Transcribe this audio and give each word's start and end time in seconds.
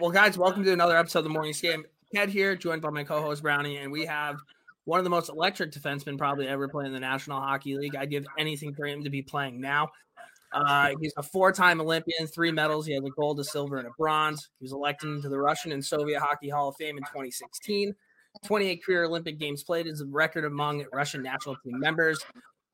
Well, 0.00 0.10
guys, 0.10 0.38
welcome 0.38 0.62
to 0.62 0.72
another 0.72 0.96
episode 0.96 1.20
of 1.20 1.24
the 1.24 1.30
Morning 1.30 1.52
Skate. 1.52 1.80
Ked 2.14 2.28
here, 2.28 2.54
joined 2.54 2.82
by 2.82 2.90
my 2.90 3.02
co-host 3.02 3.42
Brownie, 3.42 3.78
and 3.78 3.90
we 3.90 4.06
have 4.06 4.36
one 4.84 4.98
of 4.98 5.04
the 5.04 5.10
most 5.10 5.28
electric 5.30 5.72
defensemen 5.72 6.16
probably 6.16 6.46
ever 6.46 6.68
played 6.68 6.86
in 6.86 6.92
the 6.92 7.00
National 7.00 7.40
Hockey 7.40 7.76
League. 7.76 7.96
I'd 7.96 8.10
give 8.10 8.24
anything 8.38 8.72
for 8.74 8.86
him 8.86 9.02
to 9.04 9.10
be 9.10 9.22
playing 9.22 9.60
now. 9.60 9.90
Uh, 10.52 10.90
he's 11.00 11.12
a 11.16 11.22
four-time 11.22 11.80
Olympian, 11.80 12.26
three 12.26 12.52
medals. 12.52 12.86
He 12.86 12.92
had 12.92 13.04
a 13.04 13.10
gold, 13.10 13.40
a 13.40 13.44
silver, 13.44 13.78
and 13.78 13.86
a 13.86 13.90
bronze. 13.98 14.50
He 14.58 14.64
was 14.64 14.72
elected 14.72 15.10
into 15.10 15.28
the 15.28 15.38
Russian 15.38 15.72
and 15.72 15.84
Soviet 15.84 16.20
Hockey 16.20 16.48
Hall 16.48 16.68
of 16.68 16.76
Fame 16.76 16.96
in 16.96 17.04
2016. 17.04 17.94
28 18.44 18.84
career 18.84 19.04
Olympic 19.04 19.38
Games 19.38 19.62
played 19.62 19.86
is 19.86 20.00
a 20.00 20.06
record 20.06 20.44
among 20.44 20.84
Russian 20.92 21.22
national 21.22 21.56
team 21.56 21.78
members. 21.78 22.24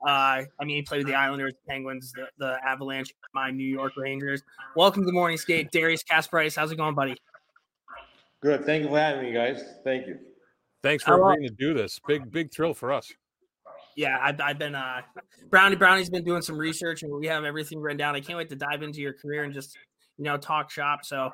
Uh, 0.07 0.43
I 0.61 0.65
mean, 0.65 0.77
he 0.77 0.83
played 0.83 0.99
with 0.99 1.09
the 1.09 1.15
Islanders, 1.15 1.55
Penguins, 1.69 2.13
the, 2.13 2.29
the 2.39 2.59
Avalanche, 2.65 3.13
my 3.35 3.51
New 3.51 3.67
York 3.67 3.95
Rangers. 3.97 4.43
Welcome 4.77 5.03
to 5.03 5.07
the 5.07 5.13
morning 5.13 5.37
skate, 5.37 5.73
Darius 5.73 6.05
Kasparaitis. 6.05 6.57
How's 6.57 6.71
it 6.71 6.77
going, 6.77 6.95
buddy? 6.95 7.17
Good. 8.41 8.65
Thank 8.65 8.85
you 8.85 8.91
for 8.91 8.99
having 8.99 9.25
me, 9.25 9.33
guys. 9.33 9.65
Thank 9.83 10.07
you. 10.07 10.19
Thanks 10.83 11.03
for 11.03 11.15
agreeing 11.15 11.49
to 11.49 11.55
do 11.55 11.75
this. 11.75 12.01
Big, 12.07 12.31
big 12.31 12.53
thrill 12.53 12.75
for 12.75 12.93
us. 12.93 13.13
Yeah, 13.99 14.17
I've, 14.23 14.41
I've 14.41 14.61
been 14.61 14.77
uh, 14.77 15.01
Brownie 15.51 15.75
Brownie's 15.75 16.09
been 16.09 16.23
doing 16.23 16.41
some 16.41 16.57
research, 16.57 17.03
and 17.03 17.13
we 17.13 17.27
have 17.27 17.43
everything 17.43 17.81
written 17.81 17.99
down. 17.99 18.15
I 18.15 18.21
can't 18.21 18.39
wait 18.39 18.49
to 18.51 18.55
dive 18.55 18.85
into 18.85 19.01
your 19.01 19.13
career 19.13 19.43
and 19.43 19.53
just 19.53 19.77
you 20.19 20.25
know 20.25 20.37
talk 20.37 20.71
shop. 20.71 21.05
So, 21.05 21.31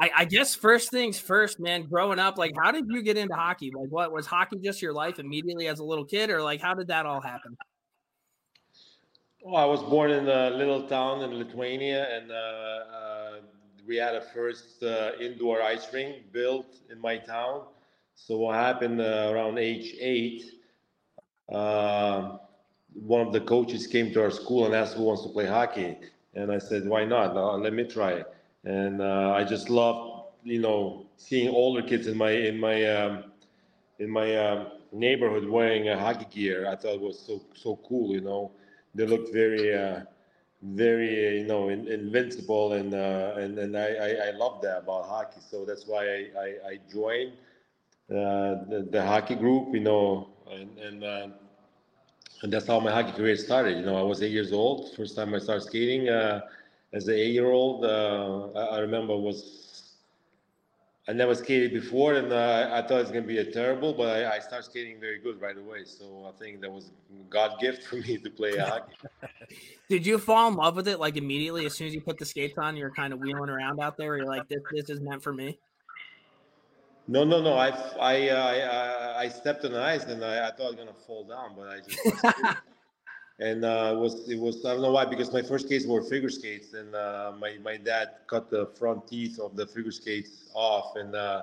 I, 0.00 0.10
I 0.16 0.24
guess 0.24 0.56
first 0.56 0.90
things 0.90 1.20
first, 1.20 1.60
man. 1.60 1.84
Growing 1.84 2.18
up, 2.18 2.36
like, 2.36 2.50
how 2.60 2.72
did 2.72 2.86
you 2.88 3.00
get 3.00 3.16
into 3.16 3.36
hockey? 3.36 3.70
Like, 3.72 3.90
what 3.90 4.10
was 4.10 4.26
hockey 4.26 4.58
just 4.58 4.82
your 4.82 4.92
life 4.92 5.20
immediately 5.20 5.68
as 5.68 5.78
a 5.78 5.84
little 5.84 6.04
kid, 6.04 6.30
or 6.30 6.42
like, 6.42 6.60
how 6.60 6.74
did 6.74 6.88
that 6.88 7.06
all 7.06 7.20
happen? 7.20 7.56
Well, 9.44 9.62
I 9.62 9.64
was 9.64 9.80
born 9.80 10.10
in 10.10 10.28
a 10.28 10.50
little 10.50 10.88
town 10.88 11.22
in 11.22 11.38
Lithuania, 11.38 12.08
and 12.12 12.28
uh, 12.28 12.34
uh, 12.34 13.30
we 13.86 13.94
had 13.98 14.16
a 14.16 14.20
first 14.20 14.82
uh, 14.82 15.12
indoor 15.20 15.62
ice 15.62 15.86
rink 15.92 16.32
built 16.32 16.74
in 16.90 17.00
my 17.00 17.18
town. 17.18 17.66
So 18.16 18.38
what 18.38 18.56
happened 18.56 19.00
uh, 19.00 19.30
around 19.32 19.58
age 19.58 19.94
eight? 20.00 20.54
Uh, 21.50 22.38
one 22.94 23.20
of 23.20 23.32
the 23.32 23.40
coaches 23.40 23.86
came 23.86 24.12
to 24.12 24.22
our 24.22 24.30
school 24.30 24.66
and 24.66 24.74
asked 24.74 24.94
who 24.96 25.02
wants 25.04 25.22
to 25.22 25.28
play 25.28 25.46
hockey, 25.46 25.98
and 26.34 26.50
I 26.52 26.58
said, 26.58 26.86
"Why 26.88 27.04
not? 27.04 27.34
let 27.60 27.72
me 27.72 27.84
try." 27.84 28.24
And 28.64 29.00
uh, 29.00 29.32
I 29.36 29.44
just 29.44 29.68
love, 29.70 30.26
you 30.44 30.60
know, 30.60 31.06
seeing 31.16 31.48
older 31.48 31.82
kids 31.82 32.06
in 32.06 32.16
my 32.16 32.30
in 32.30 32.58
my 32.60 32.84
um, 32.86 33.24
in 33.98 34.10
my 34.10 34.36
um, 34.36 34.66
neighborhood 34.92 35.48
wearing 35.48 35.88
a 35.88 35.98
hockey 35.98 36.26
gear. 36.30 36.68
I 36.68 36.76
thought 36.76 36.94
it 36.94 37.00
was 37.00 37.18
so 37.18 37.40
so 37.54 37.76
cool, 37.88 38.12
you 38.12 38.20
know 38.20 38.50
they 38.94 39.06
looked 39.06 39.32
very, 39.32 39.74
uh, 39.74 40.00
very, 40.62 41.38
you 41.40 41.46
know, 41.46 41.68
in, 41.68 41.86
invincible, 41.88 42.72
and 42.72 42.94
uh, 42.94 43.34
and 43.36 43.58
and 43.58 43.76
I, 43.76 43.88
I, 43.94 44.08
I 44.28 44.30
love 44.32 44.62
that 44.62 44.78
about 44.78 45.06
hockey. 45.06 45.40
So 45.40 45.64
that's 45.64 45.86
why 45.86 46.04
I 46.06 46.20
I, 46.38 46.46
I 46.70 46.80
joined 46.92 47.32
uh, 48.10 48.64
the, 48.70 48.88
the 48.90 49.04
hockey 49.04 49.34
group, 49.36 49.74
you 49.74 49.80
know, 49.80 50.28
and 50.50 50.78
and. 50.78 51.04
Uh, 51.04 51.28
and 52.42 52.52
that's 52.52 52.66
how 52.66 52.78
my 52.78 52.90
hockey 52.90 53.12
career 53.12 53.36
started. 53.36 53.78
You 53.78 53.86
know, 53.86 53.96
I 53.96 54.02
was 54.02 54.22
eight 54.22 54.32
years 54.32 54.52
old. 54.52 54.94
First 54.94 55.16
time 55.16 55.34
I 55.34 55.38
started 55.38 55.62
skating 55.62 56.10
uh, 56.10 56.42
as 56.92 57.08
an 57.08 57.14
eight-year-old. 57.14 57.86
Uh, 57.86 58.48
I, 58.54 58.76
I 58.76 58.78
remember 58.80 59.16
was 59.16 59.64
I 61.06 61.12
never 61.12 61.34
skated 61.34 61.72
before, 61.72 62.14
and 62.14 62.32
uh, 62.32 62.70
I 62.72 62.80
thought 62.80 62.98
it 62.98 63.02
was 63.02 63.10
going 63.10 63.24
to 63.24 63.28
be 63.28 63.38
a 63.38 63.50
terrible, 63.50 63.92
but 63.92 64.08
I, 64.08 64.36
I, 64.36 64.38
started 64.38 64.64
skating 64.64 64.98
very 64.98 65.18
good 65.18 65.38
right 65.38 65.56
away. 65.56 65.84
So 65.84 66.26
I 66.26 66.32
think 66.38 66.62
that 66.62 66.72
was 66.72 66.92
God 67.28 67.60
gift 67.60 67.84
for 67.84 67.96
me 67.96 68.16
to 68.16 68.30
play 68.30 68.56
hockey. 68.56 68.94
Did 69.90 70.06
you 70.06 70.18
fall 70.18 70.48
in 70.48 70.54
love 70.54 70.76
with 70.76 70.88
it 70.88 70.98
like 70.98 71.18
immediately 71.18 71.66
as 71.66 71.74
soon 71.74 71.88
as 71.88 71.94
you 71.94 72.00
put 72.00 72.16
the 72.16 72.24
skates 72.24 72.56
on? 72.56 72.74
You're 72.74 72.90
kind 72.90 73.12
of 73.12 73.18
wheeling 73.20 73.50
around 73.50 73.80
out 73.80 73.98
there. 73.98 74.16
You're 74.16 74.26
like, 74.26 74.48
this, 74.48 74.60
this 74.72 74.88
is 74.88 75.00
meant 75.00 75.22
for 75.22 75.34
me. 75.34 75.58
No, 77.06 77.22
no, 77.24 77.42
no. 77.42 77.54
I, 77.54 77.68
I, 78.00 78.28
uh, 78.30 79.16
I, 79.16 79.24
I 79.24 79.28
stepped 79.28 79.64
on 79.64 79.74
ice 79.74 80.04
and 80.04 80.24
I, 80.24 80.48
I 80.48 80.50
thought 80.52 80.66
I 80.66 80.70
was 80.70 80.76
gonna 80.76 80.92
fall 81.06 81.24
down, 81.24 81.54
but 81.56 81.68
I 81.68 81.80
just 81.80 82.56
and 83.38 83.64
uh, 83.64 83.92
it 83.94 83.98
was 83.98 84.28
it 84.28 84.38
was 84.38 84.64
I 84.64 84.72
don't 84.72 84.82
know 84.82 84.92
why 84.92 85.04
because 85.04 85.32
my 85.32 85.42
first 85.42 85.66
skates 85.66 85.86
were 85.86 86.02
figure 86.02 86.30
skates 86.30 86.72
and 86.72 86.94
uh, 86.94 87.32
my 87.38 87.58
my 87.62 87.76
dad 87.76 88.10
cut 88.26 88.48
the 88.48 88.66
front 88.78 89.06
teeth 89.06 89.38
of 89.38 89.54
the 89.56 89.66
figure 89.66 89.90
skates 89.90 90.50
off 90.54 90.96
and 90.96 91.14
uh, 91.14 91.42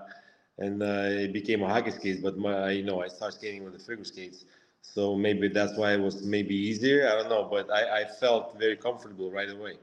and 0.58 0.82
uh, 0.82 1.08
it 1.10 1.34
became 1.34 1.62
a 1.62 1.68
hockey 1.68 1.92
skate. 1.92 2.24
But 2.24 2.38
my 2.38 2.72
you 2.72 2.84
know 2.84 3.04
I 3.04 3.08
started 3.08 3.38
skating 3.38 3.64
with 3.64 3.74
the 3.74 3.80
figure 3.80 4.06
skates, 4.06 4.46
so 4.82 5.16
maybe 5.16 5.48
that's 5.48 5.78
why 5.78 5.94
it 5.94 6.00
was 6.00 6.24
maybe 6.24 6.56
easier. 6.56 7.08
I 7.08 7.16
don't 7.22 7.30
know, 7.30 7.48
but 7.50 7.70
I, 7.70 8.02
I 8.02 8.06
felt 8.06 8.58
very 8.58 8.78
comfortable 8.78 9.30
right 9.30 9.50
away. 9.50 9.74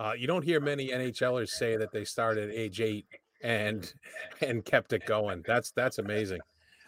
Uh, 0.00 0.14
you 0.16 0.26
don't 0.26 0.42
hear 0.42 0.60
many 0.60 0.88
NHLers 0.88 1.50
say 1.50 1.76
that 1.76 1.92
they 1.92 2.04
started 2.04 2.48
at 2.48 2.56
age 2.56 2.80
eight 2.80 3.04
and 3.42 3.92
and 4.40 4.64
kept 4.64 4.92
it 4.92 5.06
going. 5.06 5.42
That's 5.46 5.72
that's 5.72 5.98
amazing. 5.98 6.40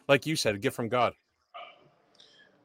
Like 0.09 0.27
you 0.27 0.37
said, 0.37 0.55
a 0.55 0.59
gift 0.59 0.77
from 0.77 0.89
God. 0.89 1.15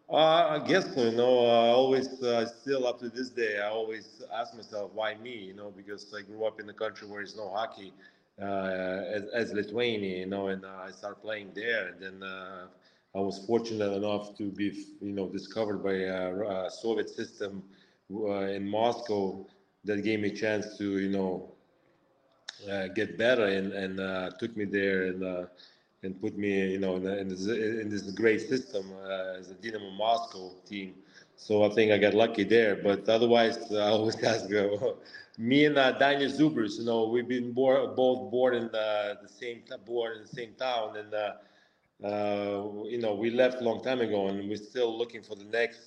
Uh, 0.09 0.59
I 0.61 0.65
guess 0.65 0.93
so. 0.95 1.03
You 1.03 1.17
know, 1.17 1.45
I 1.45 1.67
always, 1.69 2.23
uh, 2.23 2.47
still 2.47 2.87
up 2.87 2.97
to 2.99 3.09
this 3.09 3.29
day, 3.29 3.59
I 3.59 3.67
always 3.67 4.23
ask 4.33 4.55
myself, 4.55 4.91
why 4.93 5.15
me? 5.15 5.35
You 5.35 5.53
know, 5.53 5.73
because 5.75 6.13
I 6.17 6.21
grew 6.21 6.45
up 6.45 6.61
in 6.61 6.69
a 6.69 6.73
country 6.73 7.07
where 7.09 7.19
there's 7.19 7.35
no 7.35 7.49
hockey 7.49 7.91
uh, 8.41 9.03
as, 9.13 9.23
as 9.33 9.53
Lithuania, 9.53 10.19
you 10.19 10.25
know, 10.25 10.47
and 10.47 10.63
uh, 10.63 10.69
I 10.81 10.91
started 10.91 11.21
playing 11.21 11.51
there. 11.55 11.89
And 11.89 12.01
then 12.01 12.23
uh, 12.23 12.67
I 13.15 13.19
was 13.19 13.45
fortunate 13.45 13.91
enough 13.91 14.37
to 14.37 14.49
be, 14.49 14.85
you 15.01 15.11
know, 15.11 15.27
discovered 15.27 15.83
by 15.83 15.93
a, 15.93 16.67
a 16.67 16.71
Soviet 16.71 17.09
system 17.09 17.61
uh, 18.09 18.47
in 18.47 18.65
Moscow 18.65 19.45
that 19.83 20.05
gave 20.05 20.21
me 20.21 20.29
a 20.29 20.35
chance 20.35 20.77
to, 20.77 20.99
you 20.99 21.09
know, 21.09 21.51
get 22.95 23.17
better 23.17 23.45
and, 23.45 23.73
and 23.73 24.39
took 24.39 24.55
me 24.55 24.65
there 24.65 25.07
and 25.07 25.47
and 26.03 26.19
put 26.21 26.37
me, 26.37 26.71
you 26.71 26.79
know, 26.79 26.95
in, 26.95 27.07
in, 27.07 27.27
this, 27.27 27.45
in 27.47 27.89
this, 27.89 28.03
great 28.11 28.41
system 28.41 28.85
uh, 29.03 29.39
as 29.39 29.49
a 29.49 29.55
Dynamo 29.55 29.91
Moscow 29.91 30.51
team. 30.65 30.93
So 31.35 31.63
I 31.63 31.69
think 31.69 31.91
I 31.91 31.97
got 31.97 32.13
lucky 32.13 32.43
there. 32.43 32.75
But 32.75 33.07
otherwise, 33.09 33.57
uh, 33.71 33.77
I 33.77 33.89
always 33.89 34.21
ask 34.33 34.51
uh, 34.53 34.93
me 35.37 35.65
and 35.65 35.77
uh, 35.77 35.97
Dainius 35.97 36.37
Zubrus. 36.39 36.77
You 36.79 36.85
know, 36.85 37.07
we've 37.07 37.27
been 37.27 37.51
both 37.51 37.95
born 37.95 38.55
in 38.55 38.69
the, 38.71 39.17
same 39.27 39.63
born 39.85 40.17
in 40.17 40.21
the 40.23 40.27
same 40.27 40.53
town, 40.53 40.97
and 40.97 41.13
uh, 41.13 41.33
uh, 42.03 42.85
you 42.85 42.99
know, 42.99 43.15
we 43.15 43.31
left 43.31 43.61
a 43.61 43.63
long 43.63 43.83
time 43.83 44.01
ago, 44.01 44.27
and 44.27 44.47
we're 44.47 44.55
still 44.55 44.95
looking 44.95 45.23
for 45.23 45.35
the 45.35 45.45
next 45.45 45.79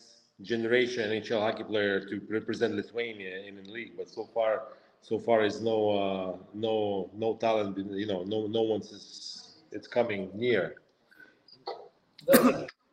generation 0.42 1.10
NHL 1.10 1.40
hockey 1.40 1.64
player 1.64 2.00
to 2.08 2.20
represent 2.28 2.74
Lithuania 2.74 3.38
in 3.46 3.56
the 3.56 3.70
league. 3.70 3.92
But 3.96 4.08
so 4.08 4.24
far, 4.24 4.62
so 5.02 5.18
far 5.18 5.42
is 5.42 5.60
no 5.60 5.90
uh, 5.90 6.36
no 6.54 7.10
no 7.14 7.36
talent. 7.36 7.76
You 7.78 8.06
know, 8.06 8.22
no 8.24 8.46
no 8.46 8.62
one's 8.62 9.56
it's 9.72 9.88
coming 9.88 10.30
near. 10.34 10.76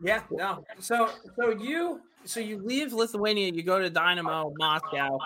yeah, 0.02 0.22
no. 0.32 0.64
So 0.80 1.10
so 1.36 1.50
you 1.50 2.02
so 2.26 2.40
you 2.40 2.58
leave 2.58 2.94
Lithuania, 2.94 3.52
you 3.52 3.64
go 3.64 3.80
to 3.80 3.90
Dynamo 3.90 4.54
Moscow. 4.58 5.20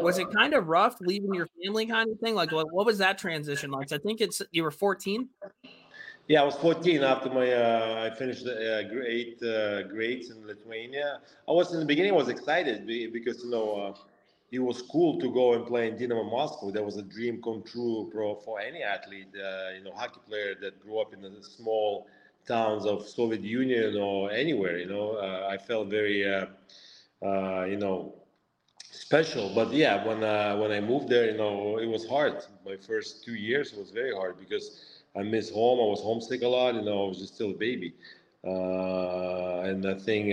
Was 0.00 0.18
it 0.18 0.30
kind 0.32 0.54
of 0.54 0.68
rough 0.68 0.96
leaving 1.00 1.34
your 1.34 1.48
family 1.62 1.86
kind 1.86 2.10
of 2.10 2.18
thing? 2.18 2.34
Like 2.34 2.50
what, 2.50 2.72
what 2.72 2.84
was 2.84 2.98
that 2.98 3.16
transition 3.16 3.70
like? 3.70 3.92
I 3.92 3.98
think 3.98 4.20
it's 4.20 4.42
you 4.50 4.64
were 4.64 4.72
14. 4.72 5.28
Yeah, 6.26 6.40
I 6.40 6.44
was 6.44 6.56
14 6.56 7.02
after 7.02 7.28
my 7.28 7.52
uh, 7.52 8.10
I 8.10 8.16
finished 8.16 8.44
the 8.44 8.78
uh, 8.78 8.82
grade 8.88 9.42
uh, 9.42 9.82
grades 9.82 10.30
in 10.30 10.46
Lithuania. 10.46 11.20
I 11.46 11.52
was 11.52 11.72
in 11.74 11.80
the 11.80 11.86
beginning 11.86 12.12
I 12.12 12.16
was 12.16 12.28
excited 12.28 12.86
because 13.12 13.44
you 13.44 13.50
know 13.50 13.76
uh, 13.76 13.94
it 14.54 14.60
was 14.60 14.82
cool 14.82 15.18
to 15.18 15.30
go 15.32 15.54
and 15.54 15.66
play 15.66 15.88
in 15.88 15.98
Dynamo 15.98 16.24
Moscow. 16.24 16.70
That 16.70 16.84
was 16.84 16.96
a 16.96 17.02
dream 17.02 17.42
come 17.42 17.62
true 17.62 18.08
for, 18.12 18.40
for 18.44 18.60
any 18.60 18.82
athlete, 18.82 19.34
uh, 19.34 19.74
you 19.76 19.82
know, 19.84 19.92
hockey 19.92 20.20
player 20.28 20.54
that 20.62 20.80
grew 20.80 21.00
up 21.00 21.12
in 21.12 21.22
the 21.22 21.42
small 21.42 22.06
towns 22.46 22.86
of 22.86 23.08
Soviet 23.08 23.42
Union 23.42 23.96
or 23.96 24.30
anywhere. 24.30 24.78
You 24.78 24.86
know, 24.86 25.16
uh, 25.16 25.48
I 25.50 25.58
felt 25.58 25.88
very, 25.88 26.18
uh, 26.32 26.46
uh 27.26 27.64
you 27.64 27.76
know, 27.76 28.14
special. 28.90 29.50
But 29.54 29.72
yeah, 29.72 30.06
when 30.06 30.22
uh, 30.22 30.56
when 30.56 30.70
I 30.70 30.80
moved 30.80 31.08
there, 31.08 31.26
you 31.30 31.36
know, 31.36 31.78
it 31.78 31.86
was 31.86 32.06
hard. 32.06 32.34
My 32.64 32.76
first 32.76 33.24
two 33.24 33.34
years 33.34 33.74
was 33.74 33.90
very 33.90 34.14
hard 34.14 34.38
because 34.38 34.66
I 35.16 35.22
missed 35.22 35.52
home. 35.52 35.80
I 35.80 35.88
was 35.94 36.00
homesick 36.00 36.42
a 36.42 36.48
lot. 36.48 36.74
You 36.74 36.82
know, 36.82 37.04
I 37.04 37.08
was 37.08 37.18
just 37.18 37.34
still 37.34 37.50
a 37.50 37.58
baby, 37.68 37.94
uh, 38.46 39.68
and 39.68 39.84
I 39.86 39.94
think 39.94 40.32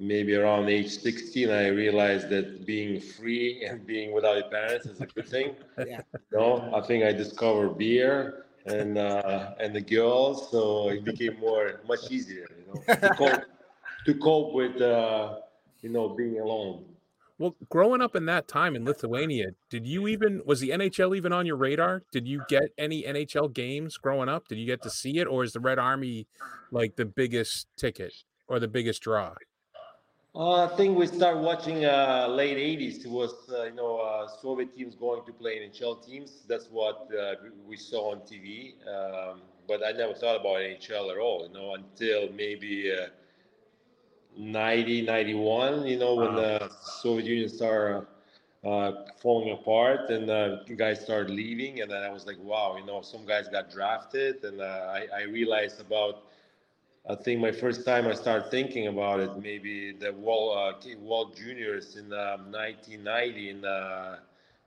maybe 0.00 0.34
around 0.34 0.68
age 0.68 0.98
16 0.98 1.50
i 1.50 1.68
realized 1.68 2.30
that 2.30 2.64
being 2.66 2.98
free 2.98 3.64
and 3.68 3.86
being 3.86 4.12
without 4.12 4.36
your 4.36 4.48
parents 4.48 4.86
is 4.86 5.00
a 5.00 5.06
good 5.06 5.28
thing 5.28 5.54
yeah. 5.86 6.00
you 6.12 6.38
know 6.38 6.72
i 6.74 6.80
think 6.80 7.04
i 7.04 7.12
discovered 7.12 7.76
beer 7.76 8.46
and 8.66 8.98
uh, 8.98 9.54
and 9.58 9.74
the 9.74 9.80
girls 9.80 10.50
so 10.50 10.88
it 10.90 11.04
became 11.04 11.38
more 11.38 11.80
much 11.86 12.10
easier 12.10 12.46
you 12.58 12.66
know 12.66 12.94
to 12.94 13.14
cope, 13.18 13.42
to 14.04 14.14
cope 14.14 14.52
with 14.52 14.80
uh, 14.80 15.36
you 15.82 15.88
know 15.88 16.08
being 16.08 16.40
alone 16.40 16.84
Well, 17.38 17.56
growing 17.70 18.02
up 18.02 18.14
in 18.16 18.26
that 18.26 18.48
time 18.48 18.76
in 18.76 18.84
Lithuania, 18.84 19.52
did 19.70 19.86
you 19.86 20.08
even 20.08 20.42
was 20.44 20.60
the 20.60 20.70
NHL 20.76 21.16
even 21.16 21.32
on 21.32 21.46
your 21.46 21.56
radar? 21.56 22.02
Did 22.12 22.28
you 22.28 22.42
get 22.48 22.64
any 22.76 23.02
NHL 23.02 23.48
games 23.54 23.96
growing 23.96 24.28
up? 24.28 24.46
Did 24.46 24.58
you 24.58 24.66
get 24.66 24.82
to 24.82 24.90
see 24.90 25.16
it, 25.20 25.26
or 25.26 25.42
is 25.42 25.52
the 25.54 25.60
Red 25.60 25.78
Army 25.78 26.26
like 26.70 26.96
the 26.96 27.06
biggest 27.06 27.66
ticket 27.78 28.12
or 28.46 28.60
the 28.60 28.68
biggest 28.68 29.00
draw? 29.00 29.32
Uh, 30.34 30.64
I 30.64 30.68
think 30.76 30.96
we 30.96 31.06
started 31.06 31.40
watching 31.40 31.84
uh, 31.84 32.26
late 32.28 32.56
'80s. 32.58 33.04
It 33.04 33.10
was 33.10 33.34
uh, 33.50 33.64
you 33.64 33.74
know 33.74 33.98
uh, 33.98 34.28
Soviet 34.28 34.74
teams 34.74 34.94
going 34.94 35.24
to 35.26 35.32
play 35.32 35.58
NHL 35.58 36.04
teams. 36.04 36.44
That's 36.48 36.68
what 36.70 37.08
uh, 37.12 37.34
we 37.66 37.76
saw 37.76 38.12
on 38.12 38.20
TV. 38.20 38.74
Um, 38.86 39.42
but 39.66 39.84
I 39.84 39.92
never 39.92 40.14
thought 40.14 40.36
about 40.40 40.60
NHL 40.60 41.10
at 41.10 41.18
all. 41.18 41.46
You 41.46 41.52
know, 41.54 41.74
until 41.74 42.30
maybe 42.32 42.92
uh, 42.92 43.08
90, 44.36 45.02
91, 45.02 45.86
you 45.86 45.98
know, 45.98 46.14
when 46.14 46.34
the 46.34 46.68
Soviet 46.80 47.26
Union 47.26 47.48
started 47.48 48.06
uh, 48.64 48.92
falling 49.20 49.50
apart 49.52 50.10
and 50.10 50.30
uh, 50.30 50.62
guys 50.76 51.00
started 51.00 51.30
leaving. 51.30 51.80
And 51.80 51.90
then 51.90 52.02
I 52.02 52.10
was 52.10 52.26
like, 52.26 52.38
wow, 52.40 52.76
you 52.76 52.84
know, 52.86 53.00
some 53.02 53.26
guys 53.26 53.48
got 53.48 53.70
drafted. 53.70 54.44
And 54.44 54.60
uh, 54.60 54.64
I, 54.94 55.06
I 55.14 55.22
realized 55.22 55.80
about, 55.80 56.29
I 57.08 57.14
think 57.14 57.40
my 57.40 57.50
first 57.50 57.84
time 57.84 58.06
I 58.06 58.14
started 58.14 58.50
thinking 58.50 58.86
about 58.86 59.20
it, 59.20 59.30
maybe 59.38 59.92
the 59.92 60.12
World, 60.12 60.76
uh, 60.84 60.98
World 61.00 61.36
Juniors 61.36 61.96
in 61.96 62.12
um, 62.12 62.52
1990 62.52 63.50
in 63.50 63.64
uh, 63.64 64.16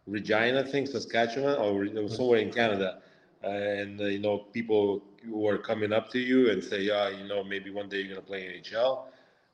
Regina, 0.07 0.61
I 0.61 0.63
think, 0.63 0.87
Saskatchewan, 0.87 1.55
or 1.57 2.09
somewhere 2.09 2.39
in 2.39 2.51
Canada. 2.51 3.01
Uh, 3.43 3.47
and, 3.47 4.01
uh, 4.01 4.05
you 4.05 4.19
know, 4.19 4.39
people 4.39 5.01
were 5.27 5.57
coming 5.57 5.93
up 5.93 6.09
to 6.11 6.19
you 6.19 6.49
and 6.49 6.63
say, 6.63 6.81
yeah, 6.81 7.09
you 7.09 7.27
know, 7.27 7.43
maybe 7.43 7.69
one 7.69 7.87
day 7.87 7.97
you're 7.97 8.15
going 8.15 8.21
to 8.21 8.25
play 8.25 8.61
NHL 8.61 9.05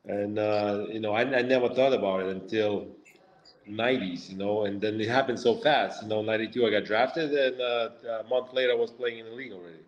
and 0.05 0.39
uh, 0.39 0.85
you 0.89 0.99
know 0.99 1.13
I, 1.13 1.21
I, 1.21 1.41
never 1.41 1.69
thought 1.69 1.93
about 1.93 2.21
it 2.21 2.27
until 2.27 2.87
90s 3.69 4.29
you 4.29 4.37
know 4.37 4.65
and 4.65 4.79
then 4.81 4.99
it 4.99 5.09
happened 5.09 5.39
so 5.39 5.55
fast 5.55 6.01
you 6.03 6.09
know 6.09 6.21
92 6.21 6.65
i 6.65 6.71
got 6.71 6.85
drafted 6.85 7.31
and 7.31 7.61
uh, 7.61 7.89
a 8.19 8.27
month 8.29 8.53
later 8.53 8.71
i 8.71 8.75
was 8.75 8.91
playing 8.91 9.19
in 9.19 9.25
the 9.25 9.31
league 9.31 9.51
already 9.51 9.78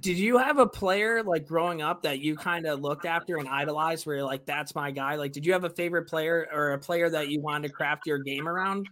did 0.00 0.18
you 0.18 0.36
have 0.36 0.58
a 0.58 0.66
player 0.66 1.22
like 1.22 1.46
growing 1.46 1.80
up 1.80 2.02
that 2.02 2.18
you 2.20 2.36
kind 2.36 2.66
of 2.66 2.80
looked 2.80 3.06
after 3.06 3.36
and 3.36 3.48
idolized 3.48 4.04
where 4.04 4.16
you're 4.16 4.24
like 4.24 4.44
that's 4.44 4.74
my 4.74 4.90
guy 4.90 5.14
like 5.14 5.32
did 5.32 5.46
you 5.46 5.52
have 5.52 5.64
a 5.64 5.70
favorite 5.70 6.08
player 6.08 6.48
or 6.52 6.72
a 6.72 6.78
player 6.78 7.08
that 7.08 7.28
you 7.28 7.40
wanted 7.40 7.68
to 7.68 7.74
craft 7.74 8.06
your 8.06 8.18
game 8.18 8.48
around 8.48 8.88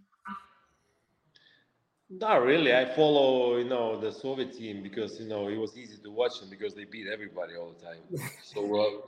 not 2.11 2.43
really. 2.43 2.75
I 2.75 2.87
follow, 2.95 3.59
you 3.59 3.69
know, 3.69 4.01
the 4.01 4.11
Soviet 4.11 4.57
team 4.57 4.83
because 4.83 5.21
you 5.21 5.29
know 5.29 5.49
it 5.49 5.57
was 5.57 5.77
easy 5.77 5.99
to 6.03 6.11
watch 6.11 6.41
them 6.41 6.49
because 6.49 6.75
they 6.75 6.85
beat 6.85 7.07
everybody 7.07 7.55
all 7.55 7.75
the 7.79 7.85
time. 7.85 8.31
So 8.43 8.81
uh, 8.81 9.07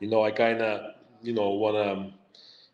you 0.00 0.08
know, 0.08 0.24
I 0.24 0.32
kind 0.32 0.60
of, 0.60 0.94
you 1.22 1.32
know, 1.32 1.50
want 1.50 1.76
to, 1.76 2.12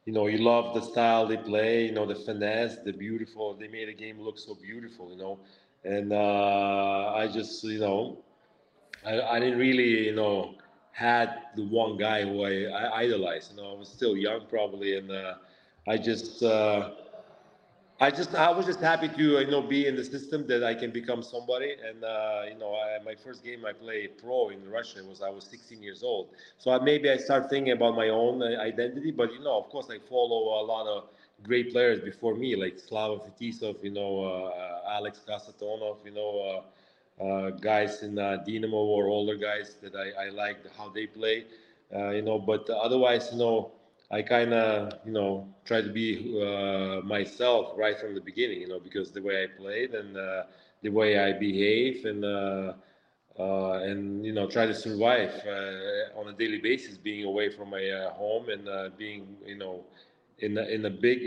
you 0.07 0.13
know, 0.13 0.27
you 0.29 0.39
love 0.39 0.75
the 0.75 0.81
style 0.81 1.27
they 1.27 1.37
play, 1.37 1.87
you 1.87 1.93
know, 1.93 2.07
the 2.07 2.15
finesse, 2.15 2.77
the 2.85 2.93
beautiful. 2.93 3.55
They 3.55 3.69
made 3.69 3.89
the 3.89 3.95
game 3.95 4.19
look 4.19 4.39
so 4.39 4.55
beautiful, 4.55 5.11
you 5.11 5.19
know, 5.19 5.41
and 5.85 6.13
uh, 6.13 7.13
I 7.17 7.29
just, 7.33 7.65
you 7.65 7.81
know, 7.81 8.19
I, 9.07 9.21
I 9.21 9.41
didn't 9.41 9.59
really, 9.59 10.07
you 10.07 10.15
know, 10.15 10.55
had 10.93 11.31
the 11.57 11.65
one 11.65 11.97
guy 11.97 12.23
who 12.25 12.43
I, 12.45 12.65
I 12.65 12.99
idolized. 13.01 13.53
You 13.53 13.63
know, 13.63 13.73
I 13.73 13.79
was 13.79 13.89
still 13.89 14.17
young 14.17 14.47
probably, 14.49 14.97
and 14.97 15.11
uh, 15.11 15.35
I 15.87 15.97
just. 15.99 16.43
Uh, 16.43 16.91
I 18.01 18.11
just 18.11 18.35
I 18.35 18.51
was 18.51 18.67
just 18.67 18.81
happy 18.81 19.09
to 19.09 19.23
you 19.41 19.51
know 19.51 19.63
be 19.63 19.87
in 19.87 19.95
the 19.95 20.05
system 20.05 20.47
that 20.49 20.65
I 20.65 20.75
can 20.75 20.91
become 20.91 21.23
somebody. 21.23 21.75
And 21.87 22.03
uh, 22.05 22.43
you 22.49 22.59
know, 22.59 22.75
I, 22.75 23.03
my 23.05 23.15
first 23.15 23.45
game 23.45 23.65
I 23.65 23.73
played 23.73 24.19
pro 24.19 24.49
in 24.51 24.69
Russia 24.71 25.03
was 25.05 25.21
I 25.23 25.29
was 25.31 25.45
16 25.45 25.83
years 25.83 26.03
old. 26.03 26.29
So 26.59 26.71
I, 26.71 26.79
maybe 26.83 27.11
I 27.11 27.17
start 27.17 27.49
thinking 27.51 27.73
about 27.73 27.95
my 27.97 28.09
own 28.09 28.43
uh, 28.43 28.61
identity. 28.61 29.11
But 29.13 29.33
you 29.33 29.41
know, 29.41 29.59
of 29.59 29.69
course, 29.71 29.89
I 29.91 29.99
follow 29.99 30.63
a 30.63 30.65
lot 30.65 30.87
of 30.87 31.05
great 31.43 31.73
players 31.73 32.01
before 32.01 32.35
me, 32.35 32.57
like 32.57 32.79
Slava 32.79 33.21
Fetisov, 33.21 33.83
you 33.83 33.91
know, 33.91 34.25
uh, 34.25 34.91
Alex 34.91 35.21
Kasatonov, 35.27 35.99
you 36.05 36.13
know. 36.13 36.33
Uh, 36.49 36.63
uh 37.23 37.51
guys 37.51 38.03
in 38.03 38.19
uh, 38.19 38.39
Dynamo 38.47 38.79
or 38.79 39.09
older 39.09 39.37
guys 39.37 39.77
that 39.83 39.95
I, 39.95 40.27
I 40.27 40.29
like 40.31 40.57
how 40.75 40.89
they 40.89 41.07
play, 41.07 41.45
uh, 41.95 42.11
you 42.11 42.23
know. 42.23 42.39
But 42.39 42.71
otherwise, 42.71 43.29
you 43.33 43.39
know, 43.39 43.73
I 44.11 44.23
kind 44.23 44.55
of, 44.55 44.95
you 45.05 45.13
know, 45.13 45.47
try 45.67 45.83
to 45.83 45.91
be 45.91 46.33
myself 47.05 47.73
right 47.77 47.99
from 47.99 48.15
the 48.15 48.23
beginning, 48.23 48.63
you 48.63 48.69
know, 48.69 48.81
because 48.81 49.13
the 49.13 49.21
way 49.21 49.45
I 49.45 49.49
played 49.49 49.95
and 49.95 50.17
the 50.83 50.89
way 50.89 51.19
I 51.19 51.33
behave 51.33 52.07
and 52.07 52.25
uh 52.25 52.73
and 53.39 54.25
you 54.25 54.33
know 54.33 54.47
try 54.47 54.67
to 54.67 54.75
survive 54.75 55.33
uh, 55.47 56.19
on 56.19 56.29
a 56.29 56.33
daily 56.33 56.59
basis, 56.59 56.97
being 56.97 57.25
away 57.25 57.49
from 57.51 57.71
my 57.71 57.89
uh, 57.89 58.11
home 58.13 58.49
and 58.49 58.97
being, 58.97 59.37
you 59.47 59.57
know, 59.57 59.85
in 60.41 60.55
the, 60.55 60.73
in 60.73 60.83
the 60.83 60.91
big 60.91 61.21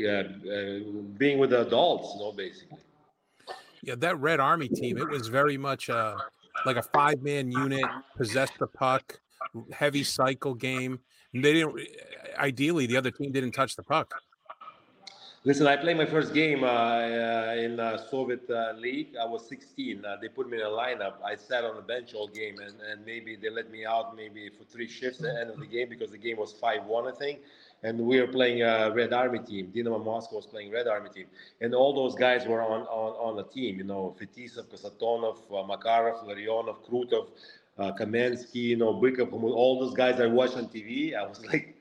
being 1.18 1.40
with 1.40 1.52
the 1.52 1.62
adults, 1.62 2.14
you 2.16 2.20
know, 2.20 2.32
basically. 2.32 2.80
Yeah, 3.82 3.96
that 3.96 4.20
Red 4.20 4.40
Army 4.40 4.70
team, 4.70 4.98
it 4.98 5.10
was 5.10 5.28
very 5.28 5.58
much 5.58 5.90
like 5.90 6.78
a 6.78 6.84
five 6.84 7.22
man 7.22 7.52
unit, 7.52 7.84
possessed 8.16 8.54
the 8.60 8.68
puck, 8.68 9.20
heavy 9.72 10.04
cycle 10.04 10.54
game 10.54 11.00
they 11.34 11.54
didn't. 11.54 11.80
Ideally, 12.38 12.86
the 12.86 12.98
other 12.98 13.12
team 13.12 13.32
didn't 13.32 13.54
touch 13.54 13.76
the 13.76 13.84
puck. 13.84 14.14
Listen, 15.46 15.68
I 15.68 15.76
played 15.76 15.98
my 15.98 16.06
first 16.06 16.34
game 16.34 16.64
uh, 16.64 16.68
uh, 16.68 17.56
in 17.58 17.78
uh, 17.78 17.98
Soviet 18.10 18.50
uh, 18.50 18.74
League. 18.78 19.16
I 19.22 19.26
was 19.26 19.46
16. 19.50 20.06
Uh, 20.06 20.16
they 20.22 20.30
put 20.30 20.50
me 20.50 20.58
in 20.58 20.64
a 20.64 20.70
lineup. 20.70 21.16
I 21.24 21.36
sat 21.36 21.66
on 21.66 21.76
the 21.76 21.82
bench 21.82 22.14
all 22.14 22.28
game, 22.28 22.60
and, 22.60 22.76
and 22.90 23.06
maybe 23.06 23.36
they 23.36 23.50
let 23.50 23.70
me 23.70 23.86
out 23.86 24.16
maybe 24.16 24.50
for 24.58 24.64
three 24.64 24.88
shifts 24.88 25.20
at 25.20 25.34
the 25.34 25.42
end 25.42 25.50
of 25.50 25.60
the 25.60 25.66
game 25.66 25.90
because 25.90 26.12
the 26.12 26.18
game 26.18 26.38
was 26.38 26.54
5-1, 26.54 27.14
I 27.14 27.18
think. 27.18 27.40
And 27.84 28.00
we 28.00 28.20
were 28.22 28.28
playing 28.28 28.62
a 28.62 28.92
Red 28.94 29.12
Army 29.12 29.40
team. 29.40 29.72
Dynamo 29.76 30.00
Moscow 30.00 30.38
was 30.38 30.46
playing 30.46 30.72
Red 30.72 30.88
Army 30.88 31.10
team, 31.10 31.26
and 31.60 31.76
all 31.76 31.94
those 31.94 32.16
guys 32.16 32.48
were 32.48 32.62
on 32.62 32.82
on, 32.84 33.12
on 33.28 33.36
the 33.36 33.44
team. 33.44 33.78
You 33.78 33.84
know, 33.84 34.16
Fetisov, 34.20 34.68
Kasatonov, 34.68 35.38
uh, 35.50 35.64
Makarov, 35.68 36.26
Larionov, 36.26 36.78
Krutov, 36.88 37.28
uh, 37.78 37.92
Kamensky, 37.94 38.56
you 38.56 38.78
know, 38.78 38.94
Bykov, 38.94 39.34
all 39.34 39.80
those 39.80 39.94
guys 39.94 40.20
I 40.20 40.28
watched 40.28 40.56
on 40.56 40.68
TV. 40.68 41.16
I 41.16 41.28
was 41.28 41.46
like, 41.52 41.76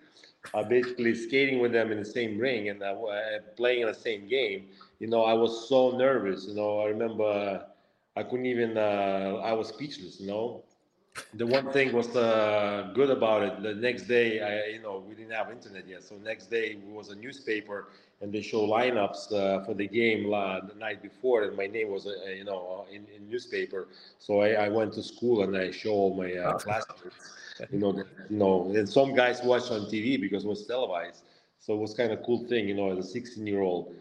uh, 0.55 0.63
basically 0.65 1.15
skating 1.15 1.61
with 1.61 1.73
them 1.73 1.93
in 1.93 1.99
the 1.99 2.05
same 2.05 2.39
ring 2.39 2.69
and 2.69 2.83
uh, 2.83 2.95
playing 3.57 3.83
in 3.83 3.87
the 3.89 3.95
same 3.95 4.29
game. 4.29 4.67
You 4.99 5.09
know, 5.09 5.25
I 5.25 5.35
was 5.35 5.69
so 5.69 5.97
nervous. 5.97 6.47
You 6.47 6.55
know, 6.55 6.81
I 6.81 6.87
remember 6.87 7.25
uh, 7.25 7.63
I 8.17 8.23
couldn't 8.23 8.47
even. 8.47 8.77
Uh, 8.77 9.41
I 9.43 9.53
was 9.53 9.69
speechless. 9.69 10.21
You 10.21 10.27
know, 10.29 10.63
the 11.35 11.47
one 11.47 11.71
thing 11.73 11.93
was 11.93 12.15
uh, 12.17 12.91
good 12.95 13.11
about 13.11 13.43
it. 13.43 13.63
The 13.63 13.75
next 13.75 14.03
day, 14.03 14.41
I, 14.41 14.73
you 14.73 14.83
know, 14.83 15.05
we 15.07 15.15
didn't 15.15 15.33
have 15.33 15.51
internet 15.51 15.87
yet. 15.87 16.03
So 16.03 16.17
next 16.17 16.51
day 16.51 16.79
was 16.89 17.11
a 17.11 17.15
newspaper, 17.15 17.89
and 18.21 18.33
they 18.33 18.41
show 18.43 18.67
lineups 18.67 19.33
uh, 19.33 19.65
for 19.65 19.75
the 19.75 19.87
game 19.87 20.33
uh, 20.33 20.61
the 20.61 20.75
night 20.75 21.03
before, 21.03 21.43
and 21.45 21.57
my 21.57 21.67
name 21.67 21.91
was, 21.91 22.07
uh, 22.07 22.31
you 22.31 22.45
know, 22.45 22.87
uh, 22.87 22.95
in, 22.95 23.07
in 23.15 23.29
newspaper. 23.29 23.89
So 24.19 24.41
I, 24.41 24.67
I, 24.67 24.69
went 24.69 24.93
to 24.95 25.03
school 25.03 25.43
and 25.43 25.57
I 25.57 25.71
show 25.71 25.91
all 25.91 26.15
my 26.15 26.33
uh, 26.35 26.59
classmates. 26.59 27.17
You 27.71 27.79
know, 27.79 27.93
the, 27.93 28.07
you 28.31 28.37
know, 28.39 28.73
and 28.75 28.89
some 28.89 29.15
guys 29.15 29.43
watched 29.43 29.71
on 29.71 29.83
TV 29.83 30.21
because 30.21 30.45
it 30.45 30.49
was 30.49 30.67
televised. 30.67 31.23
So 31.59 31.75
it 31.75 31.79
was 31.79 31.95
kind 31.95 32.13
of 32.13 32.23
cool 32.25 32.45
thing, 32.47 32.69
you 32.69 32.75
know, 32.75 32.91
as 32.91 32.99
a 32.99 33.09
16 33.09 33.47
year 33.47 33.61
old. 33.61 33.95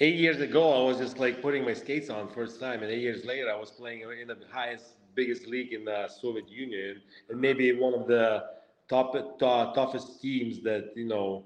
eight 0.00 0.16
years 0.16 0.40
ago, 0.40 0.82
I 0.82 0.86
was 0.86 0.98
just 0.98 1.18
like 1.18 1.40
putting 1.40 1.64
my 1.64 1.74
skates 1.74 2.10
on 2.10 2.28
first 2.28 2.60
time, 2.60 2.82
and 2.82 2.90
eight 2.90 3.00
years 3.00 3.24
later, 3.24 3.50
I 3.50 3.56
was 3.56 3.70
playing 3.70 4.02
in 4.20 4.28
the 4.28 4.36
highest 4.50 4.96
biggest 5.14 5.46
league 5.46 5.72
in 5.72 5.84
the 5.84 6.08
Soviet 6.08 6.48
Union 6.48 7.00
and 7.28 7.40
maybe 7.40 7.72
one 7.72 7.94
of 7.94 8.06
the 8.06 8.44
top, 8.88 9.38
top 9.38 9.74
toughest 9.74 10.20
teams 10.20 10.62
that 10.62 10.92
you 10.96 11.06
know 11.06 11.44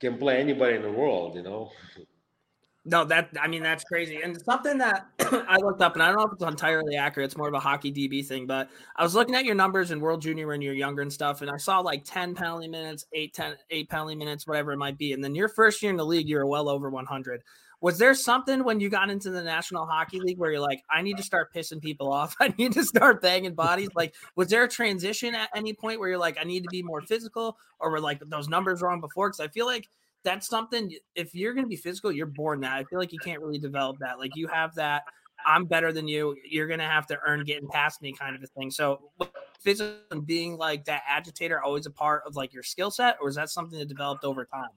can 0.00 0.18
play 0.18 0.38
anybody 0.38 0.76
in 0.76 0.82
the 0.82 0.92
world. 0.92 1.36
You 1.36 1.42
know. 1.42 1.70
No, 2.88 3.04
that 3.04 3.30
I 3.40 3.48
mean 3.48 3.64
that's 3.64 3.82
crazy, 3.82 4.20
and 4.22 4.40
something 4.42 4.78
that 4.78 5.06
I 5.18 5.56
looked 5.56 5.82
up, 5.82 5.94
and 5.94 6.02
I 6.04 6.06
don't 6.06 6.18
know 6.18 6.26
if 6.26 6.34
it's 6.34 6.44
entirely 6.44 6.94
accurate. 6.94 7.24
It's 7.24 7.36
more 7.36 7.48
of 7.48 7.54
a 7.54 7.58
hockey 7.58 7.90
DB 7.90 8.24
thing, 8.24 8.46
but 8.46 8.70
I 8.94 9.02
was 9.02 9.12
looking 9.12 9.34
at 9.34 9.44
your 9.44 9.56
numbers 9.56 9.90
in 9.90 10.00
World 10.00 10.22
Junior 10.22 10.46
when 10.46 10.62
you're 10.62 10.72
younger 10.72 11.02
and 11.02 11.12
stuff, 11.12 11.42
and 11.42 11.50
I 11.50 11.56
saw 11.56 11.80
like 11.80 12.04
ten 12.04 12.32
penalty 12.36 12.68
minutes, 12.68 13.04
eight, 13.12 13.34
10, 13.34 13.56
eight 13.70 13.90
penalty 13.90 14.14
minutes, 14.14 14.46
whatever 14.46 14.70
it 14.70 14.76
might 14.76 14.98
be, 14.98 15.14
and 15.14 15.24
then 15.24 15.34
your 15.34 15.48
first 15.48 15.82
year 15.82 15.90
in 15.90 15.96
the 15.96 16.06
league, 16.06 16.28
you 16.28 16.36
were 16.36 16.46
well 16.46 16.68
over 16.68 16.88
100. 16.88 17.42
Was 17.80 17.98
there 17.98 18.14
something 18.14 18.64
when 18.64 18.80
you 18.80 18.88
got 18.88 19.10
into 19.10 19.30
the 19.30 19.42
National 19.42 19.86
Hockey 19.86 20.18
League 20.18 20.38
where 20.38 20.50
you're 20.50 20.60
like, 20.60 20.82
I 20.90 21.02
need 21.02 21.18
to 21.18 21.22
start 21.22 21.52
pissing 21.52 21.80
people 21.80 22.12
off? 22.12 22.34
I 22.40 22.54
need 22.58 22.72
to 22.72 22.84
start 22.84 23.20
banging 23.20 23.54
bodies? 23.54 23.90
Like, 23.94 24.14
was 24.34 24.48
there 24.48 24.64
a 24.64 24.68
transition 24.68 25.34
at 25.34 25.50
any 25.54 25.74
point 25.74 26.00
where 26.00 26.08
you're 26.08 26.18
like, 26.18 26.38
I 26.40 26.44
need 26.44 26.62
to 26.62 26.68
be 26.70 26.82
more 26.82 27.02
physical, 27.02 27.56
or 27.78 27.90
were 27.90 28.00
like 28.00 28.20
those 28.26 28.48
numbers 28.48 28.80
wrong 28.80 29.00
before? 29.00 29.28
Because 29.28 29.40
I 29.40 29.48
feel 29.48 29.66
like 29.66 29.88
that's 30.24 30.48
something. 30.48 30.92
If 31.14 31.34
you're 31.34 31.52
going 31.52 31.64
to 31.64 31.68
be 31.68 31.76
physical, 31.76 32.10
you're 32.10 32.26
born 32.26 32.60
that. 32.60 32.72
I 32.72 32.84
feel 32.84 32.98
like 32.98 33.12
you 33.12 33.18
can't 33.18 33.40
really 33.40 33.58
develop 33.58 33.98
that. 34.00 34.18
Like 34.18 34.32
you 34.34 34.48
have 34.48 34.74
that. 34.76 35.02
I'm 35.44 35.66
better 35.66 35.92
than 35.92 36.08
you. 36.08 36.34
You're 36.48 36.66
gonna 36.66 36.88
have 36.88 37.06
to 37.08 37.18
earn 37.26 37.44
getting 37.44 37.68
past 37.68 38.00
me, 38.00 38.12
kind 38.12 38.34
of 38.34 38.42
a 38.42 38.46
thing. 38.46 38.70
So, 38.70 39.10
physical 39.60 39.96
and 40.10 40.26
being 40.26 40.56
like 40.56 40.84
that 40.86 41.02
agitator 41.06 41.62
always 41.62 41.86
a 41.86 41.90
part 41.90 42.22
of 42.26 42.36
like 42.36 42.52
your 42.52 42.62
skill 42.62 42.90
set, 42.90 43.16
or 43.20 43.28
is 43.28 43.36
that 43.36 43.50
something 43.50 43.78
that 43.78 43.86
developed 43.86 44.24
over 44.24 44.44
time? 44.44 44.70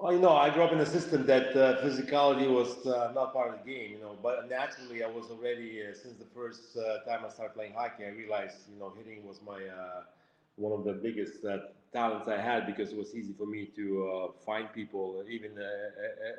Well, 0.00 0.12
you 0.12 0.20
know, 0.20 0.36
I 0.36 0.50
grew 0.50 0.62
up 0.62 0.70
in 0.70 0.78
a 0.78 0.86
system 0.86 1.26
that 1.26 1.56
uh, 1.56 1.82
physicality 1.82 2.48
was 2.48 2.86
uh, 2.86 3.10
not 3.16 3.32
part 3.32 3.52
of 3.52 3.64
the 3.64 3.68
game, 3.68 3.90
you 3.90 3.98
know, 3.98 4.16
but 4.22 4.48
naturally 4.48 5.02
I 5.02 5.08
was 5.08 5.28
already, 5.28 5.82
uh, 5.82 5.92
since 5.92 6.14
the 6.16 6.24
first 6.32 6.76
uh, 6.76 6.98
time 7.04 7.24
I 7.26 7.30
started 7.30 7.54
playing 7.54 7.72
hockey, 7.72 8.04
I 8.04 8.10
realized, 8.10 8.58
you 8.72 8.78
know, 8.78 8.92
hitting 8.96 9.26
was 9.26 9.40
my, 9.44 9.56
uh, 9.56 10.02
one 10.54 10.72
of 10.72 10.84
the 10.84 10.92
biggest 10.92 11.44
uh, 11.44 11.58
talents 11.92 12.28
I 12.28 12.40
had 12.40 12.64
because 12.64 12.92
it 12.92 12.96
was 12.96 13.12
easy 13.12 13.32
for 13.36 13.46
me 13.46 13.66
to 13.74 14.32
find 14.46 14.72
people, 14.72 15.24
even 15.28 15.50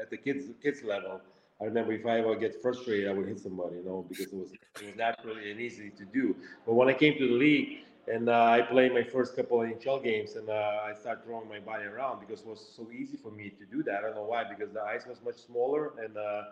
at 0.01 0.09
the 0.09 0.17
kids 0.17 0.45
kids 0.63 0.81
level. 0.83 1.19
I 1.61 1.65
remember 1.65 1.91
if 1.91 2.05
I 2.05 2.19
ever 2.19 2.35
get 2.35 2.61
frustrated, 2.61 3.09
I 3.09 3.13
would 3.13 3.27
hit 3.27 3.39
somebody, 3.39 3.77
you 3.77 3.83
know, 3.83 4.05
because 4.07 4.27
it 4.27 4.33
was 4.33 4.51
it 4.53 4.85
was 4.85 4.95
naturally 4.95 5.51
and 5.51 5.59
easy 5.59 5.89
to 5.89 6.05
do. 6.05 6.35
But 6.65 6.73
when 6.75 6.87
I 6.87 6.93
came 6.93 7.17
to 7.17 7.27
the 7.27 7.33
league 7.33 7.79
and 8.07 8.29
uh, 8.29 8.43
I 8.43 8.61
played 8.61 8.93
my 8.93 9.03
first 9.03 9.35
couple 9.35 9.61
of 9.61 9.67
NHL 9.67 10.03
games 10.03 10.35
and 10.35 10.49
uh, 10.49 10.81
I 10.85 10.93
started 10.93 11.23
throwing 11.23 11.47
my 11.47 11.59
body 11.59 11.85
around 11.85 12.19
because 12.19 12.41
it 12.41 12.47
was 12.47 12.59
so 12.75 12.89
easy 12.91 13.17
for 13.17 13.31
me 13.31 13.49
to 13.49 13.65
do 13.65 13.83
that. 13.83 13.99
I 13.99 14.01
don't 14.01 14.15
know 14.15 14.23
why, 14.23 14.43
because 14.43 14.71
the 14.73 14.81
ice 14.83 15.05
was 15.05 15.21
much 15.23 15.35
smaller 15.37 15.93
and 16.03 16.17
uh, 16.17 16.43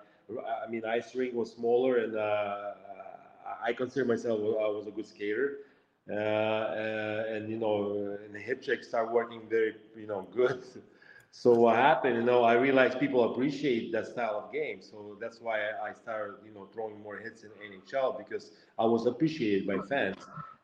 I 0.65 0.69
mean, 0.69 0.83
ice 0.85 1.15
rink 1.15 1.33
was 1.33 1.51
smaller 1.51 1.97
and 1.97 2.15
uh, 2.15 2.71
I 3.63 3.73
consider 3.73 4.05
myself 4.05 4.39
I 4.39 4.67
was 4.67 4.87
a 4.87 4.91
good 4.91 5.05
skater. 5.07 5.57
Uh, 6.09 6.13
uh, 6.13 7.23
and 7.29 7.49
you 7.49 7.57
know, 7.57 8.17
and 8.23 8.33
the 8.33 8.39
hip 8.39 8.61
check 8.61 8.83
started 8.83 9.11
working 9.11 9.41
very, 9.49 9.75
you 9.95 10.07
know, 10.07 10.27
good. 10.33 10.63
So 11.31 11.53
what 11.53 11.75
happened, 11.75 12.15
you 12.15 12.23
know, 12.23 12.43
I 12.43 12.53
realized 12.53 12.99
people 12.99 13.31
appreciate 13.31 13.91
that 13.91 14.07
style 14.07 14.41
of 14.43 14.51
game. 14.51 14.81
So 14.81 15.17
that's 15.19 15.39
why 15.39 15.59
I 15.83 15.93
started, 15.93 16.37
you 16.43 16.51
know, 16.51 16.67
throwing 16.73 16.99
more 17.03 17.17
hits 17.17 17.43
in 17.43 17.51
NHL 17.61 18.17
because 18.17 18.51
I 18.79 18.85
was 18.85 19.05
appreciated 19.05 19.67
by 19.67 19.77
fans. 19.87 20.15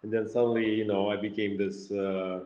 And 0.03 0.11
then 0.11 0.27
suddenly, 0.27 0.73
you 0.75 0.85
know, 0.85 1.09
I 1.09 1.15
became 1.15 1.57
this, 1.57 1.89
uh, 1.91 2.41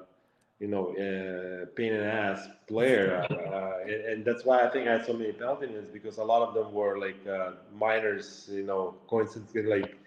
you 0.60 0.68
know, 0.68 0.90
uh, 0.92 1.66
pain 1.76 1.94
in 1.94 2.00
the 2.00 2.12
ass 2.12 2.48
player. 2.68 3.26
Uh, 3.58 3.80
and, 3.82 4.02
and, 4.06 4.26
that's 4.26 4.46
why 4.46 4.64
I 4.64 4.70
think 4.70 4.88
I 4.88 4.92
had 4.94 5.06
so 5.06 5.14
many 5.14 5.32
penalties 5.32 5.88
because 5.92 6.18
a 6.20 6.24
lot 6.24 6.48
of 6.48 6.54
them 6.54 6.72
were 6.74 7.00
like 7.00 7.18
uh, 7.26 7.54
minors, 7.76 8.48
you 8.52 8.64
know, 8.64 8.94
coincidentally 9.08 9.64
like 9.64 9.98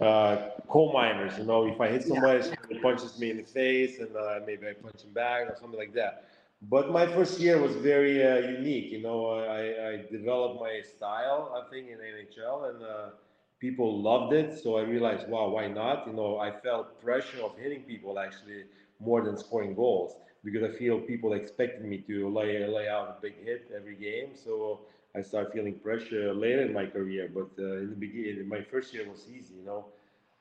uh, 0.00 0.48
coal 0.68 0.92
miners. 0.92 1.38
You 1.38 1.44
know, 1.44 1.66
if 1.66 1.80
I 1.80 1.88
hit 1.88 2.02
somebody, 2.02 2.48
yeah. 2.48 2.80
punches 2.82 3.18
me 3.18 3.30
in 3.30 3.36
the 3.36 3.44
face, 3.44 4.00
and 4.00 4.14
uh, 4.16 4.40
maybe 4.44 4.66
I 4.66 4.72
punch 4.72 5.02
him 5.04 5.12
back 5.12 5.48
or 5.48 5.56
something 5.60 5.78
like 5.78 5.94
that. 5.94 6.24
But 6.62 6.90
my 6.90 7.06
first 7.06 7.38
year 7.38 7.60
was 7.60 7.76
very 7.76 8.26
uh, 8.26 8.38
unique. 8.38 8.90
You 8.90 9.02
know, 9.02 9.26
I, 9.30 9.88
I, 9.88 10.04
developed 10.10 10.60
my 10.60 10.82
style, 10.82 11.54
I 11.56 11.70
think, 11.70 11.88
in 11.88 11.98
NHL, 11.98 12.70
and 12.70 12.82
uh, 12.82 13.10
people 13.60 14.02
loved 14.02 14.32
it. 14.34 14.58
So 14.58 14.76
I 14.78 14.82
realized, 14.82 15.28
wow, 15.28 15.48
why 15.50 15.68
not? 15.68 16.06
You 16.06 16.14
know, 16.14 16.38
I 16.38 16.50
felt 16.50 17.00
pressure 17.02 17.42
of 17.42 17.56
hitting 17.58 17.82
people 17.82 18.18
actually 18.18 18.64
more 19.00 19.22
than 19.22 19.36
scoring 19.36 19.74
goals 19.74 20.16
because 20.44 20.62
I 20.64 20.72
feel 20.76 21.00
people 21.00 21.34
expected 21.34 21.84
me 21.84 21.98
to 22.08 22.28
lay 22.30 22.66
lay 22.66 22.88
out 22.88 23.08
a 23.08 23.16
big 23.20 23.36
hit 23.44 23.70
every 23.76 23.96
game. 23.96 24.30
So 24.34 24.80
I 25.16 25.22
started 25.22 25.52
feeling 25.52 25.74
pressure 25.78 26.34
later 26.34 26.62
in 26.62 26.72
my 26.72 26.86
career, 26.86 27.30
but 27.32 27.50
uh, 27.58 27.78
in 27.78 27.90
the 27.90 27.96
beginning, 27.96 28.48
my 28.48 28.62
first 28.62 28.94
year 28.94 29.08
was 29.08 29.26
easy. 29.28 29.54
You 29.56 29.64
know, 29.64 29.86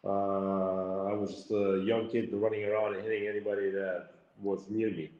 uh, 0.03 1.11
I 1.11 1.13
was 1.13 1.31
just 1.33 1.51
a 1.51 1.81
young 1.85 2.07
kid 2.09 2.29
running 2.33 2.65
around 2.65 2.95
and 2.95 3.03
hitting 3.03 3.27
anybody 3.27 3.69
that 3.71 4.07
was 4.41 4.69
near 4.69 4.89
me. 4.91 5.11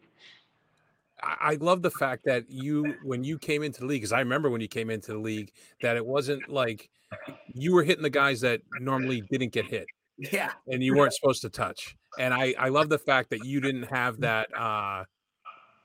I 1.22 1.58
love 1.60 1.82
the 1.82 1.92
fact 1.92 2.26
that 2.26 2.46
you, 2.50 2.96
when 3.04 3.24
you 3.24 3.38
came 3.38 3.64
into 3.64 3.82
the 3.82 3.86
league, 3.86 4.02
because 4.02 4.14
I 4.14 4.20
remember 4.20 4.50
when 4.50 4.62
you 4.62 4.68
came 4.68 4.90
into 4.90 5.14
the 5.14 5.20
league, 5.20 5.52
that 5.82 5.96
it 5.96 6.06
wasn't 6.06 6.50
like 6.50 6.90
you 7.54 7.74
were 7.74 7.84
hitting 7.84 8.04
the 8.04 8.10
guys 8.10 8.42
that 8.42 8.62
normally 8.80 9.22
didn't 9.30 9.52
get 9.52 9.66
hit. 9.66 9.86
Yeah. 10.18 10.52
And 10.68 10.84
you 10.84 10.96
weren't 10.96 11.14
supposed 11.14 11.42
to 11.44 11.50
touch. 11.50 11.96
And 12.18 12.34
I, 12.34 12.54
I 12.60 12.70
love 12.70 12.90
the 12.90 13.00
fact 13.00 13.30
that 13.30 13.46
you 13.46 13.62
didn't 13.62 13.84
have 13.84 14.20
that, 14.22 14.48
uh, 14.58 15.06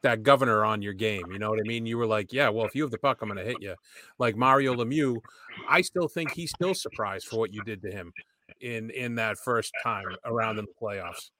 that 0.02 0.22
governor 0.22 0.64
on 0.64 0.82
your 0.82 0.92
game. 0.92 1.24
You 1.32 1.38
know 1.38 1.50
what 1.50 1.60
I 1.60 1.66
mean? 1.66 1.86
You 1.86 1.98
were 1.98 2.06
like, 2.06 2.32
yeah, 2.32 2.48
well, 2.48 2.66
if 2.66 2.74
you 2.74 2.82
have 2.82 2.90
the 2.90 2.98
puck, 2.98 3.18
I'm 3.22 3.28
going 3.28 3.38
to 3.38 3.44
hit 3.44 3.60
you. 3.60 3.74
Like 4.18 4.36
Mario 4.36 4.74
Lemieux, 4.74 5.16
I 5.68 5.80
still 5.80 6.08
think 6.08 6.32
he's 6.32 6.50
still 6.50 6.74
surprised 6.74 7.26
for 7.26 7.38
what 7.38 7.54
you 7.54 7.62
did 7.64 7.80
to 7.82 7.90
him 7.90 8.12
in 8.60 8.90
in 8.90 9.14
that 9.14 9.38
first 9.38 9.72
time 9.82 10.04
around 10.24 10.58
in 10.58 10.66
the 10.66 10.72
playoffs. 10.80 11.30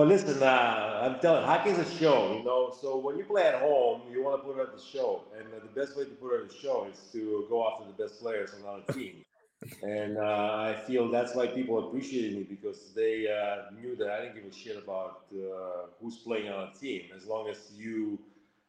Well, 0.00 0.08
listen, 0.08 0.42
uh, 0.42 1.00
I'm 1.02 1.20
telling 1.20 1.44
hockey's 1.44 1.76
a 1.76 1.84
show, 1.84 2.32
you 2.34 2.42
know. 2.42 2.74
So 2.80 2.96
when 2.96 3.18
you 3.18 3.24
play 3.24 3.42
at 3.42 3.56
home, 3.56 4.00
you 4.10 4.24
want 4.24 4.40
to 4.40 4.48
put 4.48 4.58
it 4.58 4.62
at 4.62 4.74
the 4.74 4.82
show, 4.82 5.24
and 5.36 5.46
uh, 5.48 5.58
the 5.62 5.78
best 5.78 5.94
way 5.94 6.04
to 6.04 6.10
put 6.12 6.32
it 6.32 6.44
at 6.44 6.48
the 6.48 6.56
show 6.56 6.88
is 6.90 6.98
to 7.12 7.44
go 7.50 7.70
after 7.70 7.84
the 7.84 8.02
best 8.02 8.18
players 8.18 8.54
on 8.66 8.82
the 8.86 8.92
team. 8.94 9.16
And 9.82 10.16
uh, 10.16 10.22
I 10.22 10.80
feel 10.86 11.10
that's 11.10 11.34
why 11.34 11.48
people 11.48 11.86
appreciated 11.86 12.34
me 12.34 12.44
because 12.44 12.94
they 12.96 13.28
uh, 13.28 13.70
knew 13.78 13.94
that 13.96 14.08
I 14.08 14.22
didn't 14.22 14.36
give 14.36 14.50
a 14.50 14.54
shit 14.54 14.82
about 14.82 15.26
uh, 15.34 15.88
who's 16.00 16.16
playing 16.16 16.48
on 16.48 16.68
a 16.68 16.78
team. 16.80 17.02
As 17.14 17.26
long 17.26 17.50
as 17.50 17.70
you, 17.76 18.18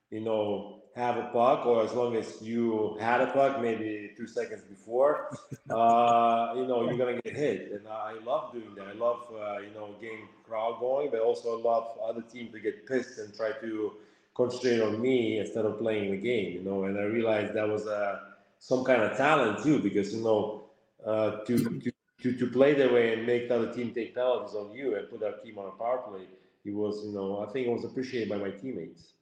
you 0.10 0.20
know, 0.20 0.81
have 0.96 1.18
a 1.18 1.30
puck 1.32 1.66
or 1.66 1.84
as 1.84 1.94
long 1.94 2.16
as 2.16 2.42
you 2.42 2.98
had 3.00 3.22
a 3.22 3.28
puck 3.28 3.62
maybe 3.62 4.12
two 4.18 4.28
seconds 4.28 4.62
before, 4.64 5.30
uh, 5.70 6.54
you 6.56 6.66
know, 6.66 6.84
you're 6.86 6.98
gonna 6.98 7.22
get 7.22 7.36
hit. 7.36 7.72
And 7.72 7.88
I 7.88 8.14
love 8.26 8.52
doing 8.52 8.76
that. 8.76 8.88
I 8.88 8.94
love, 8.94 9.28
uh, 9.32 9.60
you 9.60 9.74
know, 9.74 9.96
getting 10.02 10.28
crowd 10.44 10.80
going, 10.80 11.10
but 11.12 11.22
also 11.22 11.60
I 11.60 11.62
love 11.62 11.98
other 12.04 12.22
teams 12.22 12.52
to 12.52 12.60
get 12.60 12.86
pissed 12.88 13.20
and 13.20 13.34
try 13.34 13.52
to 13.62 13.94
concentrate 14.36 14.82
on 14.82 15.02
me 15.02 15.40
instead 15.40 15.66
of 15.66 15.80
playing 15.80 16.12
the 16.12 16.18
game. 16.18 16.54
You 16.54 16.64
know, 16.64 16.84
and 16.84 16.98
I 16.98 17.04
realized 17.04 17.54
that 17.54 17.68
was 17.68 17.86
a 17.88 17.96
uh, 17.96 18.20
some 18.60 18.84
kind 18.84 19.02
of 19.02 19.18
talent 19.18 19.64
too 19.64 19.80
because 19.80 20.14
you 20.14 20.22
know 20.22 20.66
uh, 21.06 21.44
to, 21.46 21.58
to, 21.58 21.92
to, 22.22 22.34
to 22.38 22.48
play 22.48 22.74
that 22.74 22.94
way 22.94 23.14
and 23.14 23.26
make 23.26 23.50
the 23.50 23.56
other 23.56 23.74
team 23.74 23.94
take 23.94 24.14
penalties 24.14 24.56
on 24.56 24.72
you 24.72 24.96
and 24.96 25.10
put 25.10 25.24
our 25.24 25.34
team 25.44 25.58
on 25.58 25.68
a 25.68 25.72
power 25.72 26.00
play. 26.10 26.28
It 26.64 26.76
was, 26.76 27.04
you 27.04 27.12
know, 27.12 27.44
I 27.44 27.52
think 27.52 27.68
it 27.68 27.72
was 27.72 27.86
appreciated 27.86 28.30
by 28.30 28.38
my 28.38 28.52
teammates. 28.52 29.14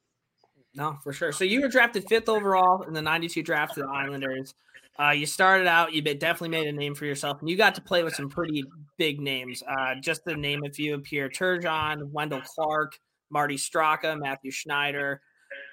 No, 0.75 0.97
for 1.03 1.13
sure. 1.13 1.31
So 1.31 1.43
you 1.43 1.61
were 1.61 1.67
drafted 1.67 2.05
fifth 2.07 2.29
overall 2.29 2.83
in 2.83 2.93
the 2.93 3.01
92 3.01 3.43
draft 3.43 3.75
to 3.75 3.81
the 3.81 3.87
Islanders. 3.87 4.53
Uh, 4.99 5.11
you 5.11 5.25
started 5.25 5.65
out, 5.65 5.93
you 5.93 6.01
definitely 6.01 6.49
made 6.49 6.67
a 6.67 6.71
name 6.71 6.93
for 6.93 7.05
yourself, 7.05 7.39
and 7.39 7.49
you 7.49 7.55
got 7.55 7.73
to 7.73 7.81
play 7.81 8.03
with 8.03 8.13
some 8.13 8.29
pretty 8.29 8.63
big 8.97 9.21
names. 9.21 9.63
Uh, 9.63 9.95
just 10.01 10.21
to 10.27 10.35
name 10.35 10.61
a 10.65 10.69
few 10.69 10.99
Pierre 10.99 11.29
Turgeon, 11.29 12.11
Wendel 12.11 12.41
Clark, 12.41 12.99
Marty 13.29 13.55
Straka, 13.55 14.19
Matthew 14.19 14.51
Schneider. 14.51 15.21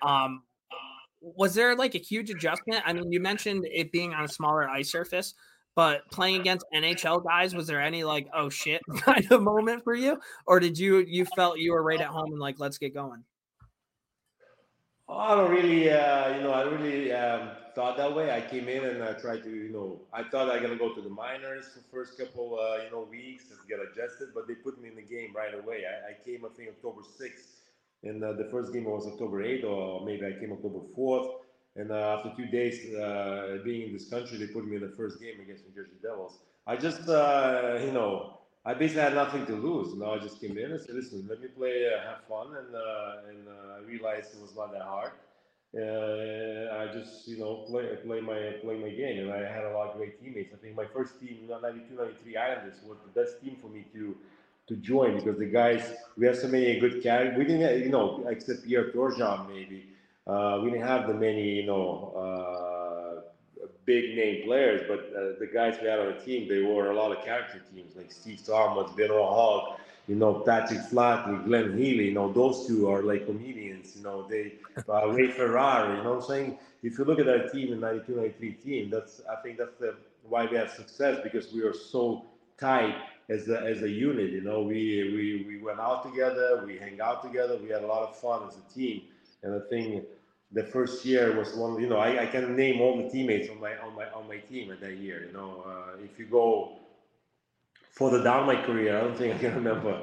Um, 0.02 0.42
was 1.20 1.54
there 1.54 1.74
like 1.74 1.96
a 1.96 1.98
huge 1.98 2.30
adjustment? 2.30 2.82
I 2.86 2.92
mean, 2.92 3.10
you 3.10 3.20
mentioned 3.20 3.66
it 3.70 3.90
being 3.90 4.14
on 4.14 4.24
a 4.24 4.28
smaller 4.28 4.68
ice 4.68 4.90
surface. 4.90 5.34
But 5.74 6.10
playing 6.10 6.40
against 6.40 6.64
NHL 6.74 7.22
guys, 7.22 7.54
was 7.54 7.66
there 7.66 7.82
any 7.82 8.02
like 8.02 8.28
oh 8.32 8.48
shit 8.48 8.80
kind 8.96 9.30
of 9.30 9.42
moment 9.42 9.84
for 9.84 9.94
you, 9.94 10.18
or 10.46 10.58
did 10.58 10.78
you 10.78 11.04
you 11.06 11.26
felt 11.36 11.58
you 11.58 11.72
were 11.72 11.82
right 11.82 12.00
at 12.00 12.06
home 12.06 12.32
and 12.32 12.40
like 12.40 12.58
let's 12.58 12.78
get 12.78 12.94
going? 12.94 13.22
I 15.08 15.36
don't 15.36 15.50
really, 15.50 15.90
uh, 15.90 16.36
you 16.36 16.42
know, 16.42 16.52
I 16.52 16.62
really 16.62 17.12
um, 17.12 17.50
thought 17.76 17.96
that 17.96 18.12
way. 18.14 18.32
I 18.32 18.40
came 18.40 18.68
in 18.68 18.84
and 18.84 19.04
I 19.04 19.12
tried 19.12 19.44
to, 19.44 19.50
you 19.50 19.70
know, 19.72 20.00
I 20.12 20.24
thought 20.24 20.50
I'm 20.50 20.60
gonna 20.60 20.76
go 20.76 20.94
to 20.94 21.00
the 21.00 21.08
minors 21.08 21.68
for 21.68 21.80
first 21.92 22.18
couple, 22.18 22.58
uh, 22.58 22.82
you 22.82 22.90
know, 22.90 23.06
weeks 23.08 23.44
to 23.48 23.54
get 23.68 23.78
adjusted, 23.78 24.30
but 24.34 24.48
they 24.48 24.54
put 24.54 24.80
me 24.80 24.88
in 24.88 24.96
the 24.96 25.02
game 25.02 25.32
right 25.34 25.54
away. 25.54 25.84
I, 25.86 26.10
I 26.10 26.14
came, 26.24 26.44
I 26.44 26.48
think, 26.56 26.70
October 26.70 27.02
sixth, 27.04 27.60
and 28.02 28.22
uh, 28.24 28.32
the 28.32 28.46
first 28.50 28.72
game 28.72 28.84
was 28.84 29.06
October 29.06 29.42
eighth, 29.42 29.64
or 29.64 30.04
maybe 30.04 30.26
I 30.26 30.32
came 30.32 30.52
October 30.52 30.80
fourth. 30.94 31.28
And 31.76 31.92
uh, 31.92 32.16
after 32.16 32.32
two 32.34 32.46
days 32.46 32.94
uh, 32.94 33.58
being 33.62 33.82
in 33.88 33.92
this 33.92 34.08
country, 34.08 34.38
they 34.38 34.46
put 34.46 34.66
me 34.66 34.76
in 34.76 34.82
the 34.82 34.94
first 34.96 35.20
game 35.20 35.40
against 35.40 35.66
New 35.68 35.74
Jersey 35.74 35.96
Devils. 36.02 36.38
I 36.66 36.76
just, 36.76 37.06
uh, 37.08 37.78
you 37.84 37.92
know, 37.92 38.35
I 38.66 38.74
basically 38.74 39.02
had 39.02 39.14
nothing 39.14 39.46
to 39.46 39.54
lose. 39.54 39.94
You 39.94 40.00
know, 40.00 40.12
I 40.14 40.18
just 40.18 40.40
came 40.40 40.58
in 40.58 40.72
and 40.72 40.80
said, 40.80 40.96
"Listen, 40.96 41.26
let 41.30 41.40
me 41.40 41.48
play, 41.48 41.86
uh, 41.86 42.00
have 42.08 42.24
fun," 42.28 42.48
and 42.60 42.74
uh, 42.74 43.28
and 43.30 43.48
uh, 43.48 43.78
I 43.78 43.80
realized 43.92 44.34
it 44.34 44.42
was 44.42 44.54
not 44.56 44.72
that 44.72 44.82
hard. 44.82 45.12
I 45.74 46.88
just, 46.92 47.28
you 47.28 47.38
know, 47.38 47.52
play 47.68 47.84
play 48.04 48.20
my 48.20 48.40
play 48.62 48.76
my 48.76 48.90
game, 48.90 49.18
and 49.22 49.32
I 49.32 49.40
had 49.56 49.64
a 49.64 49.72
lot 49.72 49.90
of 49.90 49.96
great 49.96 50.20
teammates. 50.20 50.52
I 50.54 50.56
think 50.56 50.76
my 50.76 50.86
first 50.86 51.20
team, 51.20 51.48
92, 51.48 51.94
93 51.94 52.36
Islanders, 52.36 52.78
was 52.84 52.98
the 53.06 53.12
best 53.20 53.40
team 53.42 53.56
for 53.60 53.68
me 53.68 53.84
to 53.94 54.16
to 54.68 54.76
join 54.76 55.16
because 55.16 55.38
the 55.38 55.46
guys 55.46 55.82
we 56.16 56.26
have 56.26 56.36
so 56.36 56.48
many 56.48 56.80
good 56.80 57.02
characters. 57.02 57.38
We 57.38 57.44
didn't, 57.44 57.84
you 57.84 57.90
know, 57.90 58.26
except 58.28 58.64
Pierre 58.64 58.90
Turgeon 58.90 59.48
maybe 59.48 59.86
uh, 60.26 60.60
we 60.62 60.70
didn't 60.70 60.86
have 60.86 61.06
the 61.06 61.14
many, 61.14 61.48
you 61.60 61.66
know, 61.66 62.12
uh, 62.16 62.75
big 63.86 64.16
name 64.16 64.44
players, 64.44 64.82
but 64.88 65.12
uh, 65.16 65.38
the 65.38 65.48
guys 65.52 65.78
we 65.80 65.88
had 65.88 66.00
on 66.00 66.06
the 66.06 66.20
team, 66.20 66.48
they 66.48 66.60
were 66.60 66.90
a 66.90 66.94
lot 66.94 67.16
of 67.16 67.24
character 67.24 67.62
teams 67.72 67.96
like 67.96 68.12
Steve 68.12 68.44
Thomas, 68.44 68.90
Benoit 68.92 69.16
Hogue, 69.16 69.78
you 70.08 70.16
know, 70.16 70.34
Patrick 70.34 70.80
Flatley, 70.80 71.44
Glenn 71.44 71.78
Healy, 71.78 72.06
you 72.06 72.12
know, 72.12 72.32
those 72.32 72.66
two 72.66 72.88
are 72.90 73.02
like 73.02 73.26
comedians, 73.26 73.96
you 73.96 74.02
know, 74.02 74.26
they, 74.28 74.54
uh, 74.88 75.08
Ray 75.12 75.30
Ferraro, 75.30 75.96
you 75.96 76.02
know 76.02 76.14
what 76.14 76.22
I'm 76.24 76.28
saying? 76.28 76.58
If 76.82 76.98
you 76.98 77.04
look 77.04 77.18
at 77.18 77.28
our 77.28 77.48
team 77.48 77.72
in 77.72 77.80
92, 77.80 78.16
93 78.16 78.52
team, 78.52 78.90
that's, 78.90 79.22
I 79.30 79.40
think 79.42 79.58
that's 79.58 79.76
the, 79.78 79.94
why 80.28 80.46
we 80.46 80.56
have 80.56 80.70
success 80.70 81.20
because 81.22 81.52
we 81.52 81.62
are 81.62 81.72
so 81.72 82.24
tight 82.58 82.94
as 83.28 83.48
a, 83.48 83.60
as 83.60 83.82
a 83.82 83.88
unit, 83.88 84.30
you 84.30 84.42
know, 84.42 84.62
we, 84.62 85.12
we, 85.14 85.44
we 85.48 85.62
went 85.62 85.80
out 85.80 86.04
together, 86.04 86.62
we 86.66 86.76
hang 86.76 87.00
out 87.00 87.22
together, 87.22 87.56
we 87.56 87.68
had 87.68 87.82
a 87.82 87.86
lot 87.86 88.08
of 88.08 88.16
fun 88.16 88.48
as 88.48 88.56
a 88.56 88.74
team. 88.74 89.02
And 89.42 89.54
I 89.54 89.60
think 89.68 90.04
the 90.52 90.64
first 90.64 91.04
year 91.04 91.36
was 91.36 91.54
one. 91.54 91.80
You 91.80 91.88
know, 91.88 91.98
I, 91.98 92.22
I 92.22 92.26
can 92.26 92.56
name 92.56 92.80
all 92.80 92.96
the 92.96 93.08
teammates 93.08 93.48
on 93.50 93.60
my 93.60 93.76
on 93.78 93.94
my 93.94 94.06
on 94.10 94.28
my 94.28 94.38
team 94.38 94.70
at 94.72 94.80
that 94.80 94.96
year. 94.98 95.26
You 95.26 95.32
know, 95.32 95.64
uh, 95.66 96.02
if 96.04 96.18
you 96.18 96.26
go 96.26 96.78
further 97.92 98.22
down 98.22 98.46
my 98.46 98.56
career, 98.62 98.96
I 98.96 99.00
don't 99.00 99.16
think 99.16 99.34
I 99.34 99.38
can 99.38 99.54
remember 99.62 100.02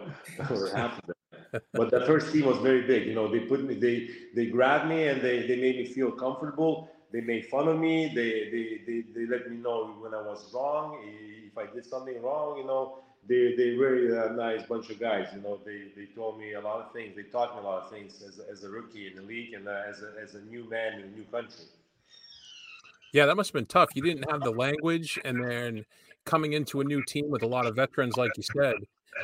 half 0.74 1.00
of 1.00 1.06
them. 1.08 1.16
But 1.76 1.92
the 1.92 2.02
first 2.02 2.32
team 2.32 2.46
was 2.46 2.58
very 2.60 2.82
big. 2.84 3.08
You 3.08 3.16
know, 3.16 3.32
they 3.32 3.42
put 3.42 3.64
me, 3.64 3.76
they 3.76 4.10
they 4.36 4.48
grabbed 4.48 4.88
me 4.90 5.08
and 5.08 5.22
they 5.22 5.48
they 5.48 5.56
made 5.56 5.78
me 5.78 5.86
feel 5.86 6.12
comfortable. 6.12 6.90
They 7.12 7.22
made 7.22 7.46
fun 7.46 7.68
of 7.68 7.80
me. 7.80 8.08
They 8.14 8.32
they 8.54 8.66
they, 8.88 9.04
they 9.16 9.26
let 9.28 9.50
me 9.50 9.58
know 9.58 9.96
when 10.02 10.14
I 10.14 10.22
was 10.22 10.52
wrong. 10.54 11.02
If 11.50 11.58
I 11.58 11.66
did 11.74 11.86
something 11.86 12.22
wrong, 12.22 12.58
you 12.58 12.66
know, 12.66 13.04
they 13.28 13.56
they 13.56 13.76
very 13.78 14.18
uh, 14.18 14.34
nice 14.34 14.64
bunch 14.64 14.90
of 14.90 15.00
guys. 15.00 15.28
You 15.34 15.42
know, 15.42 15.60
they 15.66 15.86
they 15.96 16.06
told 16.14 16.40
me 16.40 16.54
a 16.54 16.62
lot 16.62 16.82
of 16.82 16.92
things. 16.94 17.16
They 17.16 17.24
taught 17.24 17.56
me 17.56 17.62
a 17.62 17.64
lot 17.64 17.84
of 17.84 17.90
things 17.90 18.22
as 18.28 18.40
a, 18.40 18.50
as 18.52 18.64
a 18.64 18.70
rookie 18.70 19.08
in 19.08 19.16
the 19.16 19.22
league 19.22 19.54
and 19.54 19.68
uh, 19.68 19.82
as 19.88 20.02
a 20.02 20.22
as 20.22 20.36
a 20.36 20.42
new 20.42 20.70
man 20.70 21.00
in 21.00 21.06
a 21.06 21.08
new 21.08 21.24
country. 21.26 21.66
Yeah, 23.14 23.28
that 23.28 23.36
must 23.36 23.50
have 23.50 23.54
been 23.54 23.66
tough. 23.68 23.90
You 23.94 24.02
didn't 24.02 24.30
have 24.30 24.42
the 24.42 24.52
language, 24.52 25.20
and 25.24 25.44
then 25.44 25.86
coming 26.26 26.54
into 26.54 26.82
a 26.82 26.84
new 26.84 27.04
team 27.04 27.30
with 27.30 27.44
a 27.44 27.48
lot 27.48 27.66
of 27.66 27.76
veterans, 27.76 28.18
like 28.18 28.32
you 28.38 28.44
said. 28.44 28.76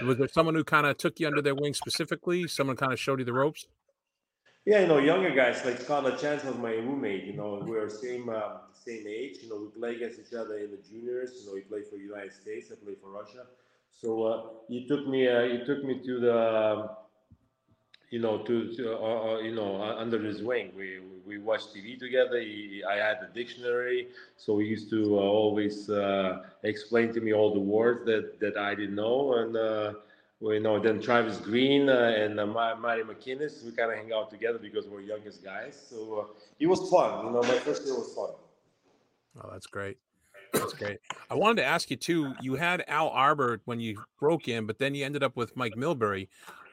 Was 0.04 0.18
there 0.18 0.28
someone 0.28 0.54
who 0.54 0.64
kind 0.64 0.86
of 0.86 0.98
took 0.98 1.20
you 1.20 1.28
under 1.28 1.42
their 1.42 1.56
wing 1.56 1.74
specifically? 1.74 2.48
Someone 2.48 2.76
kind 2.76 2.94
of 2.94 3.00
showed 3.00 3.20
you 3.20 3.26
the 3.26 3.34
ropes? 3.34 3.66
Yeah, 4.66 4.82
you 4.82 4.88
know, 4.88 5.00
younger 5.00 5.32
guys 5.32 5.66
like 5.66 5.82
Scott 5.82 6.04
Lachance 6.04 6.46
was 6.46 6.56
my 6.58 6.74
roommate. 6.74 7.24
You 7.24 7.34
know, 7.34 7.64
we 7.66 7.76
are 7.78 7.90
same 7.90 8.30
uh, 8.30 8.58
same 8.74 9.06
age. 9.08 9.38
You 9.42 9.50
know, 9.50 9.56
we 9.62 9.80
play 9.80 9.96
against 9.96 10.20
each 10.20 10.34
other 10.34 10.60
in 10.60 10.70
the 10.70 10.78
juniors. 10.88 11.32
You 11.40 11.50
know, 11.50 11.56
he 11.56 11.62
played 11.62 11.88
for 11.88 11.96
the 11.96 12.04
United 12.04 12.34
States. 12.34 12.72
I 12.72 12.76
played 12.76 12.98
for 13.02 13.10
Russia. 13.10 13.48
So 13.92 14.24
uh, 14.24 14.42
he 14.68 14.88
took 14.88 15.08
me. 15.08 15.28
Uh, 15.28 15.44
he 15.44 15.66
took 15.66 15.84
me 15.84 16.00
to 16.06 16.20
the. 16.20 16.90
You 18.12 18.18
know, 18.18 18.40
to, 18.40 18.74
to 18.76 18.98
uh, 18.98 19.36
uh 19.36 19.38
you 19.38 19.54
know, 19.54 19.84
under 19.84 20.20
his 20.20 20.42
wing. 20.42 20.72
We 20.76 21.00
we 21.28 21.38
watched 21.38 21.76
TV 21.76 22.00
together. 22.00 22.40
He, 22.40 22.84
I 22.84 22.96
had 22.96 23.20
the 23.22 23.28
dictionary, 23.36 24.08
so 24.36 24.58
he 24.58 24.66
used 24.66 24.90
to 24.90 25.20
uh, 25.20 25.22
always 25.22 25.92
uh, 25.92 26.42
explain 26.64 27.14
to 27.14 27.22
me 27.22 27.34
all 27.34 27.54
the 27.54 27.60
words 27.60 28.06
that 28.06 28.40
that 28.40 28.58
I 28.58 28.74
didn't 28.74 28.96
know. 28.96 29.34
And 29.34 29.96
we 30.40 30.56
you 30.56 30.60
know 30.60 30.80
then 30.80 31.00
Travis 31.02 31.38
Green 31.38 31.88
and 31.90 32.40
uh, 32.40 32.48
Marty 32.48 33.04
McInnis. 33.04 33.64
We 33.64 33.72
kind 33.74 33.92
of 33.92 33.98
hang 33.98 34.12
out 34.12 34.32
together 34.32 34.58
because 34.58 34.88
we're 34.88 35.02
youngest 35.02 35.44
guys. 35.44 35.80
So 35.90 36.32
it 36.60 36.66
was 36.66 36.90
fun. 36.90 37.28
You 37.28 37.32
know, 37.34 37.44
my 37.44 37.60
first 37.60 37.86
year 37.86 37.94
was 37.94 38.12
fun. 38.16 38.32
Oh, 39.40 39.50
that's 39.52 39.68
great. 39.68 39.98
That's 40.54 40.74
great. 40.74 41.00
I 41.30 41.36
wanted 41.36 41.62
to 41.62 41.66
ask 41.66 41.90
you 41.90 41.98
too. 41.98 42.34
You 42.42 42.56
had 42.56 42.84
Al 42.88 43.10
Arbour 43.10 43.62
when 43.66 43.80
you 43.80 44.02
broke 44.20 44.48
in, 44.48 44.66
but 44.66 44.78
then 44.78 44.96
you 44.96 45.06
ended 45.06 45.24
up 45.24 45.36
with 45.36 45.56
Mike 45.56 45.76
Milbury. 45.76 46.28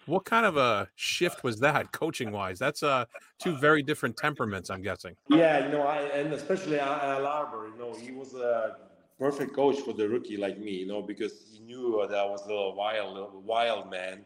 What 0.06 0.24
kind 0.24 0.46
of 0.46 0.56
a 0.56 0.88
shift 0.94 1.42
was 1.42 1.58
that, 1.60 1.90
coaching 1.92 2.30
wise? 2.30 2.58
That's 2.58 2.82
uh 2.82 3.06
two 3.38 3.56
very 3.58 3.82
different 3.82 4.16
temperaments, 4.16 4.70
I'm 4.70 4.82
guessing. 4.82 5.16
Yeah, 5.28 5.66
you 5.66 5.72
know, 5.72 5.82
I, 5.82 6.02
and 6.02 6.32
especially 6.32 6.78
Al 6.78 7.26
Arbour. 7.26 7.68
You 7.68 7.78
know, 7.78 7.94
he 7.94 8.12
was 8.12 8.34
a 8.34 8.76
perfect 9.18 9.54
coach 9.54 9.80
for 9.80 9.92
the 9.92 10.08
rookie 10.08 10.36
like 10.36 10.58
me. 10.58 10.72
You 10.72 10.86
know, 10.86 11.02
because 11.02 11.32
he 11.52 11.58
knew 11.60 12.04
that 12.08 12.16
I 12.16 12.24
was 12.24 12.42
a 12.44 12.48
little 12.48 12.74
wild, 12.74 13.44
wild 13.44 13.90
man. 13.90 14.24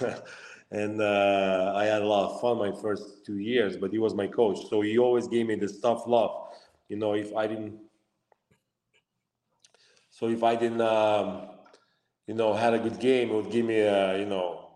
and 0.70 1.00
uh, 1.00 1.72
I 1.76 1.84
had 1.84 2.02
a 2.02 2.06
lot 2.06 2.32
of 2.32 2.40
fun 2.40 2.58
my 2.58 2.72
first 2.82 3.24
two 3.24 3.38
years. 3.38 3.76
But 3.76 3.92
he 3.92 3.98
was 3.98 4.14
my 4.14 4.26
coach, 4.26 4.68
so 4.68 4.80
he 4.80 4.98
always 4.98 5.28
gave 5.28 5.46
me 5.46 5.54
this 5.54 5.80
tough 5.80 6.06
love. 6.06 6.48
You 6.88 6.96
know, 6.96 7.14
if 7.14 7.34
I 7.36 7.46
didn't 7.46 7.78
so 10.18 10.28
if 10.28 10.42
I 10.42 10.56
didn't, 10.56 10.80
um, 10.80 11.42
you 12.26 12.34
know, 12.34 12.52
had 12.52 12.74
a 12.74 12.78
good 12.80 12.98
game, 12.98 13.30
it 13.30 13.34
would 13.34 13.52
give 13.52 13.64
me 13.64 13.78
a, 13.80 14.18
you 14.18 14.26
know, 14.26 14.70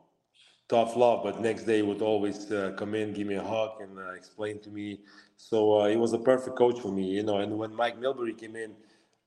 tough 0.69 0.95
love. 0.95 1.25
But 1.25 1.41
next 1.41 1.65
day, 1.65 1.83
would 1.83 2.01
always 2.01 2.51
uh, 2.53 2.75
come 2.79 2.95
in, 2.95 3.13
give 3.13 3.27
me 3.27 3.35
a 3.35 3.43
hug, 3.43 3.81
and 3.81 3.99
uh, 3.99 4.13
explain 4.13 4.61
to 4.61 4.71
me. 4.71 5.01
So 5.37 5.79
uh, 5.79 5.89
he 5.89 5.97
was 5.97 6.13
a 6.13 6.19
perfect 6.19 6.57
coach 6.57 6.79
for 6.79 6.93
me, 6.93 7.07
you 7.07 7.25
know. 7.25 7.39
And 7.39 7.59
when 7.59 7.75
Mike 7.75 7.99
Milbury 8.01 8.39
came 8.39 8.55
in, 8.55 8.71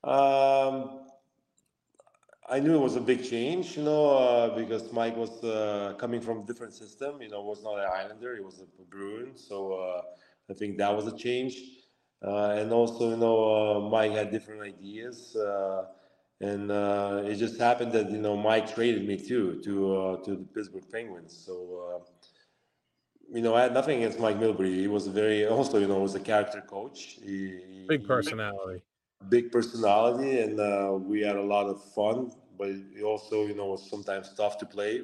um, 0.05 1.01
I 2.50 2.62
knew 2.62 2.75
it 2.75 2.79
was 2.81 2.95
a 2.95 3.01
big 3.01 3.22
change, 3.22 3.75
you 3.75 3.84
know, 3.84 4.17
uh, 4.17 4.55
because 4.55 4.93
Mike 4.93 5.17
was 5.17 5.43
uh, 5.43 5.95
coming 5.98 6.22
from 6.22 6.39
a 6.39 6.45
different 6.45 6.74
system. 6.74 7.22
You 7.22 7.27
know, 7.27 7.41
was 7.41 7.62
not 7.62 7.77
an 7.77 7.89
Islander; 7.93 8.36
he 8.36 8.41
was 8.41 8.62
a 8.62 8.84
Bruin. 8.89 9.36
So 9.36 9.74
uh, 9.74 10.01
I 10.50 10.53
think 10.53 10.77
that 10.77 10.95
was 10.95 11.07
a 11.07 11.17
change. 11.17 11.55
and 12.22 12.72
also, 12.72 13.10
you 13.10 13.17
know, 13.17 13.89
Mike 13.91 14.13
had 14.13 14.31
different 14.31 14.62
ideas 14.62 15.36
and 16.41 16.71
uh, 16.71 17.21
it 17.25 17.35
just 17.35 17.59
happened 17.59 17.93
that 17.93 18.11
you 18.11 18.17
know 18.17 18.35
Mike 18.35 18.73
traded 18.73 19.07
me 19.07 19.17
too 19.17 19.61
to 19.63 19.95
uh, 19.95 20.17
to 20.23 20.31
the 20.31 20.45
Pittsburgh 20.53 20.83
Penguins. 20.91 21.33
So 21.45 22.03
uh, 22.03 22.31
you 23.31 23.41
know 23.41 23.55
I 23.55 23.63
had 23.63 23.74
nothing 23.74 23.98
against 23.98 24.19
Mike 24.19 24.37
Milbury. 24.37 24.75
He 24.75 24.87
was 24.87 25.07
a 25.07 25.11
very 25.11 25.48
also 25.48 25.77
you 25.77 25.87
know 25.87 26.00
was 26.00 26.15
a 26.15 26.19
character 26.19 26.61
coach. 26.61 27.17
He, 27.24 27.85
big 27.87 28.05
personality. 28.05 28.81
He, 29.21 29.27
big 29.29 29.51
personality, 29.51 30.41
and 30.41 30.59
uh, 30.59 30.98
we 30.98 31.21
had 31.21 31.37
a 31.37 31.41
lot 31.41 31.67
of 31.67 31.83
fun. 31.93 32.31
But 32.57 32.69
he 32.95 33.03
also 33.03 33.45
you 33.45 33.55
know 33.55 33.67
was 33.67 33.89
sometimes 33.89 34.33
tough 34.33 34.57
to 34.59 34.65
play. 34.65 35.03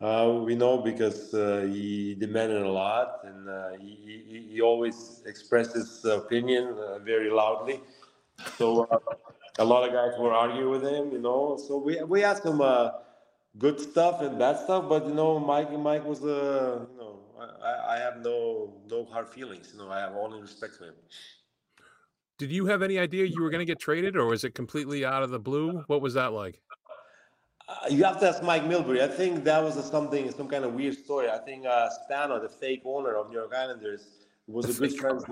Uh, 0.00 0.40
we 0.44 0.54
know 0.54 0.78
because 0.78 1.32
uh, 1.34 1.66
he 1.70 2.14
demanded 2.14 2.62
a 2.62 2.68
lot, 2.68 3.20
and 3.24 3.80
he, 3.80 4.22
he, 4.26 4.48
he 4.52 4.60
always 4.60 5.22
expressed 5.26 5.74
his 5.74 6.04
opinion 6.04 6.74
very 7.04 7.30
loudly. 7.30 7.80
So 8.58 8.88
a 9.58 9.64
lot 9.64 9.86
of 9.86 9.92
guys 9.94 10.18
were 10.18 10.32
arguing 10.32 10.70
with 10.70 10.82
him, 10.82 11.12
you 11.12 11.18
know. 11.18 11.56
So 11.56 11.78
we 11.78 12.02
we 12.02 12.20
had 12.20 12.38
some 12.38 12.60
uh, 12.60 12.90
good 13.58 13.80
stuff 13.80 14.20
and 14.20 14.38
bad 14.38 14.58
stuff, 14.58 14.88
but 14.88 15.06
you 15.06 15.14
know, 15.14 15.38
Mike 15.38 15.72
Mike 15.72 16.04
was 16.04 16.22
uh, 16.22 16.86
you 16.90 16.98
know, 16.98 17.18
I, 17.62 17.94
I 17.94 17.98
have 17.98 18.18
no 18.18 18.74
no 18.90 19.04
hard 19.04 19.28
feelings. 19.28 19.70
You 19.72 19.80
know, 19.80 19.90
I 19.90 20.00
have 20.00 20.14
only 20.14 20.40
respect 20.40 20.74
for 20.76 20.84
him. 20.84 20.94
Did 22.36 22.50
you 22.50 22.66
have 22.66 22.82
any 22.82 22.98
idea 22.98 23.24
you 23.26 23.42
were 23.42 23.50
going 23.50 23.60
to 23.60 23.64
get 23.64 23.78
traded, 23.78 24.16
or 24.16 24.26
was 24.26 24.42
it 24.42 24.54
completely 24.54 25.04
out 25.04 25.22
of 25.22 25.30
the 25.30 25.38
blue? 25.38 25.84
What 25.86 26.02
was 26.02 26.14
that 26.14 26.32
like? 26.32 26.60
Uh, 27.68 27.88
you 27.88 28.02
have 28.04 28.18
to 28.20 28.28
ask 28.28 28.42
Mike 28.42 28.64
Milbury. 28.64 29.00
I 29.00 29.08
think 29.08 29.44
that 29.44 29.62
was 29.62 29.76
a, 29.76 29.82
something, 29.82 30.30
some 30.32 30.48
kind 30.48 30.64
of 30.64 30.74
weird 30.74 30.96
story. 30.98 31.30
I 31.30 31.38
think 31.38 31.64
uh, 31.64 31.88
Spano, 31.90 32.40
the 32.40 32.48
fake 32.48 32.82
owner 32.84 33.14
of 33.14 33.30
New 33.30 33.38
York 33.38 33.54
Islanders, 33.56 34.08
was 34.48 34.66
the 34.66 34.84
a 34.84 34.88
good 34.88 34.98
friend 34.98 35.24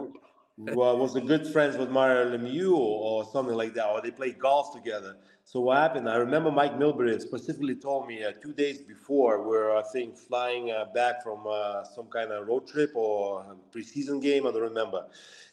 well, 0.58 0.98
was 0.98 1.16
a 1.16 1.20
good 1.20 1.46
friends 1.46 1.76
with 1.78 1.88
Mario 1.88 2.36
Lemieux 2.36 2.76
or 2.76 3.24
something 3.32 3.54
like 3.54 3.72
that, 3.74 3.86
or 3.86 4.02
they 4.02 4.10
played 4.10 4.38
golf 4.38 4.74
together. 4.74 5.16
So 5.44 5.60
what 5.60 5.78
happened? 5.78 6.08
I 6.08 6.16
remember 6.16 6.50
Mike 6.50 6.78
Milbury 6.78 7.20
specifically 7.20 7.74
told 7.74 8.06
me 8.06 8.22
uh, 8.22 8.32
two 8.40 8.52
days 8.52 8.78
before 8.78 9.46
we're 9.48 9.74
I 9.76 9.82
think 9.92 10.16
flying 10.16 10.70
uh, 10.70 10.86
back 10.94 11.22
from 11.22 11.46
uh, 11.48 11.84
some 11.84 12.06
kind 12.06 12.30
of 12.32 12.46
road 12.46 12.66
trip 12.66 12.92
or 12.94 13.56
preseason 13.74 14.20
game. 14.20 14.46
I 14.46 14.52
don't 14.52 14.60
remember, 14.60 15.06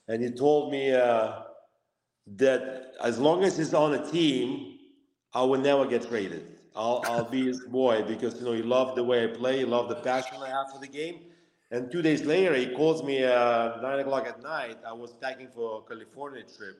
and 0.09 0.21
he 0.21 0.31
told 0.31 0.71
me 0.71 0.91
uh, 0.91 1.43
that 2.35 2.93
as 3.01 3.19
long 3.19 3.43
as 3.45 3.57
he's 3.57 3.73
on 3.73 3.93
a 3.93 4.11
team, 4.11 4.79
I 5.33 5.43
will 5.43 5.59
never 5.59 5.85
get 5.85 6.07
traded. 6.09 6.45
I'll, 6.75 7.01
I'll 7.05 7.29
be 7.29 7.47
his 7.47 7.61
boy 7.61 8.03
because 8.03 8.35
you 8.35 8.45
know 8.45 8.53
he 8.53 8.61
loved 8.61 8.95
the 8.97 9.03
way 9.03 9.23
I 9.23 9.27
play, 9.27 9.59
he 9.59 9.65
loved 9.65 9.89
the 9.89 9.95
passion 9.95 10.37
I 10.43 10.49
have 10.49 10.71
for 10.71 10.79
the 10.79 10.87
game 10.87 11.28
and 11.71 11.91
two 11.91 12.01
days 12.01 12.23
later, 12.23 12.55
he 12.55 12.67
calls 12.67 13.03
me 13.03 13.23
uh, 13.23 13.81
nine 13.81 13.99
o'clock 13.99 14.27
at 14.27 14.41
night. 14.41 14.77
I 14.87 14.93
was 14.93 15.13
packing 15.13 15.49
for 15.49 15.79
a 15.79 15.89
California 15.89 16.43
trip, 16.43 16.77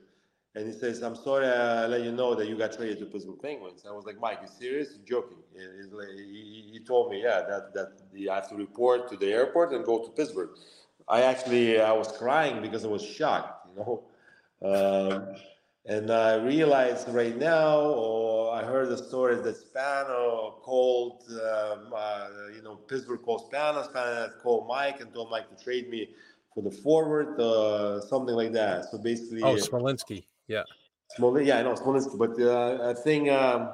and 0.56 0.65
he 0.65 0.73
says, 0.73 1.02
"I'm 1.02 1.15
sorry, 1.15 1.47
I 1.47 1.86
let 1.88 2.02
you 2.02 2.12
know 2.12 2.36
that 2.36 2.47
you 2.47 2.58
got 2.58 2.73
traded 2.73 2.99
to 2.99 3.06
Pittsburgh 3.06 3.41
Penguins." 3.41 3.86
I 3.88 3.91
was 3.91 4.06
like, 4.06 4.19
"Mike, 4.19 4.39
you 4.41 4.47
serious? 4.47 4.89
You're 4.95 5.21
joking?" 5.21 5.38
He, 5.56 6.69
he, 6.73 6.80
told 6.80 7.12
me, 7.12 7.23
"Yeah, 7.23 7.41
that 7.49 7.73
that 7.73 7.89
you 8.13 8.30
have 8.32 8.49
to 8.49 8.56
report 8.56 9.10
to 9.12 9.17
the 9.17 9.32
airport 9.32 9.73
and 9.73 9.86
go 9.86 10.04
to 10.04 10.10
Pittsburgh." 10.12 10.52
I 11.08 11.23
actually 11.23 11.82
I 11.82 11.91
was 11.91 12.12
crying 12.12 12.62
because 12.62 12.86
I 12.86 12.88
was 12.88 13.04
shocked, 13.04 13.67
you 13.67 13.75
know. 13.80 14.04
Um, 14.62 15.36
and 15.89 16.12
I 16.12 16.36
realized 16.36 17.10
right 17.10 17.36
now, 17.36 17.80
or 17.80 18.54
I 18.54 18.63
heard 18.63 18.89
the 18.89 18.97
story 18.97 19.36
that 19.38 19.58
Spano 19.58 20.60
called, 20.62 21.23
um, 21.32 21.91
uh, 21.95 22.28
you 22.56 22.62
know, 22.62 22.75
Pittsburgh 22.75 23.23
called 23.23 23.47
Spano, 23.47 23.82
Spano 23.82 24.30
called 24.43 24.67
Mike 24.67 25.02
and 25.02 25.12
told 25.12 25.32
Mike 25.32 25.49
to 25.49 25.63
trade 25.63 25.89
me 25.89 26.10
for 26.54 26.62
the 26.62 26.69
forward, 26.69 27.39
uh, 27.39 28.02
something 28.02 28.36
like 28.36 28.52
that. 28.54 28.86
So 28.91 28.99
basically, 28.99 29.41
oh, 29.41 29.56
Smolinski, 29.56 30.25
yeah, 30.47 30.62
Smol- 31.17 31.43
yeah, 31.43 31.58
I 31.58 31.63
know 31.63 31.73
Smolinski, 31.73 32.19
but 32.19 32.39
uh, 32.39 32.91
I 32.91 32.93
think 32.93 33.28
um, 33.32 33.71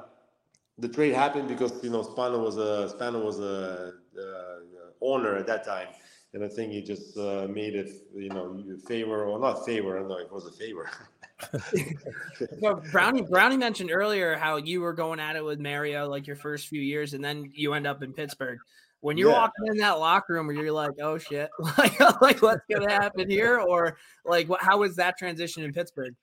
the 0.78 0.88
trade 0.88 1.12
happened 1.12 1.48
because 1.48 1.84
you 1.84 1.90
know 1.90 2.02
Spano 2.02 2.42
was 2.42 2.56
a 2.56 2.88
Spano 2.88 3.22
was 3.22 3.40
a 3.40 3.92
uh, 4.18 5.02
owner 5.02 5.36
at 5.36 5.46
that 5.48 5.66
time 5.66 5.88
and 6.36 6.44
I 6.44 6.48
think 6.48 6.70
he 6.70 6.82
just 6.82 7.16
uh, 7.16 7.46
made 7.48 7.74
it, 7.74 7.90
you 8.14 8.28
know, 8.28 8.62
favor 8.86 9.24
or 9.24 9.38
not 9.38 9.64
favor. 9.64 9.96
I 9.96 10.00
don't 10.00 10.08
know 10.08 10.18
it 10.18 10.30
was 10.30 10.46
a 10.46 10.52
favor. 10.52 10.88
so 12.60 12.82
Brownie 12.90 13.22
Brownie 13.22 13.56
mentioned 13.56 13.90
earlier 13.90 14.36
how 14.36 14.56
you 14.56 14.80
were 14.80 14.94
going 14.94 15.20
at 15.20 15.36
it 15.36 15.44
with 15.44 15.60
Mario 15.60 16.08
like 16.08 16.26
your 16.26 16.36
first 16.36 16.68
few 16.68 16.80
years, 16.80 17.14
and 17.14 17.22
then 17.22 17.50
you 17.52 17.74
end 17.74 17.86
up 17.86 18.02
in 18.02 18.12
Pittsburgh. 18.12 18.58
When 19.00 19.18
you're 19.18 19.30
yeah. 19.30 19.38
walking 19.38 19.66
in 19.66 19.76
that 19.78 19.98
locker 19.98 20.34
room, 20.34 20.46
where 20.46 20.56
you're 20.56 20.72
like, 20.72 20.92
"Oh 21.00 21.18
shit!" 21.18 21.50
like, 21.78 22.00
like 22.20 22.40
what's 22.40 22.64
gonna 22.70 22.90
happen 22.90 23.28
here, 23.28 23.58
or 23.58 23.98
like, 24.24 24.48
what, 24.48 24.62
how 24.62 24.78
was 24.78 24.96
that 24.96 25.18
transition 25.18 25.62
in 25.62 25.72
Pittsburgh? 25.72 26.14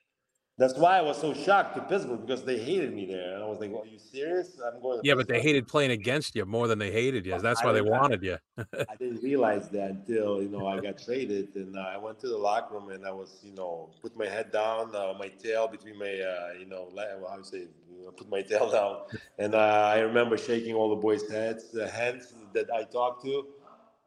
That's 0.56 0.78
why 0.78 1.00
I 1.00 1.02
was 1.02 1.20
so 1.20 1.34
shocked 1.34 1.76
to 1.76 1.82
Pittsburgh 1.82 2.22
because 2.22 2.44
they 2.44 2.60
hated 2.60 2.94
me 2.94 3.08
there, 3.08 3.34
and 3.34 3.44
I 3.44 3.48
was 3.48 3.60
like, 3.60 3.72
well, 3.72 3.82
"Are 3.82 3.88
you 3.88 3.98
serious? 3.98 4.60
I'm 4.64 4.80
going." 4.80 5.00
yeah, 5.04 5.16
but 5.16 5.28
they 5.28 5.42
hated 5.42 5.68
playing 5.68 5.90
against 5.90 6.36
you 6.36 6.46
more 6.46 6.68
than 6.68 6.78
they 6.78 6.92
hated 6.92 7.26
you. 7.26 7.40
That's 7.40 7.64
why 7.64 7.72
they 7.72 7.82
wanted 7.82 8.22
you. 8.22 8.38
I 8.60 8.96
didn't 9.00 9.24
realize 9.24 9.70
that 9.70 9.90
until 9.90 10.44
you 10.44 10.50
know 10.50 10.68
I 10.68 10.80
got 10.80 11.04
traded, 11.04 11.56
and 11.56 11.76
uh, 11.76 11.80
I 11.82 11.98
went 11.98 12.20
to 12.20 12.28
the 12.28 12.38
locker 12.38 12.76
room 12.76 12.92
and 12.92 13.04
I 13.04 13.12
was, 13.12 13.40
you 13.44 13.54
know, 13.56 13.90
put 14.00 14.16
my 14.16 14.28
head 14.28 14.52
down, 14.52 14.96
uh, 14.96 15.16
my 15.18 15.30
tail 15.30 15.68
between 15.68 15.98
my, 15.98 16.06
uh, 16.06 16.60
you 16.60 16.68
know, 16.68 16.92
how 16.96 17.38
you 17.38 17.44
say, 17.44 17.66
you 17.90 18.06
know, 18.06 18.12
put 18.12 18.30
my 18.30 18.44
tail 18.44 18.70
down, 18.78 18.98
and 19.40 19.56
uh, 19.56 19.92
I 19.96 20.02
remember 20.02 20.38
shaking 20.38 20.76
all 20.76 20.90
the 20.92 21.02
boys' 21.02 21.28
heads, 21.32 21.72
the 21.72 21.90
hands 21.90 22.32
that 22.54 22.72
I 22.72 22.84
talked 22.84 23.26
to. 23.26 23.48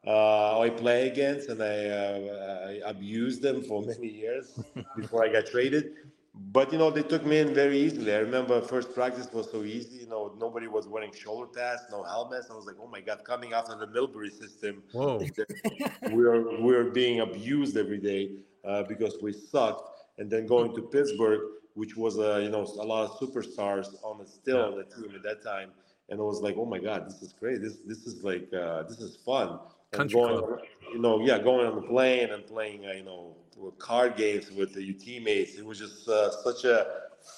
Uh, 0.05 0.61
I 0.61 0.69
play 0.69 1.09
against, 1.09 1.49
and 1.49 1.61
I, 1.61 1.87
uh, 1.87 2.67
I 2.85 2.89
abused 2.89 3.41
them 3.41 3.61
for 3.61 3.81
many 3.81 4.07
years 4.07 4.57
before 4.95 5.25
I 5.25 5.27
got 5.27 5.47
traded 5.47 5.95
but 6.51 6.71
you 6.71 6.77
know 6.77 6.89
they 6.91 7.03
took 7.03 7.25
me 7.25 7.39
in 7.39 7.53
very 7.53 7.79
easily. 7.79 8.13
I 8.13 8.19
remember 8.19 8.61
first 8.61 8.93
practice 8.93 9.31
was 9.31 9.49
so 9.51 9.63
easy. 9.63 9.97
You 10.01 10.07
know 10.07 10.33
nobody 10.39 10.67
was 10.67 10.87
wearing 10.87 11.11
shoulder 11.13 11.47
pads, 11.47 11.83
no 11.91 12.03
helmets. 12.03 12.47
I 12.49 12.53
was 12.53 12.65
like, 12.65 12.75
oh 12.81 12.87
my 12.87 13.01
god, 13.01 13.23
coming 13.23 13.53
out 13.53 13.69
of 13.69 13.79
the 13.79 13.87
Milbury 13.87 14.31
system, 14.31 14.83
Whoa. 14.91 15.21
we're 16.11 16.59
we 16.61 16.73
were 16.75 16.91
being 16.91 17.21
abused 17.21 17.77
every 17.77 17.97
day 17.97 18.31
uh, 18.65 18.83
because 18.83 19.17
we 19.21 19.33
sucked. 19.33 19.89
And 20.19 20.31
then 20.31 20.47
going 20.47 20.75
to 20.75 20.81
Pittsburgh, 20.81 21.41
which 21.75 21.95
was 21.95 22.17
uh, 22.17 22.37
you 22.37 22.49
know 22.49 22.63
a 22.63 22.85
lot 22.85 23.05
of 23.05 23.19
superstars 23.19 23.87
on 24.03 24.17
the 24.17 24.25
still 24.25 24.63
on 24.63 24.77
the 24.77 24.83
team 24.83 25.13
at 25.15 25.23
that 25.23 25.43
time, 25.43 25.69
and 26.09 26.19
it 26.19 26.23
was 26.23 26.41
like, 26.41 26.55
oh 26.57 26.65
my 26.65 26.79
god, 26.79 27.05
this 27.07 27.21
is 27.21 27.33
great. 27.33 27.61
This 27.61 27.77
this 27.85 28.07
is 28.07 28.23
like 28.23 28.51
uh, 28.53 28.83
this 28.83 28.99
is 28.99 29.17
fun. 29.25 29.59
And 29.93 29.99
Country 29.99 30.19
going, 30.19 30.39
club. 30.39 30.59
you 30.91 30.99
know, 30.99 31.21
yeah, 31.21 31.39
going 31.39 31.65
on 31.65 31.75
the 31.75 31.81
plane 31.81 32.29
and 32.31 32.45
playing, 32.45 32.85
uh, 32.85 32.91
you 32.91 33.03
know, 33.03 33.35
card 33.79 34.15
games 34.15 34.51
with 34.51 34.75
your 34.75 34.95
teammates. 34.97 35.55
It 35.55 35.65
was 35.65 35.79
just 35.79 36.07
uh, 36.07 36.31
such 36.43 36.65
a 36.65 36.85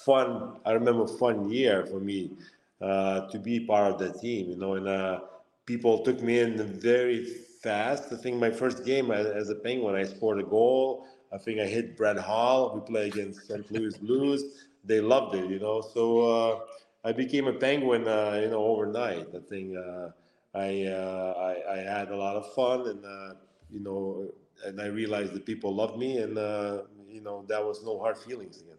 fun. 0.04 0.56
I 0.64 0.72
remember 0.72 1.06
fun 1.06 1.48
year 1.48 1.86
for 1.86 2.00
me 2.00 2.32
uh, 2.80 3.28
to 3.28 3.38
be 3.38 3.60
part 3.60 3.92
of 3.92 3.98
that 4.00 4.20
team. 4.20 4.50
You 4.50 4.56
know, 4.56 4.74
and 4.74 4.88
uh, 4.88 5.20
people 5.66 6.04
took 6.04 6.20
me 6.22 6.40
in 6.40 6.56
very 6.80 7.24
fast. 7.62 8.12
I 8.12 8.16
think 8.16 8.36
my 8.36 8.50
first 8.50 8.84
game 8.84 9.10
as, 9.10 9.26
as 9.26 9.50
a 9.50 9.54
Penguin, 9.54 9.94
I 9.94 10.04
scored 10.04 10.40
a 10.40 10.44
goal. 10.44 11.06
I 11.32 11.38
think 11.38 11.60
I 11.60 11.66
hit 11.66 11.96
Brett 11.96 12.18
Hull. 12.18 12.74
We 12.74 12.80
played 12.80 13.12
against 13.12 13.46
St. 13.46 13.70
Louis 13.70 13.96
Blues. 13.98 14.66
They 14.84 15.00
loved 15.00 15.36
it, 15.36 15.48
you 15.48 15.60
know. 15.60 15.80
So 15.80 16.20
uh, 16.20 16.60
I 17.04 17.12
became 17.12 17.46
a 17.46 17.52
Penguin, 17.52 18.08
uh, 18.08 18.40
you 18.42 18.50
know, 18.50 18.64
overnight. 18.64 19.28
I 19.34 19.40
think 19.48 19.76
uh, 19.76 20.08
I, 20.54 20.84
uh, 20.86 21.34
I 21.68 21.74
I 21.74 21.76
had 21.78 22.10
a 22.10 22.16
lot 22.16 22.36
of 22.36 22.52
fun, 22.54 22.88
and 22.88 23.04
uh, 23.04 23.34
you 23.70 23.80
know, 23.80 24.30
and 24.64 24.80
I 24.80 24.86
realized 24.86 25.32
that 25.34 25.46
people 25.46 25.74
loved 25.74 25.96
me, 25.98 26.18
and 26.18 26.36
uh, 26.38 26.82
you 27.08 27.20
know, 27.20 27.44
that 27.48 27.64
was 27.64 27.84
no 27.84 27.98
hard 27.98 28.18
feelings 28.18 28.60
again. 28.60 28.76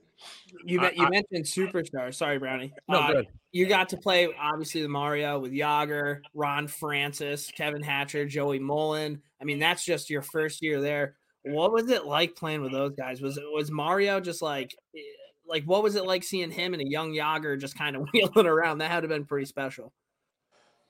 You 0.65 0.81
I- 0.81 0.91
you 0.91 1.05
I- 1.05 1.09
mentioned 1.09 1.45
superstars. 1.45 2.15
Sorry, 2.15 2.37
Brownie. 2.37 2.73
No, 2.87 2.99
Uh, 2.99 3.23
you 3.51 3.65
got 3.67 3.89
to 3.89 3.97
play 3.97 4.29
obviously 4.39 4.81
the 4.81 4.89
Mario 4.89 5.39
with 5.39 5.51
Jagr, 5.51 6.19
Ron 6.33 6.67
Francis, 6.67 7.49
Kevin 7.51 7.81
Hatcher, 7.81 8.25
Joey 8.25 8.59
Mullen. 8.59 9.21
I 9.41 9.45
mean, 9.45 9.57
that's 9.59 9.83
just 9.83 10.09
your 10.09 10.21
first 10.21 10.61
year 10.61 10.79
there. 10.81 11.15
What 11.43 11.71
was 11.73 11.89
it 11.89 12.05
like 12.05 12.35
playing 12.35 12.61
with 12.61 12.71
those 12.71 12.93
guys? 12.95 13.19
Was 13.21 13.39
was 13.51 13.71
Mario 13.71 14.19
just 14.19 14.41
like 14.43 14.75
eh, 14.95 14.99
like 15.47 15.63
what 15.63 15.81
was 15.81 15.95
it 15.95 16.05
like 16.05 16.23
seeing 16.23 16.51
him 16.51 16.73
and 16.73 16.83
a 16.83 16.87
young 16.87 17.13
Jagr 17.13 17.59
just 17.59 17.75
kind 17.77 17.95
of 17.95 18.07
wheeling 18.13 18.45
around? 18.45 18.77
That 18.77 18.91
had 18.91 18.97
to 19.01 19.07
have 19.07 19.09
been 19.09 19.25
pretty 19.25 19.45
special. 19.47 19.91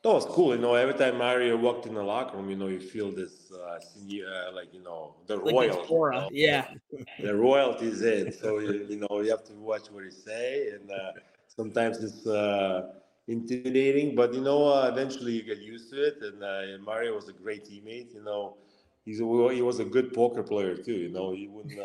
That 0.04 0.14
was 0.14 0.26
cool, 0.26 0.56
you 0.56 0.62
know. 0.62 0.74
Every 0.74 0.96
time 0.96 1.20
Mario 1.20 1.56
walked 1.58 1.86
in 1.86 1.94
the 1.94 2.02
locker 2.02 2.36
room, 2.36 2.50
you 2.50 2.56
know, 2.56 2.68
you 2.68 2.80
feel 2.80 3.12
this, 3.12 3.52
uh, 3.52 3.80
senior, 3.80 4.26
uh, 4.26 4.52
like 4.52 4.74
you 4.74 4.82
know, 4.82 5.14
the 5.28 5.38
Like 5.38 5.54
royal, 5.54 5.86
aura. 5.90 6.28
Yeah. 6.32 6.74
the 7.20 7.36
royalty's 7.36 8.02
in. 8.02 8.32
So 8.32 8.58
you, 8.60 8.88
you 8.90 8.98
know, 8.98 9.22
you 9.22 9.30
have 9.30 9.44
to 9.46 9.54
watch 9.54 9.92
what 9.92 10.04
he 10.04 10.10
say, 10.10 10.70
and 10.70 10.90
uh, 10.90 11.12
sometimes 11.48 12.04
it's 12.04 12.26
uh, 12.26 12.94
intimidating, 13.28 14.16
but 14.16 14.34
you 14.34 14.42
know, 14.42 14.68
uh, 14.68 14.90
eventually 14.92 15.34
you 15.34 15.44
get 15.44 15.60
used 15.60 15.92
to 15.92 16.02
it. 16.04 16.18
And 16.22 16.44
uh, 16.44 16.84
Mario 16.84 17.14
was 17.14 17.30
a 17.30 17.34
great 17.34 17.66
teammate. 17.66 18.12
You 18.16 18.24
know, 18.24 18.58
he's 19.06 19.20
a, 19.20 19.54
he 19.54 19.62
was 19.62 19.80
a 19.80 19.86
good 19.86 20.14
poker 20.16 20.42
player 20.42 20.76
too. 20.76 20.94
You 20.94 21.10
know, 21.10 21.32
he 21.32 21.48
wouldn't. 21.48 21.80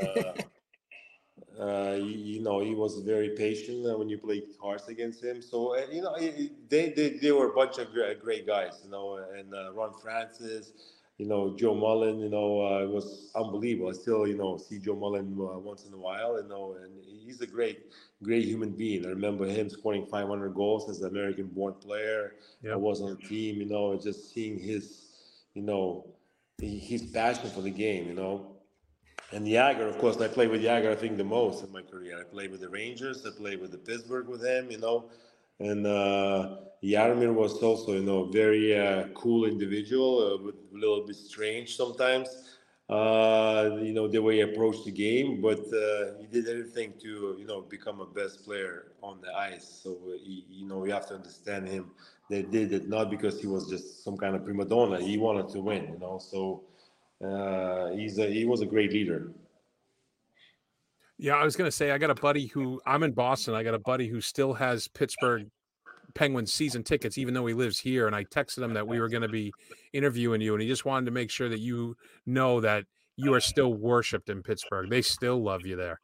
Uh, 1.59 1.93
you, 1.97 2.17
you 2.37 2.43
know, 2.43 2.61
he 2.61 2.75
was 2.75 2.99
very 3.01 3.31
patient 3.31 3.87
uh, 3.87 3.97
when 3.97 4.09
you 4.09 4.19
played 4.19 4.45
cards 4.61 4.89
against 4.89 5.23
him. 5.25 5.41
So 5.41 5.77
uh, 5.77 5.83
you 5.91 6.03
know, 6.03 6.15
he- 6.15 6.31
he- 6.31 6.53
they, 6.69 6.91
they 6.91 7.11
they 7.11 7.33
were 7.33 7.49
a 7.51 7.55
bunch 7.55 7.79
of 7.79 7.93
great, 7.93 8.21
great 8.21 8.47
guys. 8.47 8.81
You 8.85 8.91
know, 8.91 9.21
and 9.37 9.55
uh, 9.55 9.73
Ron 9.73 9.93
Francis, 10.03 10.73
you 11.19 11.27
know, 11.27 11.57
Joe 11.57 11.75
Mullen. 11.75 12.21
You 12.21 12.29
know, 12.29 12.61
uh, 12.67 12.83
it 12.83 12.89
was 12.91 13.31
unbelievable. 13.35 13.89
I 13.89 13.93
still, 13.93 14.27
you 14.27 14.37
know, 14.37 14.59
see 14.59 14.79
Joe 14.79 14.97
Mullen 14.97 15.33
uh, 15.41 15.59
once 15.59 15.87
in 15.87 15.93
a 15.95 15.97
while. 15.99 16.41
You 16.41 16.49
know, 16.49 16.77
and 16.83 16.93
he's 17.25 17.41
a 17.41 17.47
great, 17.47 17.87
great 18.23 18.45
human 18.45 18.71
being. 18.71 19.07
I 19.07 19.11
remember 19.11 19.47
him 19.47 19.71
scoring 19.71 20.07
500 20.07 20.55
goals 20.55 20.89
as 20.91 21.01
an 21.01 21.09
American-born 21.09 21.75
player. 21.75 22.35
I 22.71 22.77
was 22.77 23.01
on 23.01 23.11
the 23.17 23.29
team. 23.29 23.57
You 23.57 23.67
know, 23.67 23.97
just 23.99 24.33
seeing 24.35 24.59
his, 24.59 25.07
you 25.55 25.63
know, 25.63 26.05
his 26.59 27.03
passion 27.07 27.51
for 27.51 27.63
the 27.63 27.71
game. 27.71 28.07
You 28.09 28.15
know. 28.15 28.56
And 29.33 29.47
Jagr, 29.47 29.89
of 29.89 29.99
course, 29.99 30.21
I 30.21 30.29
played 30.29 30.51
with 30.51 30.63
Jagr, 30.63 30.91
I 30.91 30.95
think, 30.95 31.17
the 31.17 31.25
most 31.25 31.65
in 31.65 31.73
my 31.73 31.83
career. 31.83 32.19
I 32.21 32.25
played 32.25 32.51
with 32.53 32.61
the 32.61 32.69
Rangers, 32.69 33.27
I 33.27 33.31
played 33.37 33.61
with 33.61 33.73
the 33.73 33.79
Pittsburgh 33.79 34.29
with 34.29 34.45
him, 34.45 34.71
you 34.71 34.79
know. 34.79 35.11
And 35.59 35.87
uh, 35.87 36.57
Jaromir 36.83 37.35
was 37.35 37.55
also, 37.63 37.93
you 37.95 38.03
know, 38.03 38.25
a 38.25 38.31
very 38.31 38.79
uh, 38.79 39.09
cool 39.15 39.45
individual, 39.47 40.19
uh, 40.21 40.51
a 40.51 40.79
little 40.79 41.05
bit 41.07 41.17
strange 41.17 41.77
sometimes, 41.77 42.29
uh, 42.89 43.71
you 43.81 43.93
know, 43.93 44.07
the 44.07 44.23
way 44.23 44.37
he 44.37 44.41
approached 44.43 44.85
the 44.85 44.93
game. 44.93 45.41
But 45.41 45.61
uh, 45.73 46.19
he 46.21 46.27
did 46.31 46.47
everything 46.49 46.93
to, 47.01 47.37
you 47.39 47.47
know, 47.47 47.63
become 47.63 48.01
a 48.01 48.07
best 48.07 48.45
player 48.45 48.93
on 49.03 49.21
the 49.23 49.35
ice. 49.35 49.81
So, 49.83 49.93
uh, 50.07 50.19
he, 50.23 50.45
you 50.49 50.67
know, 50.69 50.85
you 50.85 50.93
have 50.93 51.09
to 51.09 51.15
understand 51.15 51.67
him. 51.69 51.91
They 52.31 52.43
did 52.43 52.73
it 52.73 52.89
not 52.89 53.11
because 53.11 53.41
he 53.41 53.49
was 53.49 53.69
just 53.69 54.05
some 54.05 54.17
kind 54.17 54.37
of 54.37 54.45
prima 54.45 54.67
donna. 54.67 55.01
He 55.01 55.17
wanted 55.19 55.49
to 55.51 55.61
win, 55.61 55.89
you 55.93 55.99
know. 55.99 56.19
So, 56.19 56.63
uh, 57.25 57.91
he's 57.91 58.19
a, 58.19 58.27
he 58.27 58.45
was 58.45 58.61
a 58.61 58.67
great 58.67 58.93
leader. 58.93 59.33
Yeah, 61.19 61.37
I 61.37 61.45
was 61.45 61.57
gonna 61.57 61.71
say 61.71 61.91
I 61.91 61.99
got 61.99 62.11
a 62.11 62.15
buddy 62.15 62.47
who 62.47 62.81
I'm 62.87 63.03
in 63.03 63.13
Boston. 63.13 63.55
I 63.55 63.63
got 63.63 63.75
a 63.75 63.79
buddy 63.79 64.07
who 64.07 64.21
still 64.21 64.53
has 64.53 64.87
Pittsburgh 64.89 65.49
Penguins 66.15 66.53
season 66.53 66.83
tickets, 66.83 67.17
even 67.17 67.33
though 67.33 67.47
he 67.47 67.55
lives 67.55 67.79
here. 67.79 68.07
And 68.07 68.15
I 68.15 68.25
texted 68.25 68.63
him 68.63 68.75
that 68.75 68.87
we 68.87 69.01
were 69.01 69.09
gonna 69.09 69.29
be 69.29 69.53
interviewing 69.95 70.43
you, 70.43 70.53
and 70.53 70.63
he 70.63 70.69
just 70.69 70.85
wanted 70.85 71.07
to 71.07 71.13
make 71.13 71.31
sure 71.31 71.49
that 71.49 71.61
you 71.61 71.97
know 72.27 72.61
that 72.61 72.85
you 73.17 73.33
are 73.33 73.41
still 73.41 73.73
worshipped 73.73 74.29
in 74.29 74.43
Pittsburgh. 74.43 74.91
They 74.91 75.01
still 75.01 75.43
love 75.43 75.65
you 75.65 75.77
there. 75.77 76.01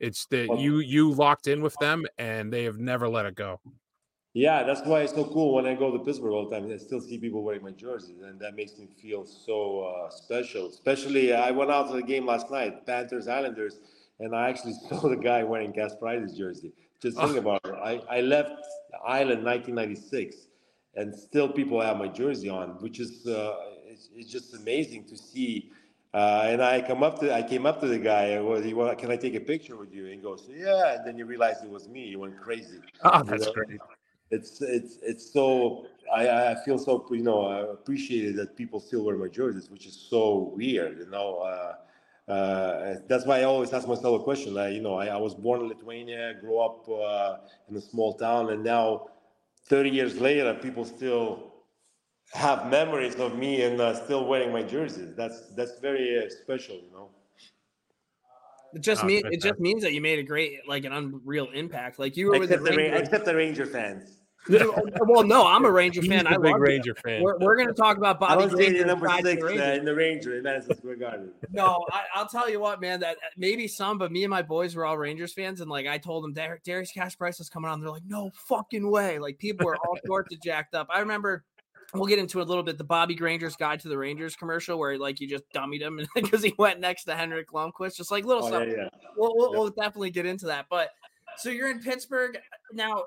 It's 0.00 0.26
that 0.26 0.58
you 0.58 0.78
you 0.78 1.12
locked 1.12 1.46
in 1.46 1.62
with 1.62 1.76
them, 1.80 2.04
and 2.18 2.50
they 2.50 2.64
have 2.64 2.78
never 2.78 3.08
let 3.08 3.26
it 3.26 3.34
go. 3.34 3.60
Yeah, 4.36 4.64
that's 4.64 4.80
why 4.82 5.02
it's 5.02 5.14
so 5.14 5.24
cool 5.24 5.54
when 5.54 5.64
I 5.64 5.74
go 5.74 5.96
to 5.96 5.98
Pittsburgh 6.04 6.32
all 6.32 6.48
the 6.48 6.58
time. 6.58 6.68
I 6.70 6.76
still 6.76 7.00
see 7.00 7.18
people 7.18 7.42
wearing 7.44 7.62
my 7.62 7.70
jerseys, 7.70 8.20
and 8.22 8.38
that 8.40 8.56
makes 8.56 8.76
me 8.76 8.88
feel 9.00 9.24
so 9.24 9.82
uh, 9.84 10.10
special. 10.10 10.66
Especially, 10.66 11.32
I 11.32 11.52
went 11.52 11.70
out 11.70 11.88
to 11.90 11.94
the 11.94 12.02
game 12.02 12.26
last 12.26 12.50
night, 12.50 12.84
Panthers 12.84 13.28
Islanders, 13.28 13.78
and 14.18 14.34
I 14.34 14.48
actually 14.48 14.72
saw 14.88 15.08
the 15.08 15.16
guy 15.16 15.44
wearing 15.44 15.72
Kasparaitis 15.72 16.36
jersey. 16.36 16.72
Just 17.00 17.16
think 17.16 17.36
about 17.44 17.60
it. 17.64 17.74
I, 17.74 18.02
I 18.10 18.20
left 18.22 18.50
the 18.90 18.98
island 19.06 19.44
1996, 19.44 20.48
and 20.96 21.14
still 21.14 21.48
people 21.48 21.80
have 21.80 21.96
my 21.96 22.08
jersey 22.08 22.48
on, 22.48 22.70
which 22.80 22.98
is 22.98 23.24
uh, 23.28 23.54
it's, 23.86 24.10
it's 24.16 24.32
just 24.32 24.52
amazing 24.54 25.04
to 25.04 25.16
see. 25.16 25.70
Uh, 26.12 26.46
and 26.48 26.60
I 26.60 26.80
come 26.82 27.04
up 27.04 27.20
to 27.20 27.32
I 27.32 27.42
came 27.42 27.66
up 27.66 27.80
to 27.82 27.86
the 27.86 27.98
guy. 27.98 28.34
I 28.34 28.40
was, 28.40 28.64
he, 28.64 28.74
well, 28.74 28.94
can 28.96 29.12
I 29.12 29.16
take 29.16 29.34
a 29.36 29.40
picture 29.40 29.76
with 29.76 29.92
you? 29.92 30.06
And 30.06 30.14
he 30.14 30.20
goes, 30.20 30.48
yeah. 30.48 30.94
And 30.96 31.06
then 31.06 31.18
you 31.18 31.24
realize 31.24 31.62
it 31.62 31.70
was 31.70 31.88
me. 31.88 32.08
He 32.08 32.16
went 32.16 32.40
crazy 32.40 32.78
Oh, 33.04 33.18
You 33.18 33.24
that's 33.24 33.46
know? 33.46 33.52
great. 33.52 33.80
It's 34.34 34.60
it's 34.60 34.98
it's 35.02 35.32
so 35.32 35.86
I, 36.12 36.28
I 36.52 36.54
feel 36.64 36.78
so 36.78 36.92
you 37.10 37.22
know 37.22 37.40
uh, 37.46 37.72
appreciated 37.72 38.36
that 38.36 38.56
people 38.56 38.80
still 38.80 39.04
wear 39.04 39.16
my 39.16 39.28
jerseys, 39.28 39.70
which 39.70 39.86
is 39.86 39.96
so 40.10 40.52
weird, 40.56 40.98
you 40.98 41.06
know. 41.06 41.28
Uh, 41.38 42.30
uh, 42.30 42.96
that's 43.06 43.26
why 43.26 43.40
I 43.40 43.44
always 43.44 43.72
ask 43.72 43.86
myself 43.86 44.20
a 44.20 44.24
question. 44.24 44.54
Like, 44.54 44.72
you 44.74 44.80
know, 44.80 44.94
I, 44.94 45.06
I 45.08 45.16
was 45.16 45.34
born 45.34 45.60
in 45.60 45.68
Lithuania, 45.68 46.34
grew 46.40 46.58
up 46.58 46.88
uh, 46.88 47.36
in 47.68 47.76
a 47.76 47.80
small 47.80 48.14
town, 48.14 48.50
and 48.50 48.64
now, 48.64 49.08
30 49.66 49.90
years 49.90 50.18
later, 50.20 50.54
people 50.54 50.84
still 50.84 51.52
have 52.32 52.66
memories 52.70 53.16
of 53.16 53.36
me 53.36 53.62
and 53.62 53.80
uh, 53.80 53.94
still 54.04 54.26
wearing 54.26 54.52
my 54.52 54.62
jerseys. 54.62 55.14
That's 55.14 55.38
that's 55.56 55.78
very 55.80 56.18
uh, 56.18 56.30
special, 56.30 56.76
you 56.76 56.90
know. 56.92 57.08
It 58.74 58.82
just 58.82 59.04
Oh, 59.04 59.06
means 59.06 59.24
it 59.30 59.40
just 59.40 59.60
means 59.60 59.82
that 59.82 59.92
you 59.92 60.00
made 60.00 60.18
a 60.18 60.22
great 60.24 60.66
like 60.66 60.84
an 60.84 60.92
unreal 60.92 61.50
impact. 61.52 61.98
Like 61.98 62.16
you 62.16 62.28
were 62.28 62.38
with 62.40 62.48
the 62.50 62.56
the, 62.56 62.62
Ra- 62.70 62.76
Rangers. 62.76 63.00
except 63.02 63.24
the 63.24 63.36
Ranger 63.36 63.66
fans. 63.66 64.23
well, 65.06 65.24
no, 65.24 65.46
I'm 65.46 65.64
a 65.64 65.70
Ranger 65.70 66.00
He's 66.02 66.10
fan. 66.10 66.26
a 66.26 66.30
I 66.30 66.32
big 66.36 66.52
love 66.52 66.60
Ranger 66.60 66.90
it. 66.92 66.98
fan. 66.98 67.22
We're, 67.22 67.38
we're 67.38 67.56
going 67.56 67.68
to 67.68 67.74
talk 67.74 67.96
about 67.96 68.16
I 68.16 68.18
Bobby 68.34 68.44
was 68.44 68.52
dating 68.54 68.72
Granger 68.72 68.86
number 68.86 69.06
pride 69.06 69.18
to 69.18 69.22
the 69.24 69.30
six 69.30 69.42
uh, 69.42 69.46
Rangers. 69.46 69.78
in 69.78 69.84
the 69.84 69.94
Ranger 69.94 70.36
in 70.36 70.42
Madison 70.42 70.76
Square 70.76 70.96
Garden. 70.96 71.30
No, 71.50 71.84
I, 71.90 72.02
I'll 72.14 72.28
tell 72.28 72.50
you 72.50 72.60
what, 72.60 72.80
man. 72.80 73.00
That 73.00 73.16
maybe 73.36 73.66
some, 73.68 73.96
but 73.98 74.12
me 74.12 74.24
and 74.24 74.30
my 74.30 74.42
boys 74.42 74.74
were 74.74 74.84
all 74.84 74.98
Rangers 74.98 75.32
fans, 75.32 75.60
and 75.60 75.70
like 75.70 75.86
I 75.86 75.98
told 75.98 76.24
them, 76.24 76.32
Dar- 76.34 76.60
Darius 76.64 76.92
Kasparaitis 76.94 77.40
is 77.40 77.48
coming 77.48 77.70
on. 77.70 77.80
They're 77.80 77.90
like, 77.90 78.02
no 78.06 78.30
fucking 78.48 78.90
way. 78.90 79.18
Like 79.18 79.38
people 79.38 79.66
were 79.66 79.76
all 79.78 79.98
sorts 80.06 80.34
of 80.34 80.40
jacked 80.42 80.74
up. 80.74 80.88
I 80.92 81.00
remember. 81.00 81.44
We'll 81.92 82.06
get 82.06 82.18
into 82.18 82.40
it 82.40 82.42
a 82.42 82.46
little 82.46 82.64
bit. 82.64 82.76
The 82.76 82.82
Bobby 82.82 83.14
Granger's 83.14 83.54
Guide 83.54 83.78
to 83.80 83.88
the 83.88 83.96
Rangers 83.96 84.34
commercial, 84.34 84.80
where 84.80 84.98
like 84.98 85.20
you 85.20 85.28
just 85.28 85.44
dummied 85.54 85.80
him 85.80 86.00
because 86.16 86.42
he 86.42 86.52
went 86.58 86.80
next 86.80 87.04
to 87.04 87.14
Henrik 87.14 87.50
Lundqvist, 87.52 87.96
just 87.96 88.10
like 88.10 88.24
little 88.24 88.42
Oh, 88.42 88.48
stuff. 88.48 88.64
yeah, 88.66 88.74
yeah. 88.76 88.88
We'll, 89.16 89.32
we'll, 89.36 89.50
Yep. 89.52 89.58
we'll 89.60 89.70
definitely 89.70 90.10
get 90.10 90.26
into 90.26 90.46
that. 90.46 90.66
But 90.68 90.88
so 91.36 91.50
you're 91.50 91.70
in 91.70 91.78
Pittsburgh 91.80 92.36
now. 92.72 93.04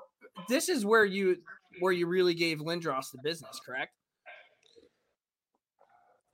This 0.48 0.68
is 0.68 0.84
where 0.84 1.04
you 1.04 1.38
where 1.80 1.92
you 1.92 2.06
really 2.06 2.34
gave 2.34 2.58
Lindros 2.58 3.10
the 3.12 3.18
business, 3.22 3.60
correct? 3.64 3.92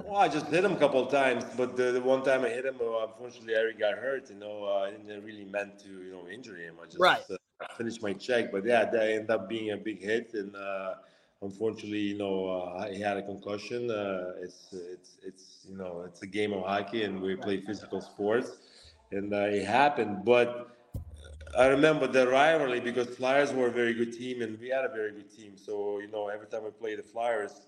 Well, 0.05 0.17
I 0.17 0.29
just 0.29 0.47
hit 0.47 0.65
him 0.65 0.73
a 0.73 0.77
couple 0.77 1.03
of 1.05 1.11
times, 1.11 1.45
but 1.57 1.77
the, 1.77 1.93
the 1.93 2.01
one 2.01 2.23
time 2.23 2.45
I 2.45 2.49
hit 2.49 2.67
him, 2.67 2.77
uh, 2.81 3.07
unfortunately, 3.07 3.55
Eric 3.55 3.79
got 3.79 3.97
hurt. 3.97 4.29
You 4.29 4.37
know, 4.37 4.65
uh, 4.65 4.87
I 4.87 4.91
didn't 4.91 5.25
really 5.25 5.45
meant 5.45 5.79
to, 5.81 5.89
you 5.89 6.13
know, 6.13 6.29
injure 6.29 6.57
him. 6.57 6.77
I 6.83 6.87
just 6.87 6.99
Right. 6.99 7.23
uh, 7.31 7.37
finished 7.77 8.03
my 8.03 8.13
check, 8.13 8.53
but 8.53 8.65
yeah, 8.67 8.85
that 8.85 9.09
ended 9.09 9.31
up 9.31 9.49
being 9.49 9.71
a 9.71 9.77
big 9.77 10.03
hit, 10.03 10.35
and 10.35 10.55
uh, 10.55 10.97
unfortunately, 11.43 12.01
you 12.01 12.19
know, 12.19 12.49
uh, 12.49 12.89
he 12.91 13.01
had 13.01 13.17
a 13.17 13.23
concussion. 13.23 13.91
Uh, 13.91 14.33
it's 14.43 14.73
it's 14.73 15.19
it's 15.23 15.67
you 15.71 15.77
know, 15.77 16.03
it's 16.07 16.23
a 16.23 16.27
game 16.27 16.53
of 16.53 16.65
hockey, 16.65 17.05
and 17.05 17.21
we 17.23 17.37
play 17.37 17.61
physical 17.61 18.01
sports, 18.01 18.59
and 19.13 19.33
uh, 19.33 19.47
it 19.59 19.65
happened. 19.65 20.25
But 20.25 20.74
I 21.59 21.67
remember 21.67 22.07
the 22.07 22.29
rivalry 22.29 22.81
because 22.81 23.09
Flyers 23.09 23.53
were 23.53 23.69
a 23.69 23.71
very 23.71 23.95
good 23.95 24.13
team 24.13 24.43
and 24.43 24.59
we 24.59 24.69
had 24.69 24.85
a 24.85 24.89
very 24.89 25.13
good 25.13 25.31
team. 25.31 25.57
So 25.57 26.01
you 26.01 26.09
know, 26.11 26.29
every 26.29 26.47
time 26.47 26.65
we 26.65 26.71
played 26.71 26.99
the 26.99 27.03
Flyers, 27.03 27.63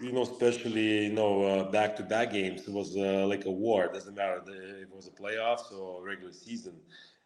you 0.00 0.12
know, 0.12 0.22
especially 0.22 1.06
you 1.06 1.12
know 1.12 1.42
uh, 1.44 1.70
back-to-back 1.70 2.32
games, 2.32 2.66
it 2.66 2.72
was 2.72 2.96
uh, 2.96 3.26
like 3.26 3.44
a 3.46 3.50
war. 3.50 3.84
It 3.84 3.92
doesn't 3.94 4.14
matter 4.14 4.42
if 4.46 4.82
it 4.82 4.94
was 4.94 5.06
a 5.08 5.10
playoffs 5.10 5.72
or 5.72 6.04
regular 6.04 6.32
season. 6.32 6.74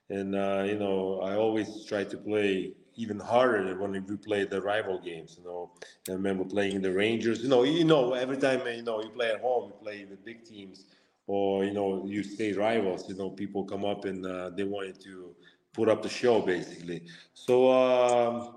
And 0.08 0.34
uh, 0.34 0.64
you 0.66 0.78
know, 0.78 1.20
I 1.22 1.34
always 1.36 1.84
try 1.84 2.04
to 2.04 2.16
play 2.16 2.72
even 2.96 3.18
harder 3.18 3.78
when 3.78 3.92
we 3.92 4.16
play 4.16 4.44
the 4.44 4.60
rival 4.60 5.00
games. 5.00 5.36
You 5.38 5.44
know, 5.44 5.70
I 6.08 6.12
remember 6.12 6.44
playing 6.44 6.82
the 6.82 6.92
Rangers. 6.92 7.42
You 7.42 7.48
know, 7.48 7.62
you 7.62 7.84
know, 7.84 8.12
every 8.14 8.36
time 8.36 8.60
you 8.66 8.82
know 8.82 9.02
you 9.02 9.10
play 9.10 9.30
at 9.30 9.40
home, 9.40 9.68
you 9.68 9.74
play 9.80 10.04
the 10.04 10.16
big 10.16 10.44
teams, 10.44 10.86
or 11.30 11.64
you 11.64 11.72
know, 11.72 12.04
you 12.06 12.22
stay 12.22 12.52
rivals. 12.52 13.08
You 13.08 13.16
know, 13.16 13.30
people 13.30 13.64
come 13.64 13.84
up 13.84 14.04
and 14.04 14.26
uh, 14.26 14.50
they 14.56 14.64
wanted 14.64 15.00
to 15.02 15.34
put 15.72 15.88
up 15.88 16.02
the 16.02 16.08
show 16.08 16.40
basically. 16.40 17.02
So. 17.34 17.54
Um, 17.70 18.56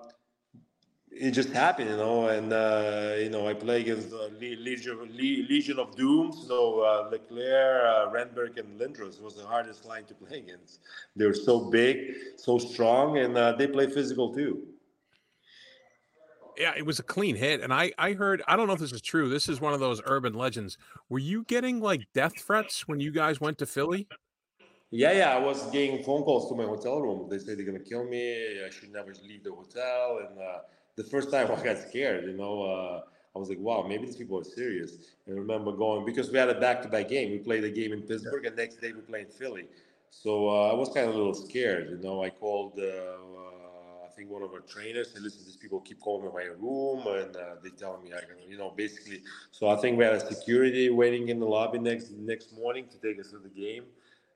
it 1.16 1.32
just 1.32 1.50
happened, 1.50 1.92
you 1.92 1.98
know, 1.98 2.28
and 2.30 2.52
uh, 2.52 3.14
you 3.20 3.30
know 3.30 3.48
I 3.48 3.54
play 3.54 3.82
against 3.82 4.10
the 4.10 4.32
Legion, 4.40 4.98
Legion 5.16 5.78
of 5.78 5.96
Dooms, 5.96 6.48
so 6.48 6.82
uh, 6.82 7.10
LeClair, 7.12 7.86
uh, 7.86 8.12
Renberg, 8.12 8.58
and 8.58 8.80
Lindros 8.80 9.22
was 9.22 9.36
the 9.36 9.46
hardest 9.46 9.86
line 9.86 10.06
to 10.06 10.16
play 10.16 10.40
against. 10.40 10.80
They 11.16 11.28
were 11.28 11.36
so 11.36 11.70
big, 11.70 12.16
so 12.38 12.58
strong, 12.58 13.20
and 13.20 13.38
uh, 13.38 13.52
they 13.54 13.68
play 13.68 13.88
physical 13.88 14.34
too. 14.34 14.73
Yeah, 16.58 16.74
it 16.78 16.86
was 16.86 17.00
a 17.00 17.04
clean 17.04 17.36
hit, 17.36 17.62
and 17.62 17.74
I 17.74 17.92
I 17.98 18.14
heard 18.14 18.44
I 18.48 18.56
don't 18.56 18.68
know 18.68 18.74
if 18.74 18.80
this 18.80 18.92
is 18.92 19.02
true. 19.02 19.30
This 19.30 19.50
is 19.50 19.60
one 19.60 19.74
of 19.74 19.80
those 19.80 20.02
urban 20.06 20.34
legends. 20.34 20.78
Were 21.10 21.20
you 21.20 21.44
getting 21.46 21.80
like 21.80 22.08
death 22.14 22.40
threats 22.40 22.88
when 22.88 23.00
you 23.00 23.12
guys 23.12 23.42
went 23.42 23.58
to 23.60 23.66
Philly? 23.66 24.08
Yeah, 24.92 25.12
yeah, 25.12 25.36
I 25.36 25.40
was 25.40 25.64
getting 25.72 26.04
phone 26.04 26.22
calls 26.22 26.50
to 26.50 26.56
my 26.56 26.66
hotel 26.66 27.02
room. 27.02 27.28
They 27.28 27.40
said 27.40 27.58
they're 27.58 27.66
gonna 27.66 27.80
kill 27.80 28.06
me. 28.06 28.64
I 28.64 28.70
should 28.70 28.94
never 28.94 29.14
leave 29.28 29.44
the 29.44 29.52
hotel, 29.52 30.20
and 30.28 30.40
uh, 30.40 30.60
the 30.96 31.04
first 31.04 31.32
time 31.32 31.50
I 31.58 31.64
got 31.64 31.80
scared, 31.80 32.26
you 32.26 32.34
know, 32.34 32.62
uh, 32.62 33.02
I 33.36 33.40
was 33.40 33.50
like, 33.50 33.60
wow, 33.60 33.84
maybe 33.88 34.06
these 34.06 34.16
people 34.16 34.40
are 34.40 34.44
serious. 34.44 34.98
And 35.26 35.36
I 35.36 35.40
remember 35.40 35.72
going 35.72 36.06
because 36.06 36.30
we 36.30 36.38
had 36.38 36.50
a 36.50 36.60
back-to-back 36.60 37.10
game. 37.10 37.32
We 37.32 37.40
played 37.40 37.64
a 37.64 37.72
game 37.72 37.92
in 37.94 38.04
Pittsburgh, 38.04 38.46
and 38.46 38.56
next 38.56 38.76
day 38.76 38.94
we 38.94 39.02
played 39.02 39.26
in 39.26 39.32
Philly. 39.32 39.66
So 40.12 40.48
uh, 40.48 40.72
I 40.72 40.74
was 40.74 40.90
kind 40.90 41.10
of 41.10 41.16
a 41.16 41.18
little 41.18 41.34
scared, 41.34 41.90
you 41.90 41.98
know. 41.98 42.24
I 42.24 42.30
called, 42.30 42.78
uh, 42.78 43.53
think 44.16 44.30
one 44.30 44.44
of 44.44 44.52
our 44.52 44.62
trainers, 44.62 45.14
and 45.16 45.24
listen, 45.24 45.44
these 45.46 45.58
people 45.58 45.80
keep 45.82 46.00
calling 46.00 46.26
me 46.26 46.32
my 46.34 46.44
room, 46.60 47.08
and 47.08 47.36
uh, 47.36 47.56
they 47.64 47.70
tell 47.70 48.00
me 48.04 48.12
I 48.14 48.22
can, 48.22 48.38
you 48.48 48.58
know, 48.58 48.72
basically. 48.76 49.22
So 49.52 49.68
I 49.68 49.76
think 49.78 49.98
we 49.98 50.04
had 50.04 50.14
a 50.14 50.34
security 50.34 50.90
waiting 50.90 51.30
in 51.30 51.40
the 51.40 51.46
lobby 51.46 51.80
next 51.80 52.12
next 52.12 52.54
morning 52.54 52.86
to 52.92 52.98
take 53.00 53.20
us 53.20 53.32
to 53.32 53.40
the 53.40 53.50
game, 53.50 53.86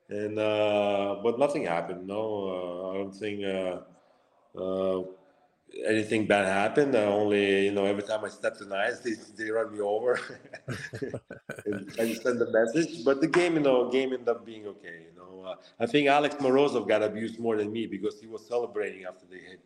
and 0.08 0.38
uh, 0.38 1.16
but 1.22 1.38
nothing 1.38 1.64
happened. 1.64 2.06
No, 2.06 2.90
I 2.90 2.98
don't 2.98 3.14
think 3.14 3.42
anything 5.86 6.26
bad 6.26 6.46
happened. 6.46 6.94
Uh, 6.94 7.00
only 7.00 7.66
you 7.66 7.72
know, 7.72 7.84
every 7.84 8.02
time 8.02 8.24
I 8.24 8.28
step 8.28 8.56
on 8.60 8.72
ice, 8.72 9.00
they, 9.00 9.12
they 9.36 9.50
run 9.50 9.72
me 9.72 9.80
over 9.80 10.20
and 11.66 11.92
try 11.94 12.12
send 12.14 12.40
a 12.40 12.50
message. 12.50 13.04
But 13.04 13.20
the 13.20 13.26
game, 13.26 13.54
you 13.54 13.60
know, 13.60 13.90
game 13.90 14.12
ended 14.12 14.28
up 14.28 14.44
being 14.44 14.66
okay. 14.66 15.06
You 15.10 15.17
know, 15.17 15.17
uh, 15.44 15.54
I 15.80 15.86
think 15.86 16.08
Alex 16.08 16.36
Morozov 16.36 16.88
got 16.88 17.02
abused 17.02 17.38
more 17.38 17.56
than 17.56 17.72
me 17.72 17.86
because 17.86 18.20
he 18.20 18.26
was 18.26 18.46
celebrating 18.46 19.04
after 19.04 19.26
they 19.30 19.38
hit. 19.38 19.60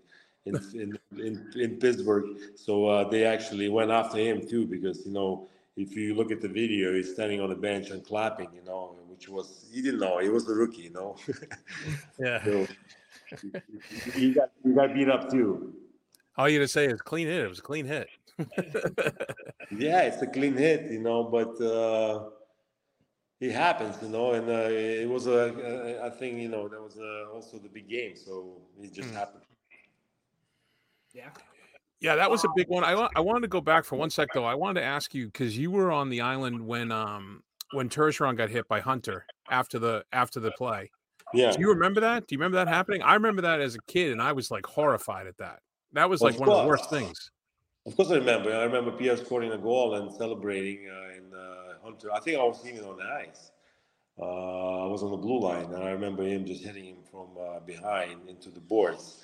In, 0.45 0.57
in, 0.75 0.99
in, 1.25 1.53
in 1.55 1.77
Pittsburgh, 1.77 2.25
so 2.57 2.87
uh, 2.87 3.09
they 3.09 3.25
actually 3.25 3.69
went 3.69 3.91
after 3.93 4.19
him 4.19 4.47
too 4.47 4.67
because 4.67 5.07
you 5.07 5.13
know 5.13 5.49
if 5.77 5.97
you 5.97 6.15
look 6.15 6.31
at 6.31 6.41
the 6.41 6.49
video, 6.49 6.95
he's 6.95 7.13
standing 7.13 7.41
on 7.41 7.49
the 7.49 7.55
bench 7.55 7.91
and 7.91 8.05
clapping, 8.05 8.49
you 8.55 8.63
know, 8.65 8.97
which 9.07 9.29
was 9.29 9.67
he 9.73 9.81
didn't 9.81 10.01
know 10.01 10.19
he 10.19 10.29
was 10.29 10.49
a 10.49 10.55
rookie, 10.55 10.83
you 10.83 10.91
know. 10.91 11.17
yeah. 12.19 12.45
So, 12.45 12.67
he 14.15 14.33
got 14.33 14.51
he 14.63 14.73
got 14.73 14.95
beat 14.95 15.09
up 15.09 15.31
too. 15.31 15.73
All 16.37 16.49
you 16.49 16.59
to 16.59 16.69
say 16.69 16.87
is 16.87 17.01
clean 17.01 17.27
hit. 17.27 17.45
It 17.45 17.49
was 17.49 17.59
a 17.59 17.63
clean 17.63 17.87
hit. 17.87 18.09
yeah, 19.71 20.03
it's 20.03 20.23
a 20.23 20.27
clean 20.27 20.57
hit, 20.57 20.91
you 20.91 21.01
know, 21.01 21.25
but 21.25 21.61
uh, 21.63 22.31
it 23.43 23.53
happens, 23.53 23.97
you 24.01 24.09
know, 24.09 24.33
and 24.35 24.49
uh, 24.49 24.69
it 24.71 25.09
was 25.09 25.27
a, 25.27 26.01
I 26.05 26.11
think, 26.11 26.39
you 26.39 26.49
know, 26.49 26.69
that 26.69 26.81
was 26.81 26.97
uh, 26.97 27.35
also 27.35 27.59
the 27.59 27.69
big 27.69 27.89
game, 27.89 28.15
so 28.15 28.59
it 28.81 28.95
just 28.95 29.11
mm. 29.11 29.15
happened. 29.15 29.43
Yeah. 31.13 31.31
Yeah, 32.01 32.15
that 32.17 32.31
was 32.31 32.45
a 32.45 32.49
big 32.57 32.69
one. 32.69 32.83
I 32.85 32.93
I 33.15 33.21
wanted 33.21 33.43
to 33.43 33.49
go 33.49 33.61
back 33.61 33.85
for 33.85 33.95
one 33.95 34.11
sec 34.11 34.29
though. 34.35 34.45
I 34.45 34.57
wanted 34.57 34.81
to 34.81 34.87
ask 34.87 35.15
you 35.15 35.27
because 35.27 35.57
you 35.57 35.71
were 35.71 35.93
on 35.93 36.09
the 36.09 36.21
island 36.21 36.67
when 36.67 36.91
um 36.91 37.45
when 37.73 37.89
Turgeon 37.89 38.37
got 38.37 38.51
hit 38.51 38.67
by 38.67 38.81
Hunter 38.81 39.25
after 39.49 39.79
the 39.79 40.05
after 40.13 40.41
the 40.41 40.51
play. 40.53 40.91
Yeah. 41.33 41.53
Do 41.53 41.61
you 41.61 41.69
remember 41.69 42.01
that? 42.01 42.27
Do 42.27 42.35
you 42.35 42.41
remember 42.41 42.57
that 42.57 42.67
happening? 42.67 43.03
I 43.03 43.15
remember 43.15 43.43
that 43.43 43.61
as 43.61 43.77
a 43.77 43.79
kid, 43.87 44.11
and 44.11 44.21
I 44.21 44.33
was 44.33 44.51
like 44.51 44.67
horrified 44.67 45.29
at 45.29 45.39
that. 45.39 45.61
That 45.93 46.11
was 46.11 46.21
like 46.23 46.35
of 46.35 46.41
one 46.41 46.49
course. 46.49 46.59
of 46.59 46.65
the 46.65 46.69
worst 46.69 46.91
things. 46.91 47.31
Of 47.87 47.97
course, 47.97 48.11
I 48.11 48.17
remember. 48.17 48.53
I 48.53 48.65
remember 48.65 48.91
Pierre 48.91 49.17
scoring 49.17 49.53
a 49.53 49.59
goal 49.59 49.95
and 49.95 50.13
celebrating 50.13 50.89
uh, 50.89 51.17
in 51.17 51.33
uh, 51.33 51.62
I 51.85 52.21
think 52.21 52.39
I 52.39 52.45
was 52.45 52.65
it 52.65 52.85
on 52.85 52.97
the 52.97 53.05
ice. 53.05 53.51
Uh, 54.19 54.85
I 54.85 54.87
was 54.87 55.03
on 55.03 55.11
the 55.11 55.17
blue 55.17 55.41
line, 55.41 55.73
and 55.73 55.83
I 55.83 55.91
remember 55.91 56.23
him 56.23 56.45
just 56.45 56.63
hitting 56.63 56.85
him 56.85 56.97
from 57.11 57.29
uh, 57.41 57.61
behind 57.61 58.29
into 58.29 58.51
the 58.51 58.61
boards. 58.61 59.21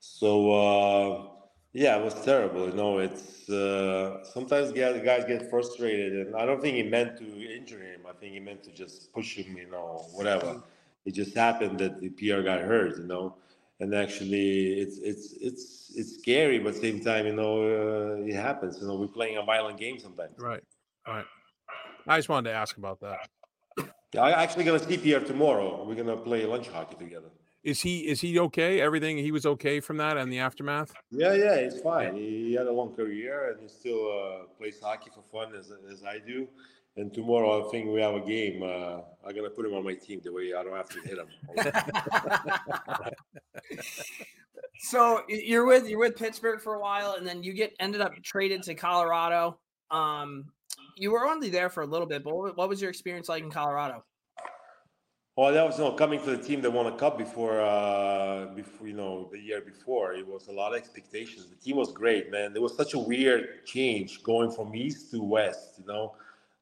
So 0.00 0.52
uh, 0.52 1.26
yeah, 1.72 1.98
it 1.98 2.04
was 2.04 2.14
terrible. 2.24 2.68
You 2.68 2.74
know, 2.74 2.98
it's 2.98 3.50
uh, 3.50 4.24
sometimes 4.24 4.72
guys, 4.72 5.02
guys 5.04 5.24
get 5.24 5.50
frustrated, 5.50 6.26
and 6.26 6.36
I 6.36 6.46
don't 6.46 6.60
think 6.60 6.76
he 6.76 6.84
meant 6.84 7.18
to 7.18 7.56
injure 7.56 7.82
him. 7.82 8.02
I 8.08 8.12
think 8.12 8.32
he 8.34 8.40
meant 8.40 8.62
to 8.64 8.70
just 8.70 9.12
push 9.12 9.36
him. 9.36 9.56
You 9.56 9.70
know, 9.70 10.06
whatever. 10.12 10.62
It 11.04 11.12
just 11.12 11.34
happened 11.34 11.78
that 11.78 12.00
the 12.00 12.10
Pierre 12.10 12.42
got 12.42 12.60
hurt. 12.60 12.98
You 12.98 13.04
know 13.04 13.34
and 13.80 13.94
actually 13.94 14.80
it's 14.80 14.98
it's 14.98 15.32
it's 15.40 15.92
it's 15.94 16.18
scary 16.18 16.58
but 16.58 16.74
same 16.74 17.00
time 17.00 17.26
you 17.26 17.34
know 17.34 17.62
uh, 17.62 18.26
it 18.26 18.34
happens 18.34 18.78
you 18.80 18.86
know 18.86 18.96
we're 18.96 19.06
playing 19.06 19.36
a 19.36 19.42
violent 19.42 19.78
game 19.78 19.98
sometimes 19.98 20.32
right 20.38 20.62
all 21.06 21.14
right 21.14 21.26
i 22.08 22.18
just 22.18 22.28
wanted 22.28 22.50
to 22.50 22.56
ask 22.56 22.76
about 22.76 23.00
that. 23.00 23.18
Yeah, 24.14 24.22
i'm 24.22 24.34
actually 24.34 24.64
going 24.64 24.80
to 24.80 24.86
see 24.86 24.96
pierre 24.96 25.20
tomorrow. 25.20 25.84
We're 25.84 25.94
going 25.94 26.06
to 26.06 26.16
play 26.16 26.44
lunch 26.46 26.68
hockey 26.68 26.96
together. 26.96 27.28
Is 27.64 27.80
he 27.80 28.08
is 28.08 28.20
he 28.20 28.38
okay? 28.38 28.80
Everything 28.80 29.18
he 29.18 29.32
was 29.32 29.44
okay 29.44 29.80
from 29.80 29.96
that 29.98 30.16
and 30.16 30.32
the 30.32 30.38
aftermath? 30.38 30.94
Yeah 31.10 31.34
yeah 31.34 31.60
he's 31.60 31.80
fine. 31.80 32.14
He 32.14 32.54
had 32.54 32.66
a 32.66 32.72
long 32.72 32.94
career 32.94 33.50
and 33.50 33.60
he 33.60 33.68
still 33.68 34.10
uh, 34.10 34.44
plays 34.56 34.80
hockey 34.80 35.10
for 35.14 35.22
fun 35.22 35.54
as, 35.54 35.72
as 35.90 36.04
i 36.04 36.18
do. 36.18 36.48
And 36.98 37.14
tomorrow, 37.14 37.64
I 37.64 37.70
think 37.70 37.88
we 37.88 38.00
have 38.00 38.14
a 38.14 38.20
game. 38.20 38.62
Uh, 38.62 39.02
I'm 39.24 39.34
gonna 39.34 39.50
put 39.50 39.64
him 39.64 39.74
on 39.74 39.84
my 39.84 39.94
team 39.94 40.20
the 40.24 40.32
way 40.32 40.52
I 40.52 40.64
don't 40.64 40.74
have 40.74 40.88
to 40.88 41.00
hit 41.00 41.16
him. 41.16 41.28
so 44.80 45.22
you're 45.28 45.64
with 45.64 45.88
you're 45.88 46.00
with 46.00 46.16
Pittsburgh 46.16 46.60
for 46.60 46.74
a 46.74 46.80
while, 46.80 47.12
and 47.12 47.24
then 47.24 47.44
you 47.44 47.52
get 47.52 47.72
ended 47.78 48.00
up 48.00 48.20
traded 48.22 48.64
to 48.64 48.74
Colorado. 48.74 49.60
Um, 49.92 50.46
you 50.98 51.10
were 51.10 51.26
only 51.26 51.50
there 51.50 51.70
for 51.70 51.82
a 51.82 51.86
little 51.86 52.06
bit, 52.06 52.24
but 52.24 52.56
what 52.56 52.68
was 52.68 52.80
your 52.80 52.90
experience 52.90 53.28
like 53.28 53.42
in 53.42 53.50
Colorado? 53.50 54.04
Well, 55.36 55.52
that 55.52 55.64
was 55.64 55.78
you 55.78 55.84
know, 55.84 55.92
coming 55.92 56.18
to 56.24 56.36
the 56.36 56.42
team 56.42 56.60
that 56.62 56.70
won 56.72 56.86
a 56.86 56.96
cup 56.96 57.16
before, 57.16 57.60
uh, 57.60 58.46
before 58.56 58.88
you 58.88 58.94
know 58.94 59.28
the 59.30 59.38
year 59.38 59.60
before. 59.60 60.12
It 60.14 60.26
was 60.26 60.48
a 60.48 60.52
lot 60.52 60.72
of 60.72 60.78
expectations. 60.78 61.46
The 61.46 61.54
team 61.54 61.76
was 61.76 61.92
great, 61.92 62.32
man. 62.32 62.52
There 62.52 62.60
was 62.60 62.76
such 62.76 62.94
a 62.94 62.98
weird 62.98 63.64
change 63.64 64.24
going 64.24 64.50
from 64.50 64.74
east 64.74 65.12
to 65.12 65.22
west. 65.22 65.74
You 65.78 65.86
know, 65.86 66.16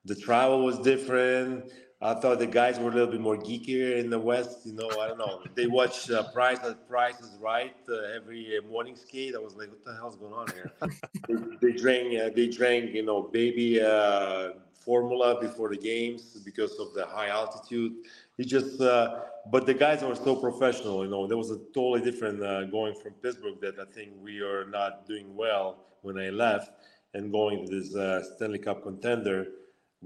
the 0.05 0.15
travel 0.15 0.63
was 0.63 0.79
different. 0.79 1.73
I 2.03 2.13
thought 2.13 2.39
the 2.39 2.47
guys 2.47 2.79
were 2.79 2.91
a 2.91 2.95
little 2.95 3.11
bit 3.11 3.23
more 3.23 3.39
geekier 3.39 3.99
in 3.99 4.11
the 4.11 4.19
West. 4.19 4.67
You 4.67 4.75
know, 4.75 4.91
I 5.01 5.09
don't 5.09 5.17
know. 5.17 5.43
They 5.55 5.67
watch 5.67 6.11
uh, 6.11 6.25
Price 6.25 6.59
uh, 6.63 6.75
Price 6.87 7.19
is 7.21 7.39
Right 7.41 7.75
uh, 7.89 8.15
every 8.15 8.59
uh, 8.59 8.69
morning 8.69 8.95
skate. 8.97 9.35
I 9.35 9.39
was 9.39 9.55
like, 9.57 9.71
what 9.71 9.83
the 9.83 9.95
hell's 9.95 10.17
going 10.17 10.35
on 10.35 10.47
here? 10.53 10.73
they, 11.29 11.71
they, 11.71 11.77
drank, 11.77 12.19
uh, 12.19 12.29
they 12.37 12.49
drank, 12.49 12.93
you 12.93 13.03
know, 13.03 13.23
baby 13.23 13.81
uh, 13.81 14.51
formula 14.75 15.41
before 15.41 15.71
the 15.71 15.79
games 15.79 16.37
because 16.45 16.79
of 16.79 16.93
the 16.93 17.07
high 17.07 17.29
altitude. 17.29 17.95
It 18.37 18.45
just, 18.45 18.79
but 18.79 19.65
the 19.65 19.73
guys 19.73 20.03
were 20.03 20.15
so 20.15 20.37
professional. 20.37 21.03
You 21.03 21.11
know, 21.11 21.27
there 21.27 21.39
was 21.39 21.51
a 21.51 21.59
totally 21.73 22.03
different 22.03 22.41
going 22.71 22.95
from 22.95 23.13
Pittsburgh 23.15 23.59
that 23.63 23.81
I 23.81 23.91
think 23.91 24.11
we 24.21 24.43
are 24.43 24.67
not 24.67 25.07
doing 25.07 25.35
well 25.35 25.79
when 26.03 26.19
I 26.19 26.29
left 26.29 26.73
and 27.15 27.33
going 27.33 27.67
to 27.67 27.81
this 27.81 27.93
Stanley 28.37 28.59
Cup 28.59 28.83
contender 28.83 29.47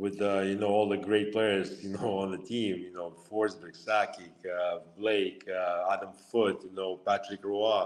with 0.00 0.20
uh, 0.22 0.40
you 0.40 0.56
know 0.56 0.68
all 0.68 0.88
the 0.88 0.96
great 0.96 1.30
players 1.30 1.84
you 1.84 1.90
know 1.90 2.18
on 2.18 2.30
the 2.30 2.38
team. 2.38 2.78
You 2.78 2.92
know 2.92 3.12
Forsberg, 3.30 3.76
Sakic, 3.86 4.32
uh, 4.50 4.78
Blake, 4.96 5.46
uh, 5.48 5.92
Adam 5.92 6.12
Foote, 6.32 6.64
you 6.64 6.74
know 6.74 6.96
Patrick 6.96 7.44
Roy. 7.44 7.84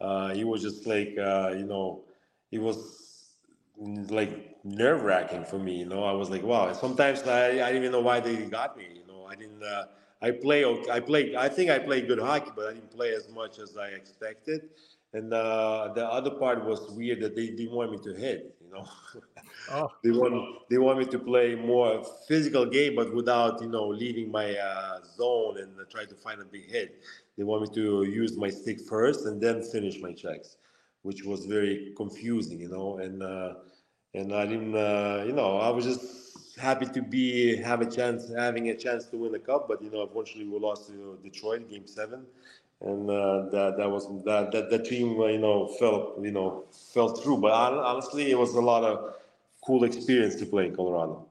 Uh, 0.00 0.34
he 0.34 0.44
was 0.44 0.60
just 0.62 0.86
like 0.86 1.16
uh, 1.18 1.54
you 1.56 1.64
know 1.64 2.04
he 2.50 2.58
was 2.58 3.34
like 3.78 4.56
nerve 4.62 5.02
wracking 5.02 5.44
for 5.44 5.58
me. 5.58 5.78
You 5.78 5.86
know 5.86 6.04
I 6.04 6.12
was 6.12 6.28
like 6.28 6.42
wow. 6.42 6.72
Sometimes 6.74 7.22
I, 7.22 7.46
I 7.46 7.50
didn't 7.72 7.76
even 7.76 7.92
know 7.92 8.02
why 8.02 8.20
they 8.20 8.36
got 8.44 8.76
me. 8.76 8.86
You 8.94 9.06
know 9.08 9.26
I 9.26 9.34
didn't. 9.34 9.62
Uh, 9.62 9.86
I 10.20 10.30
play. 10.32 10.64
I 10.90 11.00
played. 11.00 11.34
I 11.34 11.48
think 11.48 11.70
I 11.70 11.78
played 11.78 12.06
good 12.08 12.20
hockey, 12.20 12.50
but 12.54 12.66
I 12.68 12.72
didn't 12.74 12.90
play 12.90 13.14
as 13.14 13.28
much 13.30 13.58
as 13.58 13.76
I 13.76 13.88
expected. 13.88 14.68
And 15.14 15.32
the 15.32 16.06
other 16.18 16.30
part 16.30 16.64
was 16.64 16.90
weird 16.90 17.20
that 17.20 17.34
they 17.36 17.46
didn't 17.48 17.72
want 17.72 17.92
me 17.92 17.98
to 18.04 18.12
hit 18.14 18.53
know. 18.74 18.86
Oh, 19.70 19.90
they 20.04 20.10
want 20.10 20.68
they 20.68 20.78
want 20.78 20.98
me 20.98 21.06
to 21.06 21.18
play 21.18 21.54
more 21.54 22.04
physical 22.28 22.66
game, 22.66 22.96
but 22.96 23.14
without 23.14 23.60
you 23.60 23.68
know 23.68 23.86
leaving 23.88 24.30
my 24.30 24.56
uh, 24.56 24.98
zone 25.16 25.58
and 25.58 25.72
uh, 25.80 25.84
try 25.90 26.04
to 26.04 26.14
find 26.14 26.40
a 26.40 26.44
big 26.44 26.70
hit. 26.70 27.02
They 27.36 27.44
want 27.44 27.62
me 27.62 27.74
to 27.74 28.04
use 28.04 28.36
my 28.36 28.50
stick 28.50 28.80
first 28.80 29.26
and 29.26 29.40
then 29.40 29.62
finish 29.62 30.00
my 30.00 30.12
checks, 30.12 30.56
which 31.02 31.24
was 31.24 31.46
very 31.46 31.92
confusing, 31.96 32.60
you 32.60 32.68
know. 32.68 32.98
And 32.98 33.22
uh, 33.22 33.54
and 34.14 34.32
I 34.32 34.46
didn't, 34.46 34.76
uh, 34.76 35.24
you 35.26 35.32
know, 35.32 35.58
I 35.58 35.70
was 35.70 35.84
just 35.84 36.56
happy 36.56 36.86
to 36.86 37.02
be 37.02 37.56
have 37.56 37.80
a 37.80 37.90
chance, 37.90 38.32
having 38.36 38.70
a 38.70 38.76
chance 38.76 39.06
to 39.06 39.16
win 39.16 39.32
the 39.32 39.38
cup. 39.38 39.66
But 39.68 39.82
you 39.82 39.90
know, 39.90 40.02
unfortunately, 40.02 40.52
we 40.52 40.58
lost 40.58 40.88
to 40.88 41.18
Detroit, 41.22 41.68
Game 41.68 41.86
Seven, 41.86 42.24
and 42.84 43.10
uh, 43.10 43.46
that 43.50 43.76
that 43.78 43.90
was 43.90 44.06
that 44.24 44.52
that 44.52 44.70
the 44.70 44.78
team, 44.78 45.18
uh, 45.20 45.26
you 45.26 45.38
know, 45.38 45.68
fell, 45.78 46.14
you 46.22 46.30
know, 46.30 46.64
fell 46.92 47.08
through. 47.08 47.38
But 47.38 47.52
honestly, 47.52 48.30
it 48.30 48.38
was 48.38 48.54
a 48.54 48.60
lot 48.60 48.84
of 48.84 49.14
cool 49.64 49.84
experience 49.84 50.34
to 50.36 50.46
play 50.46 50.66
in 50.66 50.76
Colorado. 50.76 51.26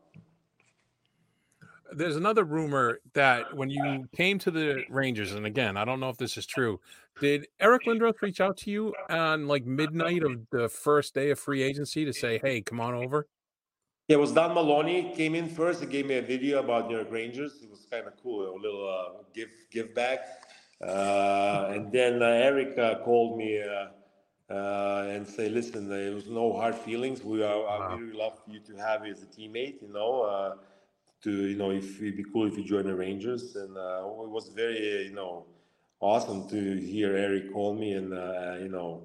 There's 1.96 2.16
another 2.16 2.44
rumor 2.44 3.02
that 3.14 3.56
when 3.56 3.70
you 3.70 4.10
came 4.16 4.40
to 4.40 4.50
the 4.50 4.84
Rangers, 4.90 5.34
and 5.34 5.46
again, 5.46 5.78
I 5.78 5.86
don't 5.86 6.00
know 6.00 6.10
if 6.10 6.18
this 6.18 6.38
is 6.38 6.48
true. 6.48 6.80
Did 7.20 7.46
Eric 7.60 7.84
Lindros 7.86 8.20
reach 8.22 8.42
out 8.42 8.58
to 8.58 8.72
you 8.72 8.96
on 9.10 9.48
like 9.48 9.64
midnight 9.66 10.24
of 10.24 10.50
the 10.50 10.68
first 10.70 11.14
day 11.14 11.30
of 11.30 11.40
free 11.40 11.62
agency 11.62 12.04
to 12.04 12.14
say, 12.14 12.40
"Hey, 12.40 12.62
come 12.62 12.80
on 12.80 12.96
over"? 12.96 13.28
Yeah, 14.08 14.18
it 14.18 14.20
was 14.20 14.34
Don 14.34 14.56
Maloney 14.56 15.14
came 15.16 15.36
in 15.36 15.48
first. 15.48 15.82
He 15.82 15.86
gave 15.86 16.08
me 16.08 16.16
a 16.16 16.22
video 16.22 16.60
about 16.60 16.90
New 16.90 16.96
York 16.96 17.12
Rangers. 17.12 17.60
It 17.62 17.70
was 17.70 17.86
kind 17.92 18.08
of 18.08 18.14
cool, 18.24 18.54
a 18.54 18.58
little 18.60 18.90
uh, 18.90 19.22
give 19.36 19.50
give 19.70 19.94
back. 19.94 20.48
Uh, 20.84 21.72
and 21.74 21.92
then 21.92 22.22
uh, 22.22 22.26
Eric 22.26 22.76
called 23.04 23.38
me 23.38 23.62
uh, 23.62 24.54
uh, 24.54 25.08
and 25.10 25.28
say, 25.28 25.50
listen, 25.50 25.88
there 25.90 26.14
was 26.14 26.28
no 26.28 26.54
hard 26.54 26.76
feelings. 26.76 27.24
We 27.24 27.44
are, 27.44 27.60
wow. 27.60 27.96
Really 27.98 28.18
love 28.18 28.40
you 28.48 28.60
to 28.60 28.76
have 28.76 29.06
you 29.06 29.14
as 29.14 29.24
a 29.24 29.26
teammate, 29.26 29.82
you 29.82 29.92
know, 29.92 30.22
uh, 30.24 30.56
to, 31.24 31.32
you 31.32 31.56
know, 31.56 31.72
if 31.72 32.02
it'd 32.02 32.18
be 32.18 32.26
cool 32.32 32.48
if 32.48 32.58
you 32.58 32.64
join 32.64 32.86
the 32.86 32.96
Rangers. 32.96 33.56
And 33.56 33.78
uh, 33.78 34.04
it 34.06 34.30
was 34.30 34.50
very, 34.50 35.06
you 35.08 35.14
know, 35.14 35.46
awesome 36.00 36.50
to 36.50 36.76
hear 36.80 37.16
Eric 37.16 37.54
call 37.54 37.74
me 37.74 37.94
and, 37.94 38.14
uh, 38.14 38.56
you 38.60 38.68
know, 38.68 39.04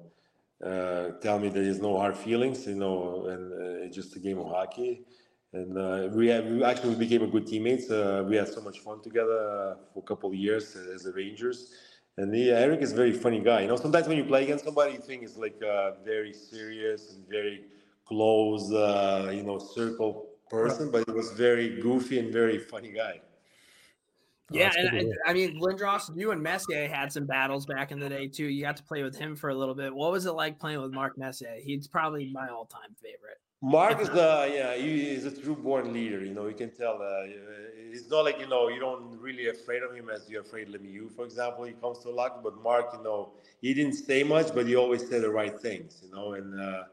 uh, 0.63 1.11
tell 1.21 1.39
me 1.39 1.47
there 1.47 1.63
is 1.63 1.79
no 1.79 1.97
hard 1.97 2.17
feelings, 2.17 2.67
you 2.67 2.75
know, 2.75 3.27
and 3.27 3.53
uh, 3.53 3.85
it's 3.85 3.95
just 3.95 4.15
a 4.17 4.19
game 4.19 4.37
of 4.37 4.47
hockey. 4.47 5.05
And 5.51 5.77
uh, 5.77 6.09
we, 6.11 6.27
have, 6.27 6.45
we 6.45 6.63
actually 6.63 6.95
became 6.95 7.23
a 7.23 7.27
good 7.27 7.47
teammates. 7.47 7.89
Uh, 7.89 8.23
we 8.27 8.35
had 8.35 8.47
so 8.47 8.61
much 8.61 8.79
fun 8.79 9.01
together 9.01 9.31
uh, 9.31 9.75
for 9.93 9.99
a 9.99 10.07
couple 10.07 10.29
of 10.29 10.35
years 10.35 10.75
as 10.75 11.03
the 11.03 11.11
Rangers 11.11 11.73
and 12.19 12.35
yeah, 12.35 12.55
Eric 12.55 12.81
is 12.81 12.91
a 12.91 12.95
very 12.95 13.13
funny 13.13 13.39
guy. 13.39 13.61
You 13.61 13.67
know, 13.67 13.77
sometimes 13.77 14.07
when 14.07 14.17
you 14.17 14.25
play 14.25 14.43
against 14.43 14.65
somebody, 14.65 14.93
you 14.93 14.99
think 14.99 15.23
it's 15.23 15.37
like 15.37 15.61
a 15.61 15.93
very 16.03 16.33
serious 16.33 17.13
and 17.13 17.25
very 17.29 17.63
close, 18.05 18.71
uh, 18.73 19.31
you 19.33 19.41
know, 19.41 19.57
circle 19.57 20.27
person, 20.49 20.91
but 20.91 21.05
he 21.07 21.13
was 21.13 21.31
very 21.31 21.79
goofy 21.81 22.19
and 22.19 22.33
very 22.33 22.57
funny 22.57 22.91
guy. 22.91 23.21
Yeah, 24.51 24.71
oh, 24.77 24.97
and 24.97 25.13
I, 25.25 25.29
I, 25.29 25.33
mean, 25.33 25.61
Lindros, 25.61 26.11
you 26.17 26.31
and 26.31 26.41
Messier 26.41 26.89
had 26.89 27.13
some 27.13 27.25
battles 27.25 27.65
back 27.65 27.91
in 27.91 27.99
the 27.99 28.09
day 28.09 28.27
too. 28.27 28.45
You 28.45 28.63
got 28.63 28.75
to 28.77 28.83
play 28.83 29.03
with 29.03 29.15
him 29.15 29.35
for 29.35 29.51
a 29.51 29.55
little 29.55 29.75
bit. 29.75 29.93
What 29.95 30.11
was 30.11 30.25
it 30.25 30.31
like 30.31 30.59
playing 30.59 30.81
with 30.81 30.91
Mark 30.91 31.17
Messier? 31.17 31.55
He's 31.63 31.87
probably 31.87 32.31
my 32.33 32.49
all-time 32.49 32.95
favorite. 33.01 33.39
Mark 33.61 33.99
is 33.99 34.09
the 34.09 34.51
yeah, 34.53 34.75
he 34.75 35.09
is 35.09 35.25
a 35.25 35.31
true 35.31 35.55
born 35.55 35.91
leader. 35.93 36.23
You 36.23 36.33
know, 36.33 36.47
you 36.47 36.55
can 36.55 36.71
tell. 36.71 37.01
Uh, 37.01 37.27
it's 37.91 38.09
not 38.09 38.23
like 38.23 38.39
you 38.39 38.47
know 38.47 38.69
you 38.69 38.79
don't 38.79 39.19
really 39.19 39.49
afraid 39.49 39.83
of 39.83 39.93
him 39.93 40.09
as 40.09 40.29
you're 40.29 40.41
afraid 40.41 40.73
of 40.73 40.81
Lemieux, 40.81 41.11
for 41.13 41.25
example. 41.25 41.65
He 41.65 41.73
comes 41.73 41.99
to 41.99 42.09
luck, 42.09 42.41
but 42.41 42.61
Mark, 42.63 42.93
you 42.93 43.03
know, 43.03 43.33
he 43.61 43.73
didn't 43.73 43.95
say 43.95 44.23
much, 44.23 44.53
but 44.53 44.65
he 44.65 44.75
always 44.77 45.07
said 45.09 45.23
the 45.23 45.29
right 45.29 45.59
things. 45.59 46.01
You 46.03 46.11
know, 46.15 46.33
and 46.33 46.59
uh, 46.59 46.83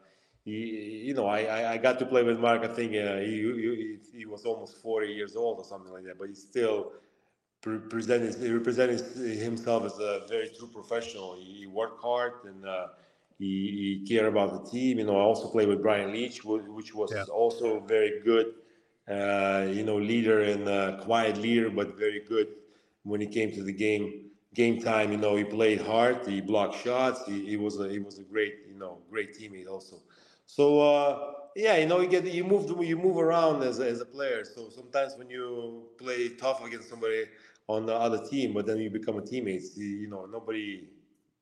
he, 0.44 1.04
you 1.06 1.14
know, 1.14 1.26
I, 1.26 1.42
I 1.42 1.72
I 1.74 1.76
got 1.76 2.00
to 2.00 2.06
play 2.06 2.24
with 2.24 2.40
Mark. 2.40 2.62
I 2.62 2.68
think 2.74 2.96
uh, 2.96 3.18
he, 3.18 3.98
he, 4.12 4.18
he 4.18 4.26
was 4.26 4.44
almost 4.44 4.82
40 4.82 5.06
years 5.06 5.36
old 5.36 5.58
or 5.58 5.64
something 5.64 5.92
like 5.92 6.04
that, 6.04 6.18
but 6.18 6.28
he 6.28 6.34
still 6.34 6.92
presented 7.60 8.34
he 8.36 8.50
represented 8.50 9.00
himself 9.38 9.84
as 9.84 9.98
a 9.98 10.22
very 10.28 10.48
true 10.58 10.68
professional. 10.68 11.36
He 11.36 11.66
worked 11.66 12.00
hard 12.02 12.32
and 12.44 12.66
uh, 12.66 12.86
he, 13.38 14.00
he 14.04 14.06
cared 14.08 14.26
about 14.26 14.64
the 14.64 14.70
team. 14.70 14.98
You 14.98 15.04
know, 15.04 15.16
I 15.16 15.22
also 15.22 15.48
played 15.48 15.68
with 15.68 15.82
Brian 15.82 16.10
Leetch, 16.10 16.44
which 16.44 16.94
was 16.94 17.12
yeah. 17.14 17.24
also 17.24 17.80
very 17.80 18.20
good. 18.24 18.54
Uh, 19.08 19.68
you 19.70 19.84
know, 19.84 19.96
leader 19.96 20.42
and 20.42 20.68
uh, 20.68 20.96
quiet 21.02 21.36
leader, 21.36 21.70
but 21.70 21.96
very 21.96 22.20
good 22.28 22.48
when 23.04 23.20
he 23.20 23.26
came 23.26 23.52
to 23.52 23.62
the 23.62 23.72
game. 23.72 24.22
Game 24.54 24.80
time, 24.80 25.12
you 25.12 25.18
know, 25.18 25.36
he 25.36 25.44
played 25.44 25.80
hard. 25.80 26.26
He 26.26 26.40
blocked 26.40 26.82
shots. 26.82 27.20
He, 27.26 27.44
he 27.44 27.56
was 27.56 27.78
a 27.78 27.88
he 27.90 27.98
was 27.98 28.18
a 28.18 28.22
great, 28.22 28.54
you 28.66 28.74
know, 28.74 28.98
great 29.10 29.38
teammate 29.38 29.68
also. 29.68 30.00
So 30.46 30.80
uh, 30.80 31.32
yeah, 31.54 31.76
you 31.76 31.86
know, 31.86 32.00
you 32.00 32.08
get 32.08 32.24
you 32.24 32.42
move 32.42 32.82
you 32.82 32.96
move 32.96 33.18
around 33.18 33.62
as 33.62 33.78
a, 33.80 33.88
as 33.88 34.00
a 34.00 34.06
player. 34.06 34.44
So 34.44 34.70
sometimes 34.70 35.14
when 35.16 35.28
you 35.28 35.84
play 35.98 36.30
tough 36.30 36.64
against 36.64 36.88
somebody 36.88 37.24
on 37.68 37.84
the 37.84 37.94
other 37.94 38.26
team, 38.26 38.54
but 38.54 38.66
then 38.66 38.78
you 38.78 38.88
become 38.88 39.18
a 39.18 39.22
teammate. 39.22 39.76
You 39.76 40.08
know, 40.08 40.24
nobody 40.24 40.88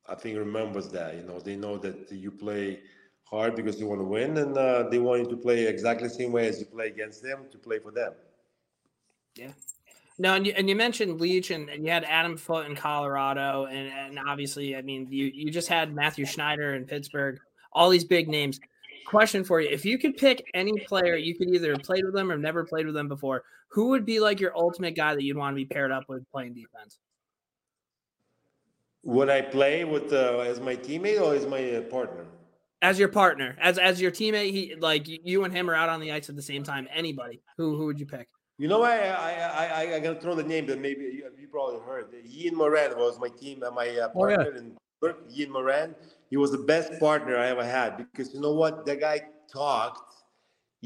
I 0.09 0.15
think 0.15 0.39
remembers 0.39 0.89
that. 0.91 1.17
You 1.17 1.23
know, 1.23 1.41
they 1.41 1.57
know 1.57 1.79
that 1.79 2.11
you 2.13 2.31
play 2.31 2.81
hard 3.25 3.57
because 3.57 3.81
you 3.81 3.87
want 3.87 4.01
to 4.01 4.05
win, 4.05 4.37
and 4.37 4.57
uh, 4.57 4.89
they 4.89 4.99
want 4.99 5.23
you 5.23 5.31
to 5.31 5.37
play 5.37 5.67
exactly 5.67 6.09
the 6.09 6.15
same 6.15 6.33
way 6.33 6.49
as 6.49 6.61
you 6.61 6.67
play 6.67 6.89
against 6.89 7.23
them 7.23 7.47
to 7.51 7.59
play 7.59 7.79
for 7.79 7.91
them. 7.91 8.13
Yeah. 9.37 9.53
No, 10.19 10.35
and 10.35 10.47
you, 10.47 10.53
and 10.57 10.69
you 10.69 10.77
mentioned 10.77 11.21
Leetch, 11.21 11.53
and, 11.53 11.69
and 11.69 11.85
you 11.85 11.91
had 11.91 12.05
Adam 12.05 12.37
Foote 12.37 12.67
in 12.67 12.77
Colorado, 12.77 13.65
and, 13.65 13.89
and 13.89 14.19
obviously, 14.29 14.77
I 14.77 14.83
mean, 14.83 15.09
you 15.11 15.27
you 15.35 15.51
just 15.51 15.69
had 15.69 15.93
Matthew 15.93 16.25
Schneider 16.25 16.75
in 16.75 16.85
Pittsburgh. 16.85 17.39
All 17.73 17.91
these 17.91 18.05
big 18.05 18.29
names. 18.29 18.61
Question 19.07 19.43
for 19.43 19.61
you: 19.61 19.69
If 19.71 19.85
you 19.85 19.99
could 19.99 20.17
pick 20.17 20.45
any 20.55 20.73
player, 20.87 21.17
you 21.17 21.37
could 21.37 21.49
either 21.49 21.73
have 21.73 21.83
played 21.83 22.05
with 22.05 22.15
them 22.15 22.31
or 22.31 22.39
never 22.39 22.65
played 22.65 22.87
with 22.87 22.95
them 22.95 23.09
before. 23.09 23.43
Who 23.69 23.89
would 23.89 24.07
be 24.07 24.21
like 24.21 24.39
your 24.39 24.57
ultimate 24.57 24.95
guy 24.95 25.15
that 25.15 25.25
you'd 25.25 25.37
want 25.37 25.53
to 25.53 25.57
be 25.57 25.65
paired 25.65 25.91
up 25.91 26.05
with 26.09 26.31
playing 26.31 26.55
defense? 26.55 26.99
Would 29.05 29.29
I 29.29 29.43
play 29.43 29.85
with 29.85 30.13
uh, 30.13 30.39
as 30.39 30.61
my 30.61 30.77
teammate 30.77 31.21
or 31.21 31.35
as 31.35 31.47
my 31.47 31.77
uh, 31.77 31.83
partner? 31.83 32.27
As 32.81 32.99
your 32.99 33.09
partner, 33.09 33.57
as 33.61 33.79
as 33.79 34.01
your 34.01 34.11
teammate, 34.11 34.51
he 34.51 34.75
like 34.79 35.07
you 35.07 35.45
and 35.45 35.53
him 35.53 35.71
are 35.71 35.75
out 35.75 35.89
on 35.89 36.01
the 36.01 36.13
ice 36.13 36.29
at 36.29 36.37
the 36.37 36.43
same 36.43 36.63
time. 36.63 36.89
Anybody, 36.95 37.41
who 37.57 37.77
who 37.77 37.87
would 37.87 38.01
you 38.01 38.07
pick? 38.07 38.29
You 38.59 38.69
know, 38.69 38.83
I 38.83 38.97
I 38.97 39.33
I 39.33 39.95
I 39.97 40.01
gotta 40.01 40.21
throw 40.21 40.35
the 40.35 40.43
name 40.43 40.67
that 40.67 40.81
maybe 40.81 41.03
you, 41.03 41.31
you 41.39 41.49
probably 41.49 41.81
heard. 41.81 42.07
Ian 42.27 42.57
Moran 42.57 42.97
was 42.97 43.19
my 43.19 43.29
team, 43.29 43.63
uh, 43.63 43.71
my 43.71 43.89
uh, 43.89 44.09
partner 44.09 44.53
oh, 45.03 45.09
yeah. 45.09 45.13
in 45.13 45.37
Ian 45.37 45.53
Moran. 45.53 45.95
He 46.31 46.37
was 46.37 46.51
the 46.51 46.59
best 46.59 46.99
partner 46.99 47.37
I 47.37 47.49
ever 47.49 47.65
had 47.65 47.97
because 47.97 48.35
you 48.35 48.41
know 48.41 48.55
what, 48.55 48.87
the 48.87 48.97
guy 48.97 49.23
talked 49.53 50.14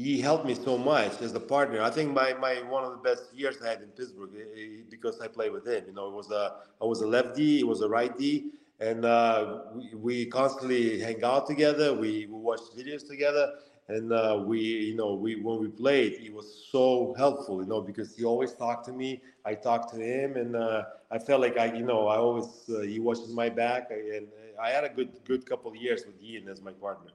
he 0.03 0.21
helped 0.21 0.45
me 0.45 0.55
so 0.55 0.77
much 0.77 1.21
as 1.21 1.33
a 1.33 1.39
partner. 1.39 1.81
I 1.81 1.89
think 1.89 2.13
my, 2.13 2.33
my 2.33 2.55
one 2.75 2.83
of 2.83 2.91
the 2.91 2.97
best 3.09 3.33
years 3.33 3.57
I 3.63 3.69
had 3.69 3.81
in 3.81 3.89
Pittsburgh 3.89 4.31
eh, 4.35 4.61
eh, 4.61 4.67
because 4.89 5.19
I 5.19 5.27
played 5.27 5.51
with 5.51 5.67
him. 5.67 5.83
You 5.87 5.93
know, 5.93 6.07
it 6.07 6.13
was 6.13 6.31
a 6.31 6.43
I 6.81 6.85
was 6.85 7.01
a 7.01 7.07
left 7.07 7.35
D, 7.35 7.59
it 7.59 7.67
was 7.67 7.81
a 7.81 7.89
right 7.89 8.15
D, 8.17 8.51
and 8.79 9.03
uh, 9.05 9.59
we, 9.75 9.93
we 9.95 10.25
constantly 10.27 10.99
hang 10.99 11.23
out 11.23 11.47
together. 11.47 11.93
We, 11.93 12.27
we 12.27 12.39
watched 12.49 12.77
videos 12.77 13.07
together, 13.07 13.45
and 13.89 14.13
uh, 14.13 14.41
we 14.45 14.59
you 14.59 14.95
know 14.95 15.13
we 15.15 15.35
when 15.41 15.59
we 15.59 15.67
played, 15.67 16.13
he 16.19 16.29
was 16.29 16.67
so 16.71 17.13
helpful. 17.17 17.61
You 17.61 17.67
know, 17.67 17.81
because 17.81 18.15
he 18.15 18.23
always 18.23 18.53
talked 18.53 18.85
to 18.85 18.93
me. 18.93 19.21
I 19.45 19.55
talked 19.55 19.93
to 19.95 19.99
him, 20.01 20.37
and 20.37 20.55
uh, 20.55 20.83
I 21.11 21.19
felt 21.19 21.41
like 21.41 21.57
I 21.57 21.73
you 21.73 21.83
know 21.83 22.07
I 22.07 22.17
always 22.17 22.69
uh, 22.69 22.81
he 22.81 22.99
watches 22.99 23.33
my 23.33 23.49
back, 23.49 23.91
and 23.91 24.27
I 24.61 24.69
had 24.69 24.85
a 24.85 24.89
good 24.89 25.11
good 25.25 25.45
couple 25.45 25.71
of 25.71 25.75
years 25.77 26.05
with 26.05 26.21
Ian 26.21 26.47
as 26.47 26.61
my 26.61 26.71
partner. 26.71 27.11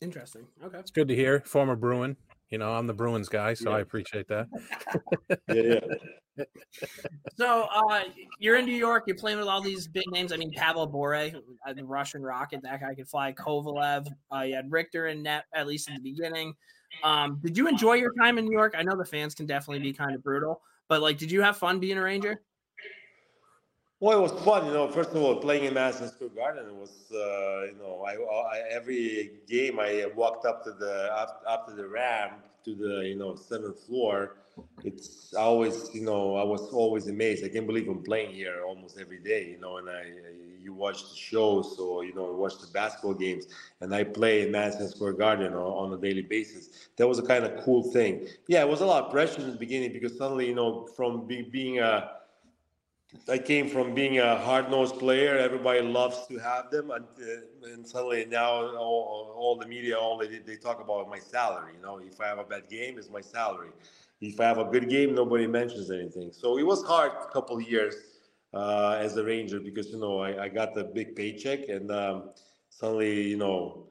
Interesting. 0.00 0.46
Okay. 0.64 0.78
It's 0.78 0.90
good 0.90 1.08
to 1.08 1.14
hear. 1.14 1.40
Former 1.40 1.76
Bruin. 1.76 2.16
You 2.50 2.58
know, 2.58 2.72
I'm 2.72 2.86
the 2.86 2.94
Bruins 2.94 3.28
guy, 3.28 3.52
so 3.54 3.70
yeah. 3.70 3.76
I 3.76 3.80
appreciate 3.80 4.26
that. 4.28 4.46
yeah, 5.48 5.80
yeah. 6.38 6.44
so 7.36 7.66
uh, 7.70 8.04
you're 8.38 8.56
in 8.56 8.64
New 8.64 8.74
York. 8.74 9.04
You're 9.06 9.16
playing 9.16 9.38
with 9.38 9.48
all 9.48 9.60
these 9.60 9.86
big 9.86 10.04
names. 10.12 10.32
I 10.32 10.36
mean, 10.36 10.52
Pavel 10.52 10.86
Bure, 10.86 11.14
uh, 11.14 11.72
the 11.74 11.84
Russian 11.84 12.22
rocket, 12.22 12.62
that 12.62 12.80
guy 12.80 12.94
could 12.94 13.08
fly. 13.08 13.32
Kovalev. 13.32 14.06
Uh, 14.34 14.40
you 14.42 14.54
had 14.54 14.70
Richter 14.70 15.08
in 15.08 15.22
net 15.22 15.44
at 15.54 15.66
least 15.66 15.88
in 15.88 15.96
the 15.96 16.00
beginning. 16.00 16.54
Um, 17.02 17.38
did 17.42 17.56
you 17.56 17.68
enjoy 17.68 17.94
your 17.94 18.14
time 18.14 18.38
in 18.38 18.46
New 18.46 18.56
York? 18.56 18.74
I 18.78 18.82
know 18.82 18.96
the 18.96 19.04
fans 19.04 19.34
can 19.34 19.46
definitely 19.46 19.80
be 19.80 19.92
kind 19.92 20.14
of 20.14 20.22
brutal, 20.22 20.62
but 20.88 21.02
like, 21.02 21.18
did 21.18 21.30
you 21.30 21.42
have 21.42 21.58
fun 21.58 21.80
being 21.80 21.98
a 21.98 22.02
Ranger? 22.02 22.40
Well, 24.00 24.16
it 24.16 24.22
was 24.22 24.32
fun, 24.44 24.66
you 24.66 24.72
know. 24.72 24.88
First 24.88 25.10
of 25.10 25.16
all, 25.16 25.36
playing 25.36 25.64
in 25.64 25.74
Madison 25.74 26.08
Square 26.08 26.30
Garden 26.30 26.78
was, 26.78 26.92
uh, 27.12 27.64
you 27.66 27.76
know, 27.80 28.04
I, 28.06 28.12
I, 28.14 28.62
every 28.70 29.32
game 29.48 29.80
I 29.80 30.06
walked 30.14 30.46
up 30.46 30.62
to 30.64 30.70
the 30.70 31.12
up, 31.12 31.42
up 31.48 31.66
to 31.66 31.74
the 31.74 31.88
ramp 31.88 32.34
to 32.64 32.76
the 32.76 33.08
you 33.08 33.16
know 33.16 33.34
seventh 33.34 33.80
floor. 33.80 34.36
It's 34.84 35.34
always, 35.34 35.92
you 35.94 36.02
know, 36.02 36.36
I 36.36 36.44
was 36.44 36.60
always 36.72 37.08
amazed. 37.08 37.44
I 37.44 37.48
can't 37.48 37.66
believe 37.66 37.88
I'm 37.88 38.02
playing 38.02 38.34
here 38.34 38.62
almost 38.64 38.98
every 38.98 39.18
day, 39.18 39.48
you 39.50 39.58
know. 39.58 39.78
And 39.78 39.88
I, 39.88 40.04
you 40.62 40.72
watch 40.72 41.10
the 41.10 41.16
shows 41.16 41.76
or 41.80 42.04
you 42.04 42.14
know 42.14 42.32
watch 42.34 42.58
the 42.60 42.68
basketball 42.68 43.14
games, 43.14 43.48
and 43.80 43.92
I 43.92 44.04
play 44.04 44.42
in 44.42 44.52
Madison 44.52 44.88
Square 44.88 45.14
Garden 45.14 45.54
on, 45.54 45.92
on 45.92 45.92
a 45.92 46.00
daily 46.00 46.22
basis. 46.22 46.88
That 46.98 47.08
was 47.08 47.18
a 47.18 47.22
kind 47.22 47.44
of 47.44 47.64
cool 47.64 47.82
thing. 47.90 48.28
Yeah, 48.46 48.60
it 48.60 48.68
was 48.68 48.80
a 48.80 48.86
lot 48.86 49.06
of 49.06 49.10
pressure 49.10 49.40
in 49.40 49.50
the 49.50 49.56
beginning 49.56 49.92
because 49.92 50.16
suddenly, 50.16 50.46
you 50.46 50.54
know, 50.54 50.86
from 50.94 51.26
be, 51.26 51.42
being 51.42 51.80
a 51.80 52.17
I 53.28 53.38
came 53.38 53.68
from 53.68 53.94
being 53.94 54.18
a 54.18 54.36
hard 54.36 54.70
nosed 54.70 54.98
player. 54.98 55.38
Everybody 55.38 55.80
loves 55.80 56.26
to 56.26 56.36
have 56.38 56.70
them, 56.70 56.90
and, 56.90 57.06
uh, 57.20 57.72
and 57.72 57.86
suddenly 57.86 58.26
now 58.26 58.50
all, 58.76 59.34
all, 59.36 59.56
the 59.56 59.66
media, 59.66 59.98
all 59.98 60.18
they 60.18 60.38
they 60.38 60.56
talk 60.56 60.80
about 60.80 61.08
my 61.08 61.18
salary. 61.18 61.72
You 61.76 61.82
know, 61.82 61.98
if 61.98 62.20
I 62.20 62.26
have 62.26 62.38
a 62.38 62.44
bad 62.44 62.68
game, 62.68 62.98
it's 62.98 63.08
my 63.08 63.22
salary. 63.22 63.70
If 64.20 64.40
I 64.40 64.44
have 64.44 64.58
a 64.58 64.64
good 64.64 64.90
game, 64.90 65.14
nobody 65.14 65.46
mentions 65.46 65.90
anything. 65.90 66.32
So 66.32 66.58
it 66.58 66.64
was 66.64 66.82
hard 66.84 67.12
a 67.12 67.32
couple 67.32 67.56
of 67.56 67.62
years 67.62 67.94
uh, 68.52 68.98
as 69.00 69.16
a 69.16 69.24
Ranger 69.24 69.60
because 69.60 69.88
you 69.88 70.00
know 70.00 70.18
I, 70.18 70.44
I 70.44 70.48
got 70.48 70.74
the 70.74 70.84
big 70.84 71.16
paycheck, 71.16 71.68
and 71.68 71.90
um, 71.90 72.30
suddenly 72.68 73.22
you 73.22 73.38
know 73.38 73.86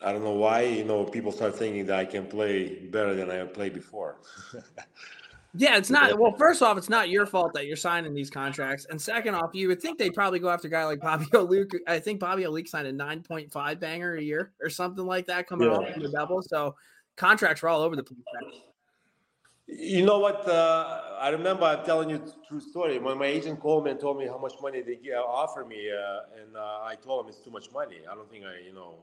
I 0.00 0.12
don't 0.12 0.22
know 0.22 0.38
why 0.46 0.62
you 0.62 0.84
know 0.84 1.04
people 1.04 1.32
start 1.32 1.56
thinking 1.56 1.86
that 1.86 1.98
I 1.98 2.04
can 2.04 2.26
play 2.26 2.86
better 2.86 3.14
than 3.14 3.30
I 3.30 3.44
played 3.46 3.74
before. 3.74 4.18
Yeah, 5.56 5.76
it's 5.76 5.90
not. 5.90 6.18
Well, 6.18 6.34
first 6.36 6.62
off, 6.62 6.76
it's 6.76 6.88
not 6.88 7.10
your 7.10 7.26
fault 7.26 7.52
that 7.54 7.66
you're 7.66 7.76
signing 7.76 8.12
these 8.12 8.28
contracts, 8.28 8.86
and 8.90 9.00
second 9.00 9.36
off, 9.36 9.50
you 9.52 9.68
would 9.68 9.80
think 9.80 9.98
they'd 9.98 10.12
probably 10.12 10.40
go 10.40 10.48
after 10.48 10.66
a 10.66 10.70
guy 10.70 10.84
like 10.84 11.00
Bobby 11.00 11.24
Holik. 11.32 11.72
I 11.86 12.00
think 12.00 12.18
Bobby 12.18 12.42
Holik 12.42 12.66
signed 12.66 12.88
a 12.88 12.92
9.5 12.92 13.78
banger 13.78 14.16
a 14.16 14.22
year 14.22 14.52
or 14.60 14.68
something 14.68 15.06
like 15.06 15.26
that 15.26 15.46
coming 15.46 15.70
yeah. 15.70 15.76
off 15.76 15.92
from 15.92 16.02
the 16.02 16.10
double. 16.10 16.42
So 16.42 16.74
contracts 17.16 17.62
were 17.62 17.68
all 17.68 17.82
over 17.82 17.94
the 17.94 18.02
place. 18.02 18.18
You 19.66 20.04
know 20.04 20.18
what? 20.18 20.46
Uh, 20.46 21.02
I 21.24 21.30
remember 21.30 21.64
I'm 21.64 21.82
telling 21.86 22.10
you 22.10 22.20
true 22.46 22.60
story. 22.60 22.98
When 22.98 23.16
my 23.16 23.24
agent 23.24 23.58
called 23.58 23.84
me 23.86 23.92
and 23.92 23.98
told 23.98 24.18
me 24.18 24.26
how 24.26 24.36
much 24.36 24.56
money 24.60 24.82
they 24.82 24.98
uh, 25.10 25.22
offer 25.22 25.64
me, 25.64 25.90
uh, 25.90 26.38
and 26.38 26.54
uh, 26.54 26.90
I 26.90 26.96
told 27.02 27.24
him 27.24 27.30
it's 27.30 27.38
too 27.38 27.50
much 27.50 27.72
money. 27.72 28.00
I 28.10 28.14
don't 28.14 28.30
think 28.30 28.44
I, 28.44 28.60
you 28.66 28.74
know, 28.74 28.96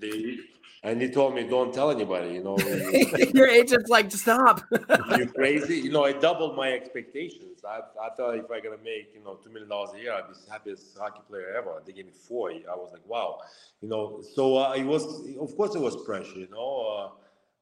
they, 0.00 0.38
and 0.84 1.02
he 1.02 1.08
told 1.10 1.34
me 1.34 1.42
don't 1.42 1.74
tell 1.74 1.90
anybody. 1.90 2.34
You 2.34 2.44
know, 2.44 2.56
your 3.34 3.48
agent's 3.48 3.90
like 3.90 4.12
stop. 4.12 4.62
you 5.18 5.26
crazy? 5.26 5.78
You 5.78 5.90
know, 5.90 6.04
I 6.04 6.12
doubled 6.12 6.54
my 6.54 6.70
expectations. 6.72 7.64
I, 7.68 7.80
I 8.00 8.10
thought 8.16 8.36
if 8.36 8.48
I 8.48 8.60
gonna 8.60 8.76
make 8.84 9.10
you 9.12 9.24
know 9.24 9.34
two 9.34 9.50
million 9.50 9.68
dollars 9.68 9.90
a 9.96 9.98
year, 9.98 10.12
I'd 10.12 10.28
be 10.28 10.34
the 10.34 10.52
happiest 10.52 10.96
hockey 10.96 11.22
player 11.28 11.52
ever. 11.58 11.82
They 11.84 11.94
gave 11.94 12.06
me 12.06 12.12
four. 12.12 12.50
I 12.52 12.76
was 12.76 12.90
like, 12.92 13.02
wow. 13.08 13.40
You 13.80 13.88
know, 13.88 14.22
so 14.36 14.56
uh, 14.58 14.74
it 14.74 14.84
was. 14.84 15.02
Of 15.36 15.56
course, 15.56 15.74
it 15.74 15.80
was 15.80 15.96
pressure. 16.04 16.38
You 16.38 16.48
know, 16.48 16.70
uh, 16.96 17.08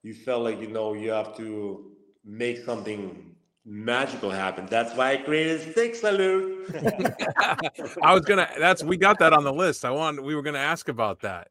you 0.02 0.12
felt 0.12 0.42
like 0.42 0.60
you 0.60 0.68
know 0.68 0.92
you 0.92 1.08
have 1.08 1.34
to 1.38 1.90
make 2.22 2.58
something 2.66 3.33
magical 3.64 4.30
happen. 4.30 4.66
That's 4.66 4.94
why 4.96 5.12
I 5.12 5.16
created 5.18 5.72
Stick 5.72 5.94
Salute. 5.94 6.70
I 8.02 8.14
was 8.14 8.24
gonna. 8.24 8.48
That's 8.58 8.82
we 8.82 8.96
got 8.96 9.18
that 9.18 9.32
on 9.32 9.44
the 9.44 9.52
list. 9.52 9.84
I 9.84 9.90
want. 9.90 10.22
We 10.22 10.34
were 10.34 10.42
gonna 10.42 10.58
ask 10.58 10.88
about 10.88 11.20
that. 11.20 11.48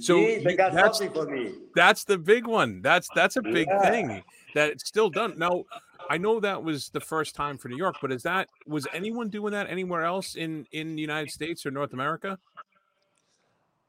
So 0.00 0.16
they 0.16 0.56
got 0.56 0.72
that's, 0.72 0.98
something 0.98 1.14
for 1.14 1.30
me. 1.30 1.52
That's 1.74 2.04
the 2.04 2.16
big 2.16 2.46
one. 2.46 2.80
That's 2.80 3.08
that's 3.14 3.36
a 3.36 3.42
big 3.42 3.66
yeah. 3.68 3.90
thing 3.90 4.22
that 4.54 4.70
it's 4.70 4.86
still 4.86 5.10
done. 5.10 5.34
Now, 5.36 5.64
I 6.08 6.16
know 6.16 6.40
that 6.40 6.62
was 6.62 6.88
the 6.90 7.00
first 7.00 7.34
time 7.34 7.58
for 7.58 7.68
New 7.68 7.76
York, 7.76 7.96
but 8.00 8.12
is 8.12 8.22
that 8.22 8.48
was 8.66 8.86
anyone 8.92 9.28
doing 9.28 9.52
that 9.52 9.68
anywhere 9.68 10.04
else 10.04 10.36
in 10.36 10.66
in 10.72 10.94
the 10.94 11.02
United 11.02 11.30
States 11.30 11.66
or 11.66 11.70
North 11.70 11.92
America? 11.92 12.38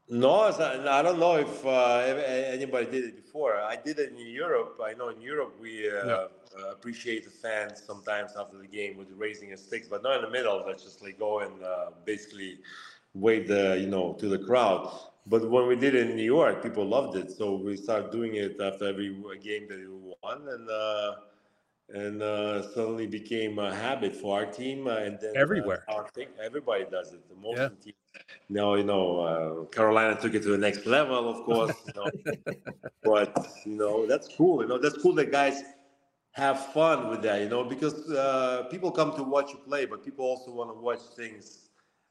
No, 0.08 0.42
I 0.42 1.02
don't 1.02 1.20
know 1.20 1.36
if 1.38 1.66
uh, 1.66 1.98
anybody 2.54 2.86
did 2.86 3.06
it 3.06 3.16
before. 3.16 3.56
I 3.56 3.76
did 3.76 3.98
it 3.98 4.12
in 4.12 4.18
Europe. 4.18 4.80
I 4.84 4.94
know 4.94 5.10
in 5.10 5.20
Europe 5.20 5.56
we 5.60 5.90
uh, 5.90 6.06
yeah. 6.06 6.14
uh, 6.14 6.72
appreciate 6.72 7.24
the 7.24 7.32
fans 7.32 7.82
sometimes 7.84 8.34
after 8.40 8.60
the 8.60 8.68
game 8.68 8.98
with 8.98 9.08
raising 9.18 9.54
a 9.54 9.58
sticks, 9.58 9.88
but 9.88 10.04
not 10.04 10.18
in 10.18 10.22
the 10.22 10.30
middle. 10.30 10.64
Let's 10.68 10.84
just 10.84 11.02
like 11.02 11.18
go 11.18 11.40
and 11.40 11.64
uh, 11.64 11.90
basically 12.06 12.60
wave 13.16 13.48
the 13.48 13.80
you 13.80 13.88
know 13.88 14.14
to 14.20 14.28
the 14.28 14.38
crowd. 14.38 14.92
But 15.26 15.50
when 15.50 15.66
we 15.66 15.76
did 15.76 15.96
it 15.96 16.12
in 16.12 16.16
New 16.16 16.24
York, 16.24 16.62
people 16.62 16.86
loved 16.86 17.18
it. 17.18 17.32
So 17.32 17.56
we 17.56 17.76
started 17.76 18.12
doing 18.12 18.36
it 18.36 18.62
after 18.62 18.88
every 18.88 19.10
game 19.42 19.68
that 19.70 19.80
we 19.80 19.88
won, 20.22 20.48
and 20.48 20.70
uh, 20.70 21.16
and 21.94 22.22
uh, 22.22 22.62
suddenly 22.74 23.08
became 23.08 23.60
a 23.60 23.74
habit 23.74 24.16
for 24.16 24.38
our 24.40 24.46
team. 24.46 24.88
and 24.88 25.20
then 25.20 25.34
everywhere, 25.36 25.84
our 25.90 26.08
thing, 26.10 26.28
everybody 26.44 26.86
does 26.90 27.14
it. 27.14 27.28
The 27.30 27.36
most 27.36 27.58
yeah. 27.58 27.70
teams 27.84 27.96
now, 28.50 28.76
you 28.76 28.84
know, 28.84 29.20
uh, 29.20 29.66
Carolina 29.66 30.20
took 30.20 30.34
it 30.34 30.44
to 30.44 30.50
the 30.50 30.58
next 30.58 30.86
level, 30.86 31.30
of 31.30 31.44
course. 31.44 31.76
You 31.88 31.94
know, 31.96 32.34
but 33.04 33.48
you 33.66 33.76
know, 33.76 34.06
that's 34.06 34.30
cool. 34.36 34.62
You 34.62 34.68
know, 34.68 34.78
that's 34.78 34.98
cool 34.98 35.14
that 35.14 35.32
guys 35.32 35.64
have 36.32 36.74
fun 36.74 37.10
with 37.10 37.22
that. 37.24 37.42
You 37.42 37.50
know, 37.50 37.64
because 37.64 38.10
uh, 38.12 38.64
people 38.70 38.92
come 38.92 39.16
to 39.16 39.24
watch 39.24 39.52
you 39.52 39.58
play, 39.58 39.86
but 39.86 40.04
people 40.04 40.26
also 40.26 40.52
want 40.52 40.70
to 40.72 40.80
watch 40.80 41.02
things 41.16 41.70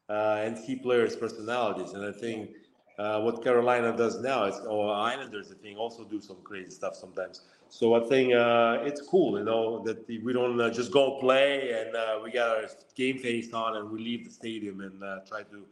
uh, 0.09 0.43
and 0.45 0.59
see 0.59 0.77
players' 0.77 1.17
personalities. 1.17 1.93
And 1.93 2.05
I 2.05 2.13
think 2.13 2.51
uh, 2.99 3.21
what 3.21 3.43
Carolina 3.43 3.97
does 3.97 4.21
now 4.21 4.45
is, 4.45 4.59
or 4.61 4.93
Islanders, 4.93 5.51
I 5.51 5.61
think, 5.63 5.79
also 5.79 6.05
do 6.05 6.21
some 6.21 6.37
crazy 6.45 6.71
stuff 6.71 6.95
sometimes. 6.95 7.43
So 7.69 7.95
I 7.95 8.09
think 8.09 8.33
uh, 8.33 8.79
it's 8.83 9.01
cool, 9.01 9.39
you 9.39 9.45
know, 9.45 9.83
that 9.85 10.07
we 10.07 10.33
don't 10.33 10.61
uh, 10.61 10.71
just 10.71 10.93
go 10.93 11.19
play 11.19 11.73
and 11.73 11.97
uh, 11.97 12.21
we 12.23 12.31
got 12.31 12.57
our 12.57 12.65
game 12.95 13.19
face 13.19 13.53
on 13.53 13.77
and 13.77 13.91
we 13.91 13.99
leave 13.99 14.25
the 14.25 14.31
stadium 14.31 14.81
and 14.81 15.03
uh, 15.03 15.21
try 15.27 15.43
to 15.43 15.67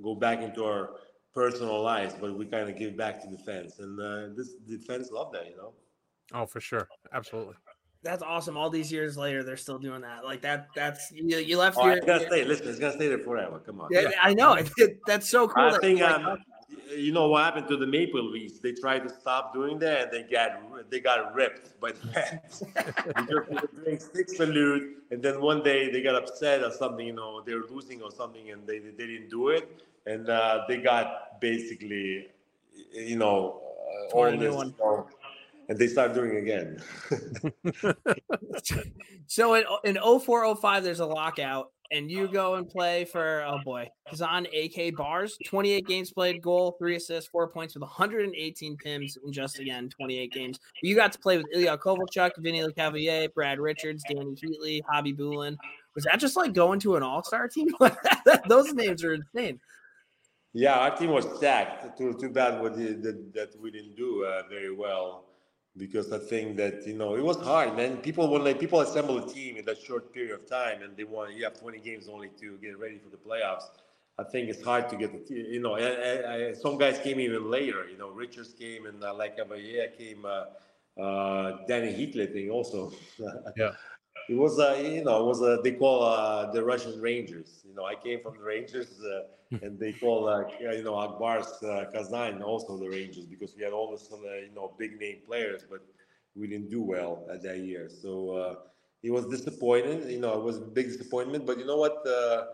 go 0.00 0.14
back 0.14 0.40
into 0.40 0.64
our 0.64 0.90
personal 1.34 1.82
lives, 1.82 2.14
but 2.20 2.36
we 2.36 2.46
kind 2.46 2.68
of 2.68 2.76
give 2.76 2.96
back 2.96 3.20
to 3.22 3.28
the 3.28 3.38
fans, 3.38 3.78
and 3.78 4.00
uh, 4.00 4.28
this 4.36 4.54
the 4.66 4.78
fans 4.78 5.10
love 5.10 5.32
that, 5.32 5.48
you 5.48 5.56
know. 5.56 5.72
Oh, 6.32 6.46
for 6.46 6.60
sure, 6.60 6.88
absolutely. 7.12 7.54
That's 8.02 8.22
awesome. 8.22 8.56
All 8.56 8.70
these 8.70 8.92
years 8.92 9.16
later, 9.16 9.42
they're 9.42 9.56
still 9.56 9.78
doing 9.78 10.02
that. 10.02 10.24
Like 10.24 10.42
that. 10.42 10.68
That's 10.74 11.10
you. 11.10 11.38
You 11.38 11.58
left. 11.58 11.76
Oh, 11.80 11.86
your, 11.86 11.96
it's 11.96 12.06
gonna 12.06 12.26
stay. 12.26 12.44
Listen, 12.44 12.68
it's 12.68 12.78
gonna 12.78 12.92
stay 12.92 13.08
there 13.08 13.18
forever. 13.18 13.58
Come 13.58 13.80
on. 13.80 13.88
Yeah, 13.90 14.02
yeah. 14.02 14.10
I 14.22 14.34
know. 14.34 14.56
that's 15.06 15.28
so 15.28 15.48
cool. 15.48 15.64
I 15.64 15.78
think. 15.78 16.00
Um, 16.00 16.38
you 16.94 17.12
know 17.12 17.28
what 17.28 17.44
happened 17.44 17.68
to 17.68 17.76
the 17.76 17.86
Maple 17.86 18.22
Leafs? 18.22 18.58
They 18.58 18.72
tried 18.72 19.00
to 19.00 19.08
stop 19.08 19.54
doing 19.54 19.78
that, 19.80 20.04
and 20.04 20.12
they 20.12 20.30
got 20.30 20.90
they 20.90 21.00
got 21.00 21.34
ripped 21.34 21.80
by 21.80 21.92
the 21.92 22.06
fans 22.08 22.62
they 23.28 23.34
were 23.34 23.46
doing 23.84 23.98
stick 23.98 24.28
salute, 24.28 25.02
and 25.10 25.22
then 25.22 25.40
one 25.40 25.62
day 25.62 25.90
they 25.90 26.02
got 26.02 26.14
upset 26.14 26.62
or 26.62 26.70
something. 26.70 27.06
You 27.06 27.14
know, 27.14 27.42
they 27.42 27.54
were 27.54 27.66
losing 27.70 28.02
or 28.02 28.10
something, 28.10 28.50
and 28.50 28.66
they 28.66 28.78
they 28.78 29.06
didn't 29.06 29.30
do 29.30 29.48
it, 29.48 29.82
and 30.06 30.28
uh, 30.28 30.64
they 30.68 30.78
got 30.78 31.40
basically, 31.40 32.28
you 32.92 33.16
know, 33.16 33.62
uh, 34.12 34.16
all 34.16 34.36
this, 34.36 34.72
and 35.68 35.78
they 35.78 35.86
start 35.86 36.14
doing 36.14 36.36
again. 36.36 36.82
so 39.26 39.54
in 39.54 39.64
in 39.84 39.96
0405, 39.96 40.84
there's 40.84 41.00
a 41.00 41.06
lockout, 41.06 41.72
and 41.90 42.10
you 42.10 42.28
go 42.28 42.54
and 42.54 42.68
play 42.68 43.04
for 43.04 43.44
oh 43.46 43.58
boy, 43.64 43.88
Kazan 44.08 44.46
AK 44.46 44.94
Bars, 44.96 45.38
28 45.46 45.86
games 45.86 46.12
played, 46.12 46.42
goal, 46.42 46.76
three 46.78 46.96
assists, 46.96 47.30
four 47.30 47.48
points 47.48 47.74
with 47.74 47.82
118 47.82 48.76
pims 48.76 49.16
in 49.24 49.32
just 49.32 49.58
again 49.58 49.88
28 49.88 50.32
games. 50.32 50.58
You 50.82 50.94
got 50.94 51.12
to 51.12 51.18
play 51.18 51.36
with 51.36 51.46
Ilya 51.52 51.78
Kovalchuk, 51.78 52.32
Vinny 52.38 52.60
Lecavalier, 52.60 53.32
Brad 53.32 53.58
Richards, 53.58 54.04
Dany 54.10 54.38
Heatley, 54.38 54.80
Khabibulin. 54.82 55.56
Was 55.94 56.04
that 56.04 56.20
just 56.20 56.36
like 56.36 56.52
going 56.52 56.80
to 56.80 56.96
an 56.96 57.02
all-star 57.02 57.48
team? 57.48 57.68
Those 58.48 58.72
names 58.72 59.02
are 59.02 59.14
insane. 59.14 59.58
Yeah, 60.52 60.78
our 60.78 60.96
team 60.96 61.10
was 61.10 61.26
stacked. 61.36 61.98
Too, 61.98 62.14
too 62.14 62.30
bad 62.30 62.60
what 62.60 62.76
that 62.76 63.50
we 63.60 63.70
didn't 63.70 63.96
do 63.96 64.24
uh, 64.24 64.42
very 64.48 64.74
well 64.74 65.27
because 65.78 66.12
I 66.12 66.18
think 66.18 66.56
that 66.56 66.86
you 66.86 66.94
know 66.94 67.14
it 67.14 67.24
was 67.24 67.38
hard, 67.38 67.76
man. 67.76 67.98
People 67.98 68.28
when 68.28 68.44
like 68.44 68.58
people 68.60 68.80
assemble 68.80 69.18
a 69.18 69.28
team 69.28 69.56
in 69.56 69.64
that 69.66 69.80
short 69.80 70.12
period 70.12 70.34
of 70.34 70.48
time 70.48 70.82
and 70.82 70.96
they 70.96 71.04
want 71.04 71.34
you 71.34 71.44
have 71.44 71.58
20 71.58 71.78
games 71.78 72.08
only 72.08 72.30
to 72.40 72.58
get 72.58 72.78
ready 72.78 72.98
for 72.98 73.10
the 73.10 73.16
playoffs. 73.16 73.68
I 74.18 74.24
think 74.24 74.48
it's 74.48 74.62
hard 74.62 74.88
to 74.90 74.96
get 74.96 75.12
the 75.12 75.34
you 75.34 75.60
know. 75.60 75.76
I, 75.76 76.50
I, 76.50 76.52
some 76.52 76.76
guys 76.76 76.98
came 76.98 77.20
even 77.20 77.50
later. 77.50 77.88
You 77.88 77.98
know, 77.98 78.08
Richards 78.10 78.52
came 78.52 78.86
and 78.86 79.02
uh, 79.02 79.14
Lecavalier 79.14 79.96
came. 79.96 80.24
Uh, 80.24 80.44
uh, 81.00 81.64
Dany 81.68 81.96
Heatley 81.96 82.32
thing 82.32 82.50
also. 82.50 82.92
yeah. 83.56 83.70
It 84.28 84.34
was, 84.34 84.58
uh, 84.58 84.76
you 84.82 85.04
know, 85.04 85.20
it 85.22 85.26
was 85.26 85.40
uh, 85.40 85.58
they 85.62 85.72
call 85.72 86.02
uh, 86.02 86.50
the 86.50 86.62
Russian 86.62 87.00
Rangers. 87.00 87.62
You 87.66 87.74
know, 87.74 87.84
I 87.84 87.94
came 87.94 88.20
from 88.20 88.36
the 88.36 88.44
Rangers, 88.44 89.00
uh. 89.00 89.22
And 89.62 89.78
they 89.78 89.92
call, 89.92 90.28
uh, 90.28 90.44
you 90.60 90.82
know, 90.82 90.96
Ak 90.98 91.18
Bars 91.18 91.62
uh, 91.62 91.86
Kazan 91.92 92.42
also 92.42 92.76
the 92.78 92.88
Rangers 92.88 93.26
because 93.26 93.54
we 93.56 93.62
had 93.62 93.72
all 93.72 93.90
this, 93.90 94.10
uh, 94.12 94.16
you 94.36 94.50
know, 94.54 94.74
big 94.78 94.98
name 95.00 95.18
players, 95.26 95.64
but 95.68 95.80
we 96.34 96.46
didn't 96.46 96.70
do 96.70 96.82
well 96.82 97.26
at 97.32 97.42
that 97.42 97.58
year. 97.58 97.88
So 97.88 98.30
uh, 98.30 98.54
it 99.02 99.10
was 99.10 99.26
disappointing. 99.26 100.08
You 100.10 100.20
know, 100.20 100.38
it 100.38 100.44
was 100.44 100.58
a 100.58 100.60
big 100.60 100.86
disappointment. 100.86 101.46
But 101.46 101.58
you 101.58 101.66
know 101.66 101.78
what? 101.78 102.06
Uh, 102.06 102.44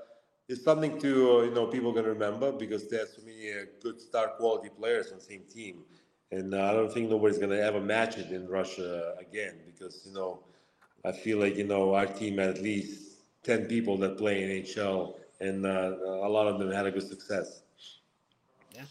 it's 0.48 0.62
something 0.62 0.98
to, 1.00 1.44
you 1.46 1.52
know, 1.54 1.66
people 1.66 1.92
gonna 1.92 2.08
remember 2.08 2.52
because 2.52 2.88
there's 2.88 3.16
so 3.16 3.22
many 3.24 3.50
uh, 3.52 3.64
good 3.82 4.00
star 4.00 4.28
quality 4.28 4.68
players 4.68 5.10
on 5.10 5.18
the 5.18 5.24
same 5.24 5.42
team, 5.52 5.84
and 6.30 6.54
uh, 6.54 6.64
I 6.64 6.72
don't 6.72 6.92
think 6.92 7.10
nobody's 7.10 7.38
gonna 7.38 7.56
ever 7.56 7.80
match 7.80 8.18
it 8.18 8.30
in 8.30 8.46
Russia 8.48 9.14
again 9.20 9.54
because 9.66 10.02
you 10.06 10.12
know 10.12 10.40
I 11.04 11.12
feel 11.12 11.38
like 11.38 11.56
you 11.56 11.64
know 11.64 11.94
our 11.94 12.06
team 12.06 12.38
had 12.38 12.50
at 12.50 12.62
least 12.62 13.20
ten 13.42 13.66
people 13.66 13.96
that 13.98 14.18
play 14.18 14.42
in 14.42 14.64
HL, 14.64 15.14
and 15.40 15.66
uh, 15.66 15.96
a 16.00 16.28
lot 16.28 16.46
of 16.46 16.58
them 16.58 16.70
had 16.70 16.86
a 16.86 16.90
good 16.90 17.06
success. 17.06 17.62
Yeah. 18.74 18.84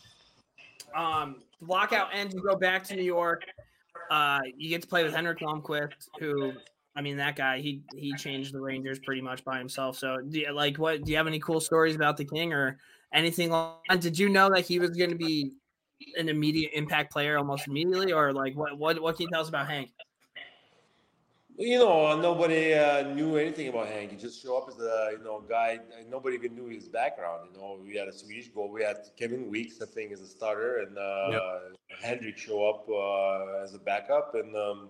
Um, 0.96 1.38
lockout 1.62 2.10
ends. 2.14 2.34
You 2.34 2.42
go 2.42 2.56
back 2.56 2.84
to 2.86 2.96
New 2.96 3.04
York. 3.04 3.44
Uh, 4.12 4.40
you 4.58 4.70
get 4.70 4.82
to 4.82 4.88
play 4.88 5.04
with 5.04 5.14
Henrik 5.14 5.40
Lundqvist, 5.40 6.10
who 6.20 6.54
I 6.96 7.02
mean, 7.02 7.18
that 7.18 7.36
guy 7.36 7.60
he 7.60 7.82
he 7.96 8.14
changed 8.14 8.54
the 8.54 8.62
Rangers 8.62 9.00
pretty 9.00 9.22
much 9.22 9.44
by 9.44 9.58
himself. 9.58 9.98
So, 9.98 10.18
do 10.30 10.40
you, 10.40 10.52
like, 10.52 10.78
what 10.78 11.04
do 11.04 11.12
you 11.12 11.18
have 11.18 11.28
any 11.28 11.40
cool 11.40 11.60
stories 11.60 11.96
about 11.96 12.18
the 12.18 12.26
King 12.26 12.54
or 12.54 12.78
anything? 13.14 13.52
And 13.90 14.02
did 14.02 14.18
you 14.18 14.30
know 14.30 14.50
that 14.54 14.66
he 14.66 14.80
was 14.80 14.92
going 14.92 15.10
to 15.10 15.16
be 15.16 15.54
an 16.18 16.30
immediate 16.30 16.72
impact 16.74 17.12
player 17.12 17.38
almost 17.38 17.68
immediately, 17.68 18.14
or 18.14 18.32
like 18.32 18.56
what 18.56 18.78
what 18.78 19.02
what 19.02 19.16
can 19.16 19.24
you 19.24 19.30
tell 19.30 19.42
us 19.42 19.50
about 19.50 19.68
Hank? 19.68 19.92
You 21.58 21.78
know, 21.78 22.20
nobody 22.20 22.74
uh, 22.74 23.14
knew 23.14 23.38
anything 23.38 23.68
about 23.68 23.88
Hank. 23.88 24.10
He 24.10 24.18
just 24.18 24.42
showed 24.42 24.58
up 24.58 24.70
as 24.70 24.80
a 24.80 25.10
you 25.12 25.24
know 25.24 25.44
guy. 25.48 25.80
Nobody 26.10 26.36
even 26.36 26.56
knew 26.56 26.68
his 26.68 26.88
background. 26.88 27.50
You 27.54 27.60
know, 27.60 27.80
we 27.86 27.96
had 27.96 28.08
a 28.08 28.14
Swedish 28.14 28.48
goal. 28.48 28.72
We 28.72 28.82
had 28.82 28.98
Kevin 29.18 29.52
Weeks, 29.52 29.80
I 29.80 29.86
think, 29.86 30.12
as 30.12 30.22
a 30.22 30.26
starter, 30.26 30.78
and 30.78 30.98
uh, 30.98 31.28
yep. 31.30 32.02
Henrik 32.02 32.38
show 32.38 32.68
up 32.68 32.90
uh, 32.90 33.64
as 33.64 33.76
a 33.76 33.78
backup. 33.78 34.34
And 34.34 34.56
um, 34.56 34.90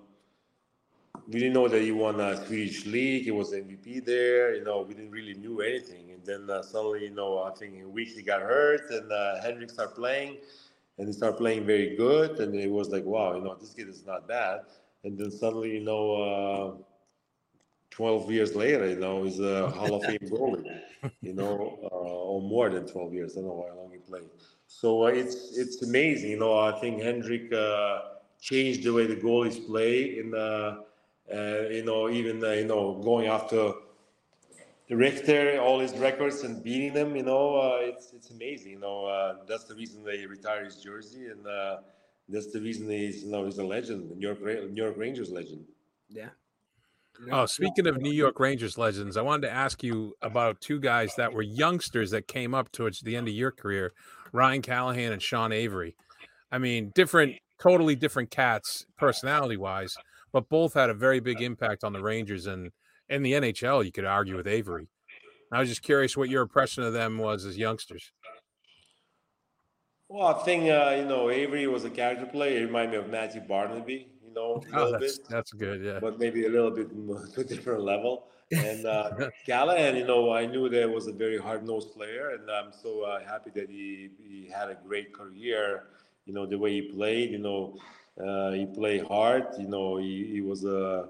we 1.27 1.39
didn't 1.39 1.53
know 1.53 1.67
that 1.67 1.81
he 1.81 1.91
won 1.91 2.21
a 2.21 2.45
Swedish 2.45 2.85
league. 2.85 3.23
He 3.23 3.31
was 3.31 3.51
MVP 3.51 4.05
there. 4.05 4.55
You 4.55 4.63
know, 4.63 4.85
we 4.87 4.93
didn't 4.93 5.11
really 5.11 5.33
knew 5.33 5.59
anything. 5.59 6.11
And 6.11 6.25
then 6.25 6.49
uh, 6.49 6.61
suddenly, 6.61 7.03
you 7.03 7.13
know, 7.13 7.43
I 7.43 7.51
think 7.51 7.75
in 7.75 7.91
weeks 7.91 8.15
he 8.15 8.21
got 8.21 8.41
hurt, 8.41 8.89
and 8.89 9.11
uh, 9.11 9.41
Henrik 9.41 9.69
started 9.69 9.95
playing, 9.95 10.37
and 10.97 11.07
he 11.07 11.13
started 11.13 11.35
playing 11.35 11.65
very 11.65 11.97
good. 11.97 12.39
And 12.39 12.55
it 12.55 12.71
was 12.71 12.87
like, 12.87 13.03
wow, 13.03 13.35
you 13.35 13.41
know, 13.41 13.53
this 13.55 13.73
kid 13.73 13.89
is 13.89 14.05
not 14.05 14.29
bad 14.29 14.61
and 15.03 15.17
then 15.17 15.31
suddenly, 15.31 15.71
you 15.71 15.83
know, 15.83 16.13
uh, 16.23 16.83
12 17.91 18.31
years 18.31 18.55
later, 18.55 18.87
you 18.87 18.99
know, 18.99 19.23
he's 19.23 19.39
a 19.39 19.69
Hall 19.69 19.95
of 19.95 20.03
Fame 20.03 20.17
goalie, 20.23 20.81
you 21.21 21.33
know, 21.33 21.79
uh, 21.83 21.87
or 21.95 22.41
more 22.41 22.69
than 22.69 22.87
12 22.87 23.13
years. 23.13 23.37
I 23.37 23.41
don't 23.41 23.49
know 23.49 23.67
how 23.69 23.77
long 23.81 23.91
he 23.91 23.99
played. 23.99 24.29
So 24.67 25.05
uh, 25.05 25.07
it's 25.07 25.55
it's 25.57 25.83
amazing, 25.83 26.31
you 26.31 26.39
know. 26.39 26.57
I 26.57 26.79
think 26.79 27.01
Henrik 27.01 27.53
uh, 27.53 27.99
changed 28.41 28.83
the 28.83 28.93
way 28.93 29.05
the 29.05 29.15
goalies 29.15 29.63
play, 29.67 30.17
in 30.17 30.33
uh, 30.33 30.77
you 31.69 31.83
know, 31.85 32.09
even 32.09 32.43
uh, 32.43 32.51
you 32.51 32.65
know, 32.65 32.99
going 33.03 33.27
after 33.27 33.73
Richter, 34.89 35.59
all 35.61 35.79
his 35.79 35.93
records 35.97 36.43
and 36.43 36.63
beating 36.63 36.93
them, 36.93 37.15
you 37.15 37.23
know, 37.23 37.55
uh, 37.55 37.77
it's 37.81 38.13
it's 38.13 38.31
amazing. 38.31 38.71
You 38.73 38.79
know, 38.79 39.05
uh, 39.05 39.37
that's 39.47 39.65
the 39.65 39.75
reason 39.75 40.03
they 40.03 40.25
retired 40.25 40.65
his 40.65 40.77
jersey, 40.77 41.27
and 41.27 41.45
uh, 41.47 41.77
that's 42.29 42.51
the 42.51 42.61
reason 42.61 42.89
he's 42.89 43.23
you 43.23 43.31
know 43.31 43.45
he's 43.45 43.57
a 43.57 43.65
legend, 43.65 44.11
New 44.11 44.27
York 44.27 44.41
New 44.41 44.81
York 44.81 44.95
Rangers 44.97 45.31
legend. 45.31 45.65
Yeah. 46.09 46.29
Oh, 47.31 47.45
speaking 47.45 47.87
of 47.87 48.01
New 48.01 48.11
York 48.11 48.39
Rangers 48.39 48.77
legends, 48.77 49.17
I 49.17 49.21
wanted 49.21 49.47
to 49.47 49.53
ask 49.53 49.83
you 49.83 50.15
about 50.21 50.59
two 50.61 50.79
guys 50.79 51.13
that 51.15 51.31
were 51.31 51.43
youngsters 51.43 52.11
that 52.11 52.27
came 52.27 52.55
up 52.55 52.71
towards 52.71 53.01
the 53.01 53.15
end 53.15 53.27
of 53.27 53.33
your 53.33 53.51
career, 53.51 53.93
Ryan 54.31 54.61
Callahan 54.61 55.13
and 55.13 55.21
Sean 55.21 55.51
Avery. 55.51 55.95
I 56.51 56.57
mean, 56.57 56.91
different, 56.95 57.35
totally 57.61 57.95
different 57.95 58.31
cats, 58.31 58.85
personality 58.97 59.57
wise, 59.57 59.95
but 60.31 60.49
both 60.49 60.73
had 60.73 60.89
a 60.89 60.93
very 60.95 61.19
big 61.19 61.41
impact 61.41 61.83
on 61.83 61.93
the 61.93 62.01
Rangers 62.01 62.47
and 62.47 62.71
in 63.09 63.21
the 63.21 63.33
NHL. 63.33 63.85
You 63.85 63.91
could 63.91 64.05
argue 64.05 64.35
with 64.35 64.47
Avery. 64.47 64.89
I 65.51 65.59
was 65.59 65.69
just 65.69 65.83
curious 65.83 66.17
what 66.17 66.29
your 66.29 66.41
impression 66.41 66.83
of 66.83 66.93
them 66.93 67.19
was 67.19 67.45
as 67.45 67.57
youngsters. 67.57 68.11
Well, 70.13 70.27
I 70.27 70.43
think 70.43 70.69
uh, 70.69 70.93
you 70.95 71.05
know 71.05 71.31
Avery 71.31 71.65
was 71.65 71.85
a 71.85 71.89
character 71.89 72.27
player. 72.27 72.59
It 72.59 72.65
reminded 72.65 72.91
me 72.91 72.97
of 72.97 73.09
Matthew 73.09 73.41
Barnaby, 73.41 74.09
you 74.23 74.31
know, 74.31 74.61
a 74.71 74.79
oh, 74.79 74.91
that's, 74.91 75.17
bit. 75.17 75.27
That's 75.27 75.51
good, 75.53 75.81
yeah. 75.83 75.97
But 75.99 76.19
maybe 76.19 76.45
a 76.45 76.49
little 76.49 76.69
bit 76.69 76.91
to 76.91 77.41
a 77.41 77.43
different 77.43 77.81
level. 77.81 78.27
And 78.51 78.85
uh, 78.85 79.09
Callahan, 79.47 79.95
you 79.95 80.05
know, 80.05 80.31
I 80.31 80.45
knew 80.45 80.69
that 80.69 80.87
was 80.87 81.07
a 81.07 81.11
very 81.11 81.39
hard-nosed 81.39 81.95
player, 81.95 82.29
and 82.35 82.47
I'm 82.47 82.71
so 82.71 83.01
uh, 83.01 83.21
happy 83.25 83.49
that 83.55 83.71
he 83.71 84.11
he 84.19 84.51
had 84.55 84.69
a 84.69 84.75
great 84.87 85.13
career. 85.13 85.85
You 86.27 86.33
know, 86.35 86.45
the 86.45 86.59
way 86.59 86.73
he 86.73 86.83
played. 86.83 87.31
You 87.31 87.39
know, 87.39 87.75
uh, 88.23 88.51
he 88.51 88.67
played 88.67 89.07
hard. 89.07 89.47
You 89.57 89.67
know, 89.67 89.97
he, 89.97 90.27
he 90.31 90.41
was 90.41 90.63
a, 90.63 91.09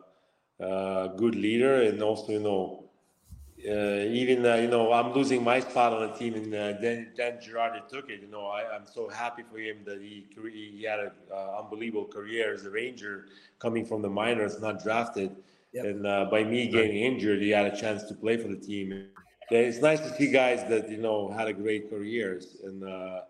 a 0.62 1.10
good 1.18 1.36
leader, 1.36 1.82
and 1.82 2.02
also, 2.02 2.32
you 2.32 2.40
know, 2.40 2.83
even 3.66 4.46
uh, 4.46 4.56
you 4.56 4.68
know 4.68 4.92
I'm 4.92 5.14
losing 5.14 5.44
my 5.44 5.60
spot 5.60 5.94
on 5.94 6.10
the 6.10 6.14
team, 6.16 6.36
and 6.36 6.54
uh, 6.54 6.74
then 6.82 7.12
Dan 7.16 7.38
Girardi 7.38 7.88
took 7.88 8.10
it. 8.10 8.22
You 8.22 8.28
know 8.28 8.48
I, 8.48 8.76
am 8.76 8.86
so 8.86 9.08
happy 9.08 9.44
for 9.50 9.58
him 9.58 9.78
that 9.86 10.02
he 10.02 10.26
he 10.36 10.84
had 10.84 11.00
an 11.00 11.12
uh, 11.32 11.60
unbelievable 11.60 12.06
career 12.06 12.54
as 12.54 12.66
a 12.66 12.70
Ranger, 12.70 13.26
coming 13.60 13.86
from 13.86 14.02
the 14.02 14.10
minors, 14.10 14.60
not 14.60 14.84
drafted, 14.84 15.36
yep. 15.72 15.86
and 15.86 16.06
uh, 16.06 16.26
by 16.26 16.44
me 16.44 16.68
getting 16.68 16.98
injured, 16.98 17.42
he 17.42 17.50
had 17.50 17.66
a 17.66 17.76
chance 17.76 18.04
to 18.04 18.14
play 18.14 18.38
for 18.38 18.48
the 18.48 18.58
team. 18.58 19.08
It's 19.50 19.80
nice 19.80 20.00
to 20.00 20.14
see 20.16 20.32
guys 20.32 20.68
that 20.70 20.90
you 20.90 20.98
know 20.98 21.32
had 21.32 21.48
a 21.48 21.54
great 21.54 21.90
careers, 21.90 22.58
and 22.64 22.84
uh, 22.84 23.22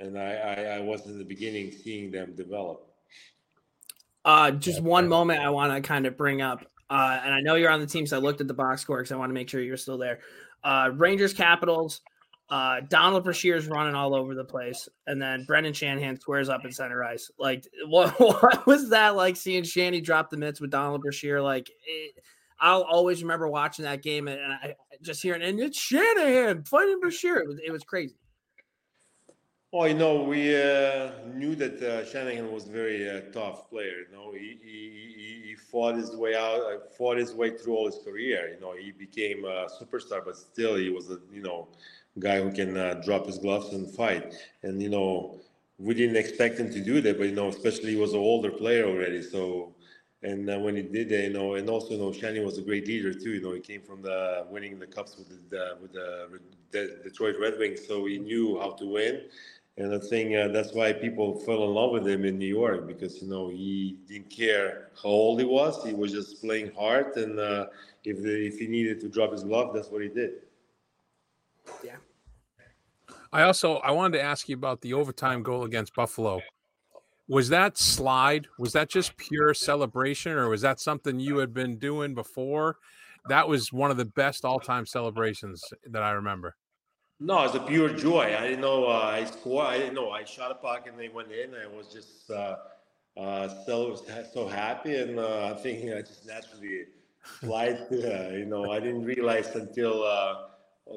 and 0.00 0.18
I, 0.18 0.34
I, 0.34 0.62
I 0.76 0.80
was 0.80 1.06
in 1.06 1.18
the 1.18 1.24
beginning 1.24 1.72
seeing 1.72 2.10
them 2.10 2.34
develop. 2.34 2.86
Uh, 4.24 4.50
just 4.50 4.80
one 4.80 5.08
moment 5.08 5.40
I 5.40 5.50
want 5.50 5.74
to 5.74 5.86
kind 5.86 6.06
of 6.06 6.16
bring 6.16 6.40
up. 6.40 6.64
Uh, 6.90 7.20
and 7.24 7.34
I 7.34 7.40
know 7.40 7.54
you're 7.54 7.70
on 7.70 7.80
the 7.80 7.86
team, 7.86 8.06
so 8.06 8.16
I 8.16 8.20
looked 8.20 8.40
at 8.40 8.48
the 8.48 8.54
box 8.54 8.82
score 8.82 8.98
because 8.98 9.12
I 9.12 9.16
want 9.16 9.30
to 9.30 9.34
make 9.34 9.48
sure 9.48 9.60
you're 9.60 9.76
still 9.76 9.98
there. 9.98 10.20
Uh, 10.62 10.90
Rangers 10.94 11.32
Capitals. 11.32 12.00
Uh, 12.50 12.80
Donald 12.90 13.24
Brashear's 13.24 13.66
running 13.68 13.94
all 13.94 14.14
over 14.14 14.34
the 14.34 14.44
place, 14.44 14.86
and 15.06 15.20
then 15.20 15.44
Brendan 15.44 15.72
Shanahan 15.72 16.20
squares 16.20 16.50
up 16.50 16.62
in 16.64 16.72
center 16.72 17.02
ice. 17.02 17.30
Like, 17.38 17.66
what, 17.86 18.20
what 18.20 18.66
was 18.66 18.90
that 18.90 19.16
like? 19.16 19.36
Seeing 19.36 19.64
Shanny 19.64 20.02
drop 20.02 20.28
the 20.28 20.36
mitts 20.36 20.60
with 20.60 20.70
Donald 20.70 21.00
Brashear? 21.00 21.40
Like, 21.40 21.70
it, 21.86 22.22
I'll 22.60 22.82
always 22.82 23.22
remember 23.22 23.48
watching 23.48 23.84
that 23.84 24.02
game 24.02 24.28
and, 24.28 24.40
and 24.40 24.52
I 24.52 24.74
just 25.02 25.22
hearing 25.22 25.42
and 25.42 25.60
it's 25.60 25.78
Shanahan 25.78 26.64
fighting 26.64 27.00
Brashear. 27.00 27.36
It 27.38 27.48
was, 27.48 27.60
it 27.66 27.70
was 27.70 27.84
crazy. 27.84 28.16
Well, 29.74 29.88
you 29.88 29.94
know, 29.94 30.22
we 30.22 30.54
uh, 30.54 31.10
knew 31.34 31.56
that 31.56 31.82
uh, 31.82 32.04
Shanahan 32.04 32.52
was 32.52 32.68
a 32.68 32.70
very 32.70 33.10
uh, 33.10 33.22
tough 33.32 33.68
player. 33.68 34.06
You 34.08 34.16
know, 34.16 34.30
he, 34.30 34.56
he, 34.62 35.48
he 35.48 35.54
fought 35.56 35.96
his 35.96 36.14
way 36.14 36.36
out, 36.36 36.60
uh, 36.60 36.78
fought 36.96 37.16
his 37.16 37.32
way 37.32 37.50
through 37.58 37.74
all 37.74 37.86
his 37.86 37.98
career. 38.04 38.54
You 38.54 38.60
know, 38.60 38.76
he 38.76 38.92
became 38.92 39.44
a 39.44 39.66
superstar, 39.66 40.24
but 40.24 40.36
still, 40.36 40.76
he 40.76 40.90
was 40.90 41.10
a 41.10 41.18
you 41.32 41.42
know 41.42 41.66
guy 42.20 42.40
who 42.40 42.52
can 42.52 42.76
uh, 42.76 43.02
drop 43.04 43.26
his 43.26 43.38
gloves 43.38 43.74
and 43.74 43.90
fight. 43.90 44.36
And 44.62 44.80
you 44.80 44.90
know, 44.90 45.40
we 45.80 45.92
didn't 45.92 46.18
expect 46.18 46.60
him 46.60 46.70
to 46.70 46.80
do 46.80 47.00
that, 47.00 47.18
but 47.18 47.26
you 47.26 47.34
know, 47.34 47.48
especially 47.48 47.90
he 47.90 47.96
was 47.96 48.12
an 48.12 48.20
older 48.20 48.52
player 48.52 48.86
already. 48.86 49.22
So, 49.22 49.74
and 50.22 50.48
uh, 50.48 50.56
when 50.60 50.76
he 50.76 50.82
did 50.82 51.08
that, 51.08 51.24
you 51.24 51.32
know, 51.32 51.56
and 51.56 51.68
also, 51.68 51.94
you 51.94 51.98
know, 51.98 52.12
Shanahan 52.12 52.44
was 52.44 52.58
a 52.58 52.62
great 52.62 52.86
leader 52.86 53.12
too. 53.12 53.30
You 53.30 53.42
know, 53.42 53.52
he 53.54 53.60
came 53.60 53.82
from 53.82 54.02
the 54.02 54.46
winning 54.48 54.78
the 54.78 54.86
cups 54.86 55.16
with 55.16 55.50
the 55.50 55.78
with 55.82 55.92
the 55.92 56.28
Detroit 57.02 57.34
Red 57.40 57.58
Wings, 57.58 57.80
so 57.84 58.06
he 58.06 58.18
knew 58.18 58.60
how 58.60 58.70
to 58.70 58.86
win 58.86 59.22
and 59.76 59.92
I 59.92 59.98
think 59.98 60.34
uh, 60.36 60.48
that's 60.48 60.72
why 60.72 60.92
people 60.92 61.40
fell 61.40 61.64
in 61.64 61.74
love 61.74 61.90
with 61.90 62.06
him 62.06 62.24
in 62.24 62.38
New 62.38 62.46
York 62.46 62.86
because 62.86 63.20
you 63.20 63.28
know 63.28 63.48
he 63.48 63.98
didn't 64.06 64.30
care 64.30 64.90
how 65.02 65.08
old 65.08 65.40
he 65.40 65.46
was. 65.46 65.84
He 65.84 65.94
was 65.94 66.12
just 66.12 66.40
playing 66.40 66.70
hard, 66.78 67.16
and 67.16 67.38
uh, 67.40 67.66
if 68.04 68.22
the, 68.22 68.46
if 68.46 68.58
he 68.58 68.68
needed 68.68 69.00
to 69.00 69.08
drop 69.08 69.32
his 69.32 69.42
glove, 69.42 69.74
that's 69.74 69.88
what 69.88 70.02
he 70.02 70.08
did. 70.08 70.34
Yeah. 71.84 71.96
I 73.32 73.42
also 73.42 73.76
I 73.78 73.90
wanted 73.90 74.18
to 74.18 74.22
ask 74.22 74.48
you 74.48 74.54
about 74.54 74.80
the 74.80 74.94
overtime 74.94 75.42
goal 75.42 75.64
against 75.64 75.94
Buffalo. 75.94 76.40
Was 77.26 77.48
that 77.48 77.76
slide? 77.76 78.46
Was 78.58 78.74
that 78.74 78.88
just 78.88 79.16
pure 79.16 79.54
celebration, 79.54 80.32
or 80.32 80.50
was 80.50 80.60
that 80.60 80.78
something 80.78 81.18
you 81.18 81.38
had 81.38 81.52
been 81.52 81.78
doing 81.78 82.14
before? 82.14 82.76
That 83.28 83.48
was 83.48 83.72
one 83.72 83.90
of 83.90 83.96
the 83.96 84.04
best 84.04 84.44
all-time 84.44 84.84
celebrations 84.84 85.64
that 85.86 86.02
I 86.02 86.10
remember. 86.10 86.54
No, 87.24 87.42
it's 87.44 87.54
a 87.54 87.60
pure 87.60 87.88
joy. 87.88 88.36
I 88.38 88.42
didn't 88.42 88.60
know 88.60 88.84
uh, 88.84 89.16
I 89.18 89.24
scored. 89.24 89.66
I 89.66 89.78
didn't 89.78 89.94
know 89.94 90.10
I 90.10 90.24
shot 90.24 90.50
a 90.50 90.56
puck 90.56 90.86
and 90.86 90.98
they 90.98 91.08
went 91.08 91.32
in. 91.32 91.54
I 91.54 91.66
was 91.74 91.86
just 91.86 92.30
uh, 92.30 92.56
uh, 93.16 93.48
so 93.64 93.98
so 94.34 94.46
happy, 94.46 94.94
and 94.96 95.18
uh, 95.18 95.54
I 95.56 95.62
think 95.62 95.90
I 95.90 96.02
just 96.02 96.26
naturally 96.26 96.84
slide. 97.40 97.78
you 97.90 98.44
know, 98.44 98.70
I 98.70 98.78
didn't 98.78 99.06
realize 99.06 99.48
until 99.56 100.04
uh, 100.04 100.34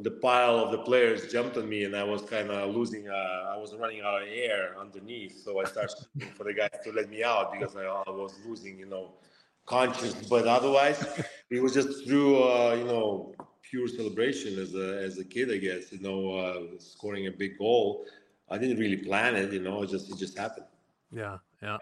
the 0.01 0.11
pile 0.11 0.57
of 0.57 0.71
the 0.71 0.79
players 0.79 1.31
jumped 1.31 1.55
on 1.55 1.69
me, 1.69 1.85
and 1.85 1.95
I 1.95 2.03
was 2.03 2.23
kind 2.23 2.51
of 2.51 2.75
losing. 2.75 3.07
Uh, 3.07 3.53
I 3.53 3.55
was 3.55 3.73
running 3.73 4.01
out 4.01 4.21
of 4.21 4.27
air 4.27 4.75
underneath, 4.77 5.41
so 5.41 5.61
I 5.61 5.63
started 5.63 5.95
for 6.35 6.43
the 6.43 6.53
guys 6.53 6.77
to 6.83 6.91
let 6.91 7.09
me 7.09 7.23
out 7.23 7.53
because 7.53 7.77
I, 7.77 7.85
I 7.85 8.09
was 8.09 8.37
losing. 8.45 8.77
You 8.77 8.87
know, 8.87 9.13
conscious. 9.65 10.13
But 10.13 10.45
otherwise, 10.45 10.99
it 11.49 11.63
was 11.63 11.73
just 11.73 12.05
through. 12.05 12.39
you 12.79 12.83
know 12.83 13.33
pure 13.69 13.87
celebration 13.87 14.57
as 14.59 14.73
a 14.75 15.03
as 15.03 15.17
a 15.17 15.23
kid, 15.23 15.51
I 15.51 15.57
guess. 15.57 15.91
You 15.91 15.99
know, 15.99 16.33
uh, 16.33 16.79
scoring 16.79 17.27
a 17.27 17.31
big 17.31 17.57
goal. 17.57 18.05
I 18.49 18.57
didn't 18.57 18.77
really 18.77 18.97
plan 18.97 19.35
it. 19.35 19.51
You 19.51 19.61
know, 19.61 19.83
it 19.83 19.89
just 19.89 20.09
it 20.09 20.17
just 20.17 20.37
happened. 20.37 20.67
Yeah, 21.11 21.37
yeah. 21.61 21.77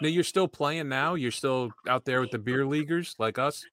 Now 0.00 0.08
you're 0.08 0.24
still 0.24 0.48
playing 0.48 0.88
now. 0.88 1.14
You're 1.14 1.30
still 1.30 1.70
out 1.88 2.04
there 2.04 2.20
with 2.20 2.30
the 2.30 2.38
beer 2.38 2.66
leaguers 2.66 3.14
like 3.18 3.38
us. 3.38 3.64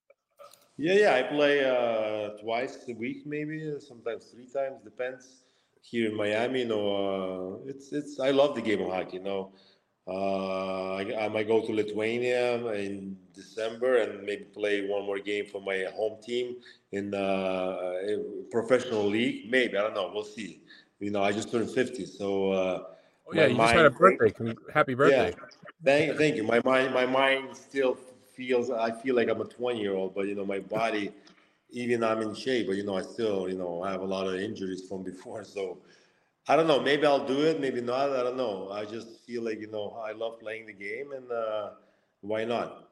Yeah, 0.78 0.94
yeah. 0.94 1.16
I 1.16 1.24
play 1.24 1.64
uh, 1.66 2.42
twice 2.42 2.78
a 2.88 2.94
week, 2.94 3.26
maybe 3.26 3.76
sometimes 3.80 4.26
three 4.26 4.48
times. 4.48 4.82
Depends. 4.84 5.44
Here 5.82 6.10
in 6.10 6.16
Miami, 6.16 6.62
you 6.62 6.68
know, 6.68 7.60
uh, 7.66 7.70
it's 7.70 7.92
it's. 7.92 8.20
I 8.20 8.32
love 8.32 8.56
the 8.56 8.62
game 8.62 8.82
of 8.82 8.90
hockey. 8.90 9.18
You 9.18 9.24
know, 9.24 9.52
uh, 10.08 10.96
I, 10.96 11.26
I, 11.26 11.30
might 11.30 11.48
go 11.48 11.66
to 11.66 11.72
Lithuania 11.72 12.58
in 12.74 13.16
December 13.34 13.98
and 13.98 14.24
maybe 14.24 14.44
play 14.44 14.86
one 14.86 15.06
more 15.06 15.20
game 15.20 15.46
for 15.46 15.62
my 15.62 15.86
home 15.96 16.22
team 16.22 16.58
in 16.92 17.14
uh, 17.14 17.94
professional 18.52 19.06
league. 19.06 19.50
Maybe 19.50 19.78
I 19.78 19.82
don't 19.82 19.94
know. 19.94 20.12
We'll 20.14 20.26
see. 20.26 20.62
You 21.00 21.12
know, 21.12 21.24
I 21.24 21.32
just 21.32 21.52
turned 21.52 21.70
fifty, 21.70 22.06
so. 22.06 22.52
Uh, 22.52 22.84
oh, 23.28 23.34
yeah, 23.34 23.46
you 23.46 23.56
just 23.56 23.74
had 23.74 23.86
a 23.86 23.90
birthday. 23.90 24.34
Happy 24.74 24.94
birthday! 24.94 25.34
Yeah, 25.38 25.46
thank, 25.84 26.18
thank 26.18 26.36
you. 26.36 26.44
My 26.44 26.62
mind, 26.66 26.94
my 26.94 27.06
mind 27.06 27.56
still 27.56 27.98
feels. 28.36 28.70
I 28.70 28.92
feel 28.92 29.16
like 29.16 29.30
I'm 29.30 29.40
a 29.40 29.46
twenty 29.46 29.80
year 29.80 29.94
old, 29.96 30.14
but 30.16 30.28
you 30.28 30.36
know, 30.36 30.46
my 30.46 30.60
body, 30.60 31.12
even 31.70 32.04
I'm 32.04 32.22
in 32.22 32.36
shape, 32.36 32.68
but 32.68 32.76
you 32.76 32.84
know, 32.84 32.98
I 32.98 33.02
still, 33.02 33.50
you 33.50 33.58
know, 33.58 33.84
I 33.84 33.92
have 33.92 34.02
a 34.02 34.06
lot 34.06 34.28
of 34.28 34.36
injuries 34.36 34.84
from 34.88 35.04
before, 35.04 35.44
so 35.56 35.78
I 36.48 36.56
don't 36.58 36.68
know. 36.68 36.80
Maybe 36.82 37.06
I'll 37.06 37.26
do 37.26 37.42
it. 37.42 37.62
Maybe 37.62 37.82
not. 37.82 38.10
I 38.10 38.24
don't 38.24 38.36
know. 38.38 38.70
I 38.72 38.86
just 38.86 39.26
feel 39.26 39.44
like 39.44 39.60
you 39.62 39.72
know 39.72 40.02
I 40.06 40.12
love 40.12 40.40
playing 40.40 40.66
the 40.66 40.74
game, 40.74 41.14
and 41.14 41.32
uh, 41.32 41.72
why 42.22 42.44
not? 42.44 42.90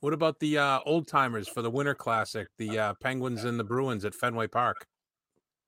What 0.00 0.12
about 0.12 0.38
the 0.38 0.58
uh, 0.58 0.80
old 0.84 1.08
timers 1.08 1.48
for 1.48 1.62
the 1.62 1.70
Winter 1.70 1.94
Classic, 1.94 2.48
the 2.58 2.78
uh, 2.78 2.94
Penguins 3.00 3.44
and 3.44 3.58
the 3.58 3.64
Bruins 3.64 4.04
at 4.04 4.14
Fenway 4.14 4.48
Park? 4.48 4.86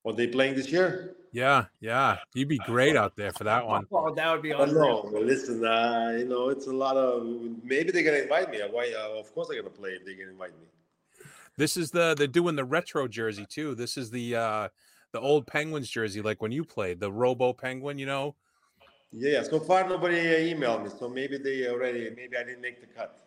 Are 0.05 0.13
they 0.13 0.27
playing 0.27 0.57
this 0.57 0.69
year? 0.69 1.17
Yeah, 1.33 1.67
yeah, 1.81 2.19
you'd 2.35 2.49
be 2.49 2.59
great 2.59 2.97
out 2.97 3.17
there 3.17 3.33
for 3.33 3.45
that 3.45 3.67
one. 3.67 3.87
Oh, 3.91 4.15
that 4.15 4.33
would 4.33 4.43
be 4.43 4.53
I 4.53 4.59
don't 4.59 4.71
unreal. 4.71 5.11
know. 5.11 5.19
Listen, 5.19 5.65
uh, 5.65 6.15
you 6.19 6.27
know, 6.27 6.51
it's 6.51 6.67
a 6.67 6.73
lot 6.73 6.97
of. 6.97 7.25
Maybe 7.63 7.93
they're 7.93 8.03
gonna 8.03 8.19
invite 8.19 8.51
me. 8.51 8.61
Why? 8.71 8.93
Uh, 8.97 9.19
of 9.19 9.35
course, 9.35 9.49
they're 9.49 9.61
gonna 9.61 9.75
play 9.75 9.91
if 9.91 10.05
they 10.05 10.15
can 10.15 10.29
invite 10.29 10.53
me. 10.61 10.67
This 11.57 11.77
is 11.77 11.91
the 11.91 12.15
they're 12.17 12.27
doing 12.27 12.57
the 12.57 12.65
retro 12.65 13.09
jersey 13.09 13.47
too. 13.49 13.75
This 13.75 13.97
is 13.97 14.11
the 14.11 14.37
uh 14.37 14.69
the 15.13 15.21
old 15.21 15.47
Penguins 15.47 15.89
jersey, 15.89 16.21
like 16.21 16.43
when 16.43 16.53
you 16.53 16.65
played 16.65 17.01
the 17.01 17.11
Robo 17.11 17.53
Penguin. 17.53 17.99
You 17.99 18.07
know, 18.07 18.35
Yeah, 19.13 19.31
yeah. 19.33 19.43
So 19.43 19.61
far, 19.61 19.89
nobody 19.89 20.19
uh, 20.19 20.55
emailed 20.57 20.85
me, 20.85 20.91
so 20.99 21.09
maybe 21.09 21.39
they 21.39 21.69
already. 21.69 22.11
Maybe 22.17 22.37
I 22.37 22.45
didn't 22.45 22.61
make 22.61 22.81
the 22.81 22.87
cut. 22.87 23.23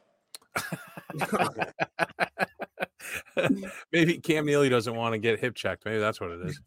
maybe 3.92 4.18
Cam 4.20 4.46
Neely 4.46 4.70
doesn't 4.70 4.96
want 4.96 5.14
to 5.14 5.20
get 5.20 5.40
hip 5.40 5.56
checked. 5.56 5.86
Maybe 5.86 6.00
that's 6.00 6.20
what 6.20 6.32
it 6.32 6.46
is. 6.46 6.62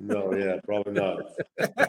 No, 0.00 0.34
yeah, 0.34 0.56
probably 0.64 0.92
not. 0.94 1.22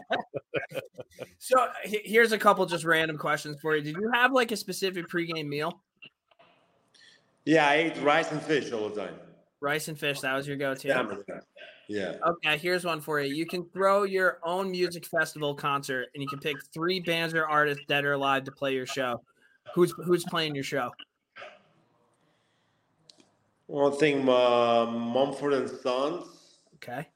So 1.39 1.68
here's 1.84 2.32
a 2.32 2.38
couple 2.38 2.66
just 2.66 2.86
random 2.86 3.18
questions 3.18 3.58
for 3.62 3.76
you. 3.76 3.82
Did 3.82 3.97
you 3.97 4.10
have 4.14 4.32
like 4.32 4.51
a 4.54 4.56
specific 4.56 5.10
pregame 5.10 5.47
meal? 5.47 5.82
Yeah, 7.45 7.68
I 7.68 7.76
ate 7.76 8.01
rice 8.01 8.32
and 8.32 8.41
fish 8.41 8.72
all 8.72 8.88
the 8.88 9.01
time. 9.01 9.16
Rice 9.60 9.89
and 9.89 9.99
fish, 9.99 10.22
that 10.22 10.34
was 10.36 10.47
your 10.47 10.56
go-to. 10.56 10.88
Salmon. 10.88 11.24
Yeah. 11.88 12.16
Okay, 12.26 12.58
here's 12.58 12.86
one 12.86 13.02
for 13.02 13.20
you. 13.20 13.34
You 13.34 13.46
can 13.46 13.66
throw 13.70 14.04
your 14.04 14.40
own 14.44 14.72
music 14.72 15.06
festival 15.06 15.54
concert, 15.54 16.08
and 16.14 16.24
you 16.24 16.28
can 16.30 16.40
pick 16.40 16.56
three 16.74 17.00
bands 17.00 17.34
or 17.34 17.46
artists 17.48 17.84
dead 17.88 18.06
or 18.06 18.14
alive 18.14 18.46
to 18.46 18.52
play 18.52 18.74
your 18.74 18.86
show. 18.86 19.22
Who's 19.74 19.92
who's 20.06 20.24
playing 20.24 20.56
your 20.56 20.64
show? 20.64 20.92
One 23.68 23.98
thing, 23.98 24.28
uh, 24.30 24.86
Mumford 24.86 25.54
and 25.54 25.70
Sons, 25.70 26.26
Okay. 26.76 27.08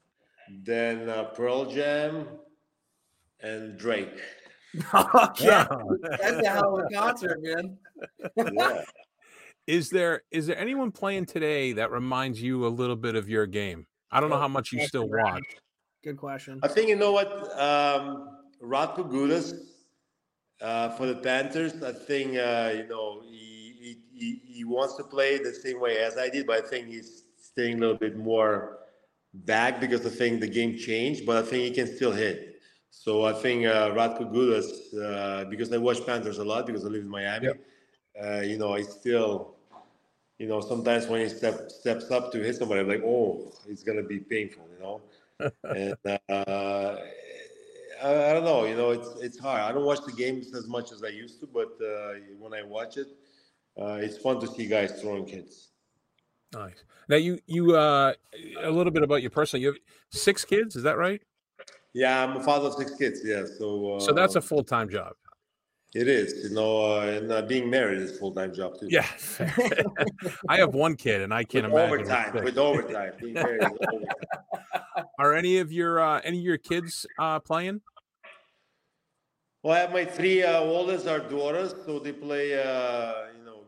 then 0.63 1.09
uh, 1.09 1.25
Pearl 1.25 1.65
Jam, 1.65 2.25
and 3.41 3.77
Drake. 3.77 4.19
okay. 4.93 5.65
That's 6.19 6.45
a 6.45 6.49
hell 6.49 6.79
of 6.79 6.85
a 6.85 6.95
concert, 6.95 7.39
man. 7.41 7.77
Yeah. 8.35 8.81
Is 9.65 9.89
there 9.89 10.23
is 10.31 10.47
there 10.47 10.57
anyone 10.57 10.91
playing 10.91 11.25
today 11.25 11.73
that 11.73 11.91
reminds 11.91 12.41
you 12.41 12.65
a 12.65 12.69
little 12.69 12.95
bit 12.95 13.15
of 13.15 13.29
your 13.29 13.45
game? 13.45 13.85
I 14.11 14.19
don't 14.19 14.29
know 14.29 14.39
how 14.39 14.47
much 14.47 14.71
you 14.71 14.85
still 14.87 15.07
watch. 15.07 15.43
Good 16.03 16.17
question. 16.17 16.59
I 16.63 16.67
think 16.67 16.87
you 16.87 16.95
know 16.95 17.11
what, 17.11 17.27
um, 17.59 18.37
Radko 18.63 19.09
Gudas 19.09 19.53
uh, 20.61 20.89
for 20.89 21.05
the 21.05 21.15
Panthers. 21.15 21.83
I 21.83 21.91
think 21.91 22.37
uh, 22.37 22.73
you 22.75 22.87
know 22.87 23.21
he, 23.25 23.75
he, 23.79 23.97
he 24.13 24.41
he 24.45 24.63
wants 24.63 24.95
to 24.95 25.03
play 25.03 25.37
the 25.37 25.53
same 25.53 25.79
way 25.79 25.97
as 25.97 26.17
I 26.17 26.29
did, 26.29 26.47
but 26.47 26.63
I 26.63 26.67
think 26.67 26.87
he's 26.87 27.23
staying 27.37 27.77
a 27.77 27.79
little 27.81 27.97
bit 27.97 28.17
more 28.17 28.79
back 29.33 29.81
because 29.81 30.05
I 30.05 30.09
think 30.09 30.41
the 30.41 30.47
game 30.47 30.77
changed. 30.77 31.25
But 31.25 31.37
I 31.37 31.41
think 31.41 31.63
he 31.63 31.71
can 31.71 31.93
still 31.93 32.11
hit. 32.11 32.61
So 32.89 33.25
I 33.25 33.33
think 33.33 33.65
uh, 33.65 33.89
Radko 33.91 34.31
Gudas, 34.31 34.69
uh, 34.97 35.45
because 35.49 35.71
I 35.73 35.77
watch 35.77 36.05
Panthers 36.05 36.37
a 36.37 36.43
lot 36.45 36.65
because 36.65 36.85
I 36.85 36.87
live 36.87 37.01
in 37.01 37.09
Miami. 37.09 37.49
Uh, 38.21 38.39
you 38.39 38.57
know, 38.57 38.73
I 38.73 38.81
still. 38.83 39.56
You 40.37 40.47
know, 40.47 40.61
sometimes 40.61 41.07
when 41.07 41.21
he 41.21 41.29
step, 41.29 41.71
steps 41.71 42.11
up 42.11 42.31
to 42.31 42.39
hit 42.39 42.57
somebody, 42.57 42.81
I'm 42.81 42.87
like, 42.87 43.03
oh, 43.03 43.51
it's 43.67 43.83
gonna 43.83 44.03
be 44.03 44.19
painful. 44.19 44.67
You 44.71 44.79
know, 44.79 45.01
and 45.63 45.97
uh, 46.29 46.97
I, 48.03 48.29
I 48.29 48.33
don't 48.33 48.43
know. 48.43 48.65
You 48.65 48.75
know, 48.75 48.91
it's 48.91 49.09
it's 49.19 49.39
hard. 49.39 49.61
I 49.61 49.71
don't 49.71 49.85
watch 49.85 50.05
the 50.05 50.13
games 50.13 50.53
as 50.53 50.67
much 50.67 50.91
as 50.91 51.03
I 51.03 51.09
used 51.09 51.39
to, 51.39 51.47
but 51.47 51.77
uh, 51.83 52.19
when 52.37 52.53
I 52.53 52.61
watch 52.61 52.97
it, 52.97 53.07
uh, 53.79 53.97
it's 54.01 54.17
fun 54.17 54.39
to 54.41 54.47
see 54.47 54.67
guys 54.67 55.01
throwing 55.01 55.27
hits. 55.27 55.69
Nice. 56.53 56.83
Now 57.09 57.17
you 57.17 57.39
you 57.47 57.75
uh 57.75 58.13
a 58.61 58.69
little 58.69 58.91
bit 58.91 59.03
about 59.03 59.21
your 59.21 59.31
personal. 59.31 59.61
You 59.61 59.67
have 59.67 59.77
six 60.11 60.45
kids, 60.45 60.75
is 60.75 60.83
that 60.83 60.97
right? 60.97 61.21
Yeah, 61.93 62.23
I'm 62.23 62.37
a 62.37 62.43
father 62.43 62.67
of 62.67 62.75
six 62.75 62.93
kids. 62.95 63.21
Yeah, 63.23 63.45
so 63.57 63.95
uh, 63.95 63.99
So 63.99 64.13
that's 64.13 64.35
a 64.35 64.41
full 64.41 64.63
time 64.63 64.89
job. 64.89 65.13
It 65.93 66.07
is. 66.07 66.49
You 66.49 66.55
know, 66.55 66.99
uh, 66.99 67.01
and 67.01 67.31
uh, 67.31 67.41
being 67.43 67.69
married 67.69 67.99
is 67.99 68.11
a 68.11 68.15
full 68.15 68.31
time 68.31 68.53
job 68.53 68.79
too. 68.79 68.87
Yeah. 68.89 69.07
I 70.49 70.57
have 70.57 70.73
one 70.73 70.95
kid, 70.95 71.21
and 71.21 71.33
I 71.33 71.43
can't 71.43 71.65
imagine. 71.65 71.91
with 71.91 72.01
overtime. 72.01 72.43
With 72.43 72.57
overtime, 72.57 73.13
being 73.19 73.33
married 73.33 73.61
overtime. 73.91 75.05
Are 75.19 75.33
any 75.33 75.57
of 75.57 75.71
your 75.71 75.99
uh, 75.99 76.21
any 76.23 76.37
of 76.37 76.43
your 76.43 76.57
kids 76.57 77.05
uh, 77.17 77.39
playing? 77.39 77.81
Well, 79.63 79.75
I 79.75 79.79
have 79.79 79.91
my 79.91 80.05
three 80.05 80.43
uh, 80.43 80.59
oldest 80.59 81.07
are 81.07 81.19
daughters, 81.19 81.73
so 81.85 81.99
they 81.99 82.11
play, 82.11 82.53
uh, 82.53 83.33
you 83.37 83.43
know, 83.43 83.63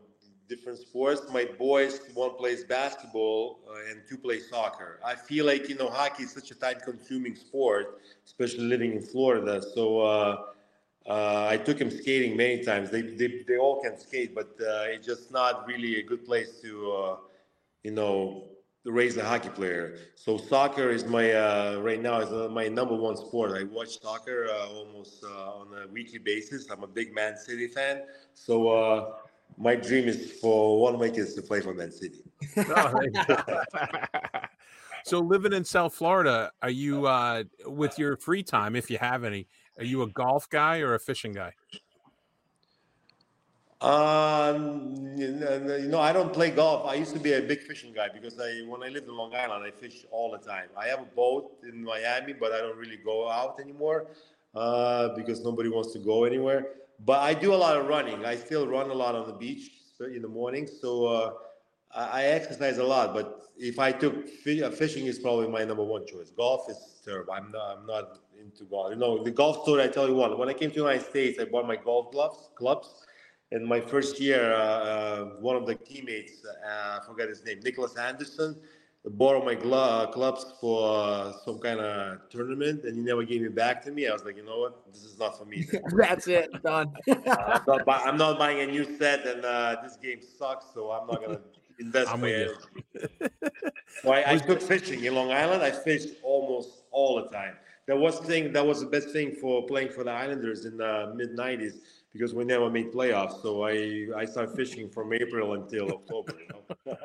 different 0.48 0.78
sports. 0.78 1.22
My 1.32 1.44
boys, 1.58 2.00
one 2.14 2.36
plays 2.36 2.64
basketball 2.64 3.60
uh, 3.68 3.90
and 3.90 4.00
two 4.08 4.16
play 4.16 4.40
soccer. 4.40 5.00
I 5.04 5.16
feel 5.16 5.46
like 5.46 5.68
you 5.68 5.74
know, 5.74 5.90
hockey 5.90 6.22
is 6.22 6.32
such 6.32 6.52
a 6.52 6.54
time-consuming 6.54 7.34
sport, 7.34 8.00
especially 8.24 8.64
living 8.64 8.92
in 8.92 9.02
Florida. 9.02 9.60
So 9.74 10.00
uh, 10.00 10.36
uh, 11.08 11.46
I 11.48 11.56
took 11.56 11.80
him 11.80 11.90
skating 11.90 12.36
many 12.36 12.62
times. 12.62 12.90
They 12.90 13.02
they, 13.02 13.42
they 13.46 13.56
all 13.56 13.80
can 13.80 13.98
skate, 13.98 14.34
but 14.34 14.50
uh, 14.60 14.84
it's 14.92 15.06
just 15.06 15.32
not 15.32 15.66
really 15.66 15.98
a 15.98 16.02
good 16.02 16.24
place 16.24 16.60
to, 16.60 16.92
uh, 16.92 17.16
you 17.82 17.90
know, 17.92 18.44
raise 18.84 19.16
a 19.16 19.24
hockey 19.24 19.48
player. 19.48 19.96
So 20.14 20.36
soccer 20.36 20.90
is 20.90 21.06
my 21.06 21.32
uh, 21.32 21.80
right 21.80 22.00
now 22.00 22.20
is 22.20 22.30
uh, 22.30 22.48
my 22.50 22.68
number 22.68 22.94
one 22.94 23.16
sport. 23.16 23.52
I 23.52 23.64
watch 23.64 24.00
soccer 24.00 24.48
uh, 24.50 24.68
almost 24.68 25.24
on 25.24 25.68
a 25.82 25.88
weekly 25.88 26.18
basis. 26.18 26.70
I'm 26.70 26.82
a 26.82 26.86
big 26.86 27.14
Man 27.14 27.36
City 27.36 27.66
fan. 27.66 28.02
So 28.34 29.16
my 29.56 29.74
dream 29.74 30.06
is 30.06 30.32
for 30.40 30.80
one 30.80 30.98
my 30.98 31.08
kids 31.08 31.34
to 31.34 31.42
play 31.42 31.60
for 31.60 31.74
Man 31.74 31.92
City. 31.92 32.22
Oh, 32.68 33.00
so 35.04 35.20
living 35.20 35.52
in 35.52 35.64
South 35.64 35.94
Florida, 35.94 36.52
are 36.62 36.70
you 36.70 37.08
with 37.64 37.98
your 37.98 38.16
free 38.16 38.42
time, 38.42 38.76
if 38.76 38.90
you 38.90 38.98
have 38.98 39.24
any? 39.24 39.46
Are 39.78 39.84
you 39.84 40.02
a 40.02 40.08
golf 40.08 40.48
guy 40.48 40.80
or 40.80 40.94
a 40.94 41.00
fishing 41.00 41.32
guy? 41.32 41.52
Um, 43.80 45.16
you 45.16 45.88
know, 45.88 46.00
I 46.00 46.12
don't 46.12 46.32
play 46.32 46.50
golf. 46.50 46.86
I 46.86 46.94
used 46.94 47.14
to 47.14 47.18
be 47.18 47.32
a 47.32 47.40
big 47.40 47.62
fishing 47.62 47.94
guy 47.94 48.08
because 48.12 48.38
I, 48.38 48.62
when 48.68 48.82
I 48.82 48.88
lived 48.88 49.08
in 49.08 49.16
Long 49.16 49.34
Island, 49.34 49.64
I 49.64 49.70
fish 49.70 50.04
all 50.10 50.30
the 50.30 50.38
time. 50.38 50.68
I 50.76 50.86
have 50.88 51.00
a 51.00 51.06
boat 51.16 51.56
in 51.66 51.82
Miami, 51.82 52.34
but 52.34 52.52
I 52.52 52.58
don't 52.58 52.76
really 52.76 52.98
go 52.98 53.30
out 53.30 53.58
anymore 53.58 54.08
uh, 54.54 55.08
because 55.16 55.42
nobody 55.42 55.70
wants 55.70 55.92
to 55.94 55.98
go 55.98 56.24
anywhere. 56.24 56.66
But 57.06 57.20
I 57.20 57.32
do 57.32 57.54
a 57.54 57.56
lot 57.56 57.78
of 57.78 57.86
running. 57.86 58.26
I 58.26 58.36
still 58.36 58.66
run 58.66 58.90
a 58.90 58.94
lot 58.94 59.14
on 59.14 59.26
the 59.26 59.32
beach 59.32 59.70
in 60.00 60.20
the 60.20 60.28
morning, 60.28 60.66
so 60.66 61.06
uh, 61.06 61.32
I, 61.94 62.24
exercise 62.24 62.76
a 62.76 62.84
lot. 62.84 63.14
But 63.14 63.48
if 63.56 63.78
I 63.78 63.92
took 63.92 64.14
uh, 64.14 64.70
fishing, 64.70 65.06
is 65.06 65.18
probably 65.18 65.48
my 65.48 65.64
number 65.64 65.84
one 65.84 66.06
choice. 66.06 66.30
Golf 66.30 66.68
is 66.68 67.00
terrible. 67.02 67.32
I'm 67.32 67.50
not. 67.50 67.78
I'm 67.78 67.86
not 67.86 68.18
into 68.40 68.64
golf. 68.64 68.90
You 68.90 68.96
know, 68.96 69.22
the 69.22 69.30
golf 69.30 69.62
story. 69.62 69.82
I 69.82 69.88
tell 69.88 70.08
you 70.08 70.14
what. 70.14 70.38
When 70.38 70.48
I 70.48 70.52
came 70.52 70.70
to 70.70 70.74
the 70.74 70.80
United 70.86 71.06
States, 71.06 71.38
I 71.38 71.44
bought 71.44 71.66
my 71.66 71.76
golf 71.76 72.12
gloves, 72.12 72.50
clubs. 72.56 73.06
In 73.52 73.66
my 73.66 73.80
first 73.80 74.20
year, 74.20 74.54
uh, 74.54 74.58
uh, 74.58 75.24
one 75.40 75.56
of 75.56 75.66
the 75.66 75.74
teammates, 75.74 76.44
uh, 76.44 77.00
I 77.02 77.04
forgot 77.04 77.28
his 77.28 77.44
name, 77.44 77.58
Niklas 77.60 77.98
Andersson, 77.98 78.56
borrowed 79.04 79.44
my 79.44 79.56
glo- 79.56 80.08
clubs 80.12 80.46
for 80.60 80.88
uh, 81.04 81.32
some 81.44 81.58
kind 81.58 81.80
of 81.80 82.28
tournament, 82.30 82.84
and 82.84 82.96
he 82.96 83.02
never 83.02 83.24
gave 83.24 83.42
it 83.42 83.56
back 83.56 83.82
to 83.86 83.90
me. 83.90 84.06
I 84.06 84.12
was 84.12 84.24
like, 84.24 84.36
you 84.36 84.44
know 84.44 84.58
what, 84.60 84.86
this 84.92 85.02
is 85.02 85.18
not 85.18 85.36
for 85.36 85.46
me. 85.46 85.66
That's 85.96 86.28
it. 86.28 86.62
Done. 86.62 86.92
I'm, 87.08 87.62
not 87.66 87.84
buy- 87.84 88.02
I'm 88.04 88.16
not 88.16 88.38
buying 88.38 88.60
a 88.60 88.66
new 88.70 88.96
set, 88.98 89.26
and 89.26 89.44
uh, 89.44 89.78
this 89.82 89.96
game 89.96 90.20
sucks, 90.22 90.66
so 90.72 90.92
I'm 90.92 91.08
not 91.08 91.20
gonna 91.20 91.40
invest 91.80 92.12
I'm 92.12 92.20
my 92.20 92.28
with 92.28 92.56
energy. 93.02 93.20
So 94.02 94.12
I, 94.12 94.32
I 94.32 94.36
took 94.36 94.62
fishing 94.62 95.02
in 95.04 95.14
Long 95.14 95.32
Island. 95.32 95.62
I 95.62 95.72
fished 95.72 96.10
almost 96.22 96.84
all 96.92 97.20
the 97.20 97.28
time. 97.30 97.56
That 97.90 97.98
was 97.98 98.20
thing. 98.20 98.52
That 98.52 98.64
was 98.64 98.78
the 98.78 98.86
best 98.86 99.10
thing 99.10 99.32
for 99.32 99.66
playing 99.66 99.88
for 99.88 100.04
the 100.04 100.12
Islanders 100.12 100.64
in 100.64 100.76
the 100.76 101.12
mid 101.16 101.36
'90s 101.36 101.78
because 102.12 102.32
we 102.32 102.44
never 102.44 102.70
made 102.70 102.92
playoffs. 102.92 103.42
So 103.42 103.64
I 103.64 104.06
I 104.16 104.26
started 104.26 104.54
fishing 104.54 104.88
from 104.88 105.12
April 105.12 105.54
until 105.54 105.90
October. 105.90 106.34
You 106.38 106.96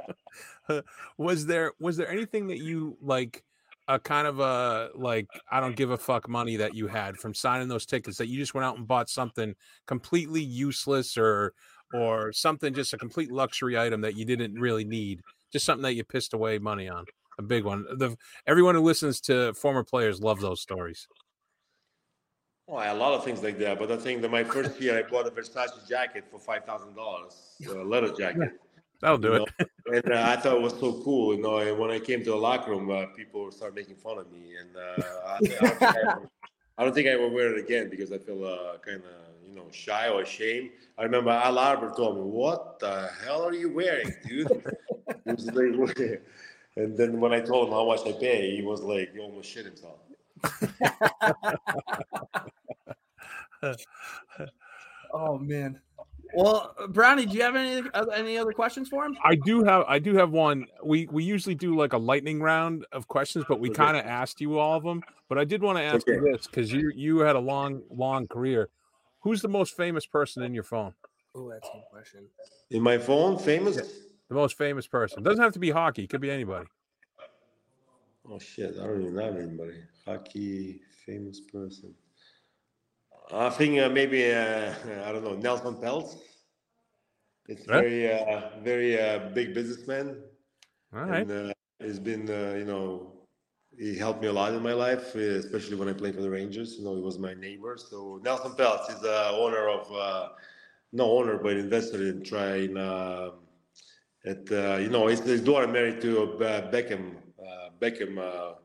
know? 0.70 0.82
was 1.18 1.48
there 1.48 1.72
was 1.80 1.98
there 1.98 2.08
anything 2.08 2.46
that 2.50 2.60
you 2.60 2.98
like 3.02 3.44
a 3.88 3.98
kind 3.98 4.28
of 4.28 4.40
a 4.40 4.92
like 4.94 5.26
I 5.52 5.60
don't 5.60 5.76
give 5.76 5.90
a 5.90 5.98
fuck 5.98 6.30
money 6.30 6.56
that 6.58 6.76
you 6.76 6.86
had 6.86 7.18
from 7.18 7.34
signing 7.34 7.68
those 7.68 7.88
tickets 7.88 8.20
that 8.20 8.28
you 8.28 8.38
just 8.38 8.54
went 8.54 8.66
out 8.66 8.78
and 8.78 8.88
bought 8.88 9.10
something 9.10 9.56
completely 9.88 10.44
useless 10.44 11.18
or 11.18 11.54
or 11.96 12.32
something 12.32 12.76
just 12.76 12.94
a 12.94 12.98
complete 13.00 13.32
luxury 13.32 13.76
item 13.76 14.02
that 14.02 14.16
you 14.16 14.24
didn't 14.24 14.54
really 14.54 14.86
need 14.86 15.22
just 15.52 15.66
something 15.66 15.82
that 15.82 15.96
you 15.96 16.04
pissed 16.04 16.36
away 16.36 16.60
money 16.60 16.88
on 16.88 17.06
a 17.38 17.44
big 17.44 17.64
one 17.64 17.86
the 17.98 18.16
everyone 18.48 18.76
who 18.76 18.82
listens 18.82 19.20
to 19.22 19.54
former 19.54 19.84
players 19.84 20.22
love 20.22 20.40
those 20.40 20.62
stories 20.62 21.08
Well, 22.68 22.96
a 22.96 22.98
lot 22.98 23.14
of 23.14 23.24
things 23.24 23.44
like 23.44 23.60
that. 23.60 23.78
But 23.78 23.92
I 23.92 23.98
think 23.98 24.24
that 24.24 24.32
my 24.32 24.44
first 24.44 24.82
year, 24.82 24.98
I 24.98 25.04
bought 25.04 25.28
a 25.28 25.30
Versace 25.30 25.88
jacket 25.88 26.24
for 26.32 26.40
five 26.40 26.66
thousand 26.66 26.96
dollars, 26.96 27.56
a 27.70 27.74
leather 27.74 28.12
jacket. 28.12 28.54
that'll 29.02 29.20
do 29.20 29.28
you 29.28 29.34
it 29.36 29.38
know? 29.60 29.66
and 29.98 30.12
uh, 30.12 30.24
I 30.34 30.36
thought 30.38 30.56
it 30.56 30.62
was 30.62 30.74
so 30.74 31.02
cool. 31.04 31.36
You 31.36 31.44
know, 31.44 31.58
and 31.58 31.78
when 31.78 31.92
I 31.92 32.00
came 32.00 32.24
to 32.24 32.32
the 32.32 32.36
locker 32.36 32.72
room, 32.72 32.90
uh, 32.90 33.06
people 33.16 33.52
started 33.52 33.76
making 33.76 33.98
fun 33.98 34.18
of 34.18 34.32
me, 34.32 34.56
and 34.60 34.76
uh, 34.76 35.04
I, 35.28 35.36
I, 35.36 35.40
don't 35.40 35.80
think 35.80 36.30
I, 36.78 36.84
don't 36.84 36.96
think 36.96 37.08
I 37.08 37.16
will 37.16 37.30
wear 37.30 37.56
it 37.56 37.60
again 37.64 37.90
because 37.90 38.12
I 38.12 38.18
feel 38.18 38.44
uh, 38.44 38.78
kind 38.80 38.98
of, 38.98 39.12
you 39.44 39.50
you 39.50 39.56
know 39.56 39.68
shy 39.72 40.10
or 40.10 40.22
ashamed. 40.22 40.72
I 40.98 41.04
remember 41.04 41.30
Al 41.30 41.60
Arbour 41.60 41.94
told 41.96 42.18
me, 42.18 42.24
"What 42.24 42.80
the 42.80 43.10
hell 43.24 43.44
are 43.46 43.54
you 43.54 43.72
wearing, 43.74 44.12
dude?" 44.28 44.48
like, 46.76 46.86
and 46.86 46.98
then 46.98 47.20
when 47.20 47.34
I 47.34 47.42
told 47.42 47.68
him 47.68 47.74
how 47.74 47.86
much 47.86 48.02
I 48.06 48.12
pay, 48.12 48.56
he 48.56 48.62
was 48.62 48.82
like, 48.82 49.14
he 49.14 49.20
almost 49.20 49.50
shit 49.50 49.66
himself. 49.66 50.00
oh 55.14 55.38
man. 55.38 55.80
Well, 56.34 56.76
Brownie, 56.90 57.26
do 57.26 57.38
you 57.38 57.44
have 57.44 57.56
any 57.56 57.82
any 58.14 58.38
other 58.38 58.52
questions 58.52 58.90
for 58.90 59.06
him? 59.06 59.16
I 59.24 59.36
do 59.36 59.64
have 59.64 59.86
I 59.88 60.00
do 60.00 60.16
have 60.16 60.32
one. 60.32 60.66
We 60.84 61.08
we 61.10 61.24
usually 61.24 61.56
do 61.56 61.76
like 61.76 61.94
a 61.94 61.98
lightning 61.98 62.42
round 62.42 62.86
of 62.92 63.08
questions, 63.08 63.46
but 63.48 63.60
we 63.60 63.70
okay. 63.70 63.78
kind 63.78 63.98
of 63.98 64.06
asked 64.06 64.42
you 64.42 64.60
all 64.60 64.78
of 64.78 64.84
them. 64.84 65.02
But 65.30 65.38
I 65.38 65.46
did 65.46 65.62
want 65.62 65.78
to 65.78 65.84
ask 65.84 66.08
okay. 66.08 66.18
you 66.18 66.32
this 66.32 66.46
because 66.48 66.74
you 66.74 66.92
you 66.94 67.20
had 67.20 67.38
a 67.38 67.40
long 67.40 67.84
long 67.90 68.28
career. 68.28 68.70
Who's 69.22 69.42
the 69.42 69.48
most 69.48 69.78
famous 69.78 70.06
person 70.06 70.44
in 70.44 70.54
your 70.54 70.64
phone? 70.64 70.94
Oh, 71.34 71.50
that's 71.50 71.68
a 71.68 71.72
good 71.72 71.84
question. 71.92 72.28
In 72.70 72.82
my 72.82 72.98
phone, 72.98 73.38
famous. 73.40 73.80
The 74.30 74.36
most 74.36 74.58
famous 74.58 74.88
person 74.88 75.24
doesn't 75.24 75.44
have 75.44 75.54
to 75.54 75.60
be 75.60 75.70
hockey. 75.70 76.04
It 76.04 76.10
could 76.10 76.22
be 76.22 76.32
anybody. 76.32 76.68
Oh 78.28 78.40
shit! 78.40 78.76
I 78.82 78.88
don't 78.88 79.02
even 79.02 79.18
have 79.18 79.36
anybody. 79.36 79.84
Hockey 80.06 80.82
famous 81.06 81.42
person. 81.42 81.94
I 83.32 83.50
think 83.50 83.80
uh, 83.80 83.90
maybe 83.90 84.32
uh, 84.32 84.74
I 85.06 85.12
don't 85.12 85.24
know 85.24 85.36
Nelson 85.36 85.76
Peltz. 85.76 86.18
It's 87.48 87.66
very 87.66 88.12
uh, 88.12 88.50
very 88.64 89.00
uh, 89.00 89.30
big 89.34 89.54
businessman. 89.54 90.24
All 90.94 91.02
right. 91.02 91.28
And, 91.28 91.52
uh, 91.52 91.54
he's 91.84 92.00
been 92.00 92.28
uh, 92.30 92.56
you 92.58 92.66
know 92.66 93.12
he 93.78 93.96
helped 93.96 94.22
me 94.22 94.28
a 94.28 94.34
lot 94.34 94.54
in 94.54 94.64
my 94.64 94.74
life, 94.74 95.14
especially 95.16 95.76
when 95.76 95.90
I 95.90 95.94
played 95.94 96.16
for 96.16 96.22
the 96.22 96.30
Rangers. 96.30 96.78
You 96.78 96.86
know, 96.86 96.96
he 96.96 97.02
was 97.02 97.20
my 97.20 97.34
neighbor. 97.36 97.78
So 97.78 98.20
Nelson 98.24 98.54
Peltz 98.54 98.90
is 98.90 99.02
the 99.02 99.30
owner 99.30 99.70
of 99.70 100.32
no 100.94 101.12
owner 101.12 101.38
but 101.38 101.58
investor 101.58 102.08
in 102.08 102.22
Trian 102.22 103.34
at 104.26 104.50
you 104.82 104.90
know 104.90 105.08
his, 105.08 105.20
his 105.22 105.42
daughter 105.42 105.68
married 105.68 106.02
to 106.02 106.38
Beckham 106.72 107.16
Beckham 107.82 108.56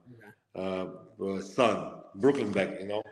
son 1.42 1.92
Brooklyn 2.16 2.52
Beckham. 2.52 2.80
You 2.80 2.88
know. 2.88 3.02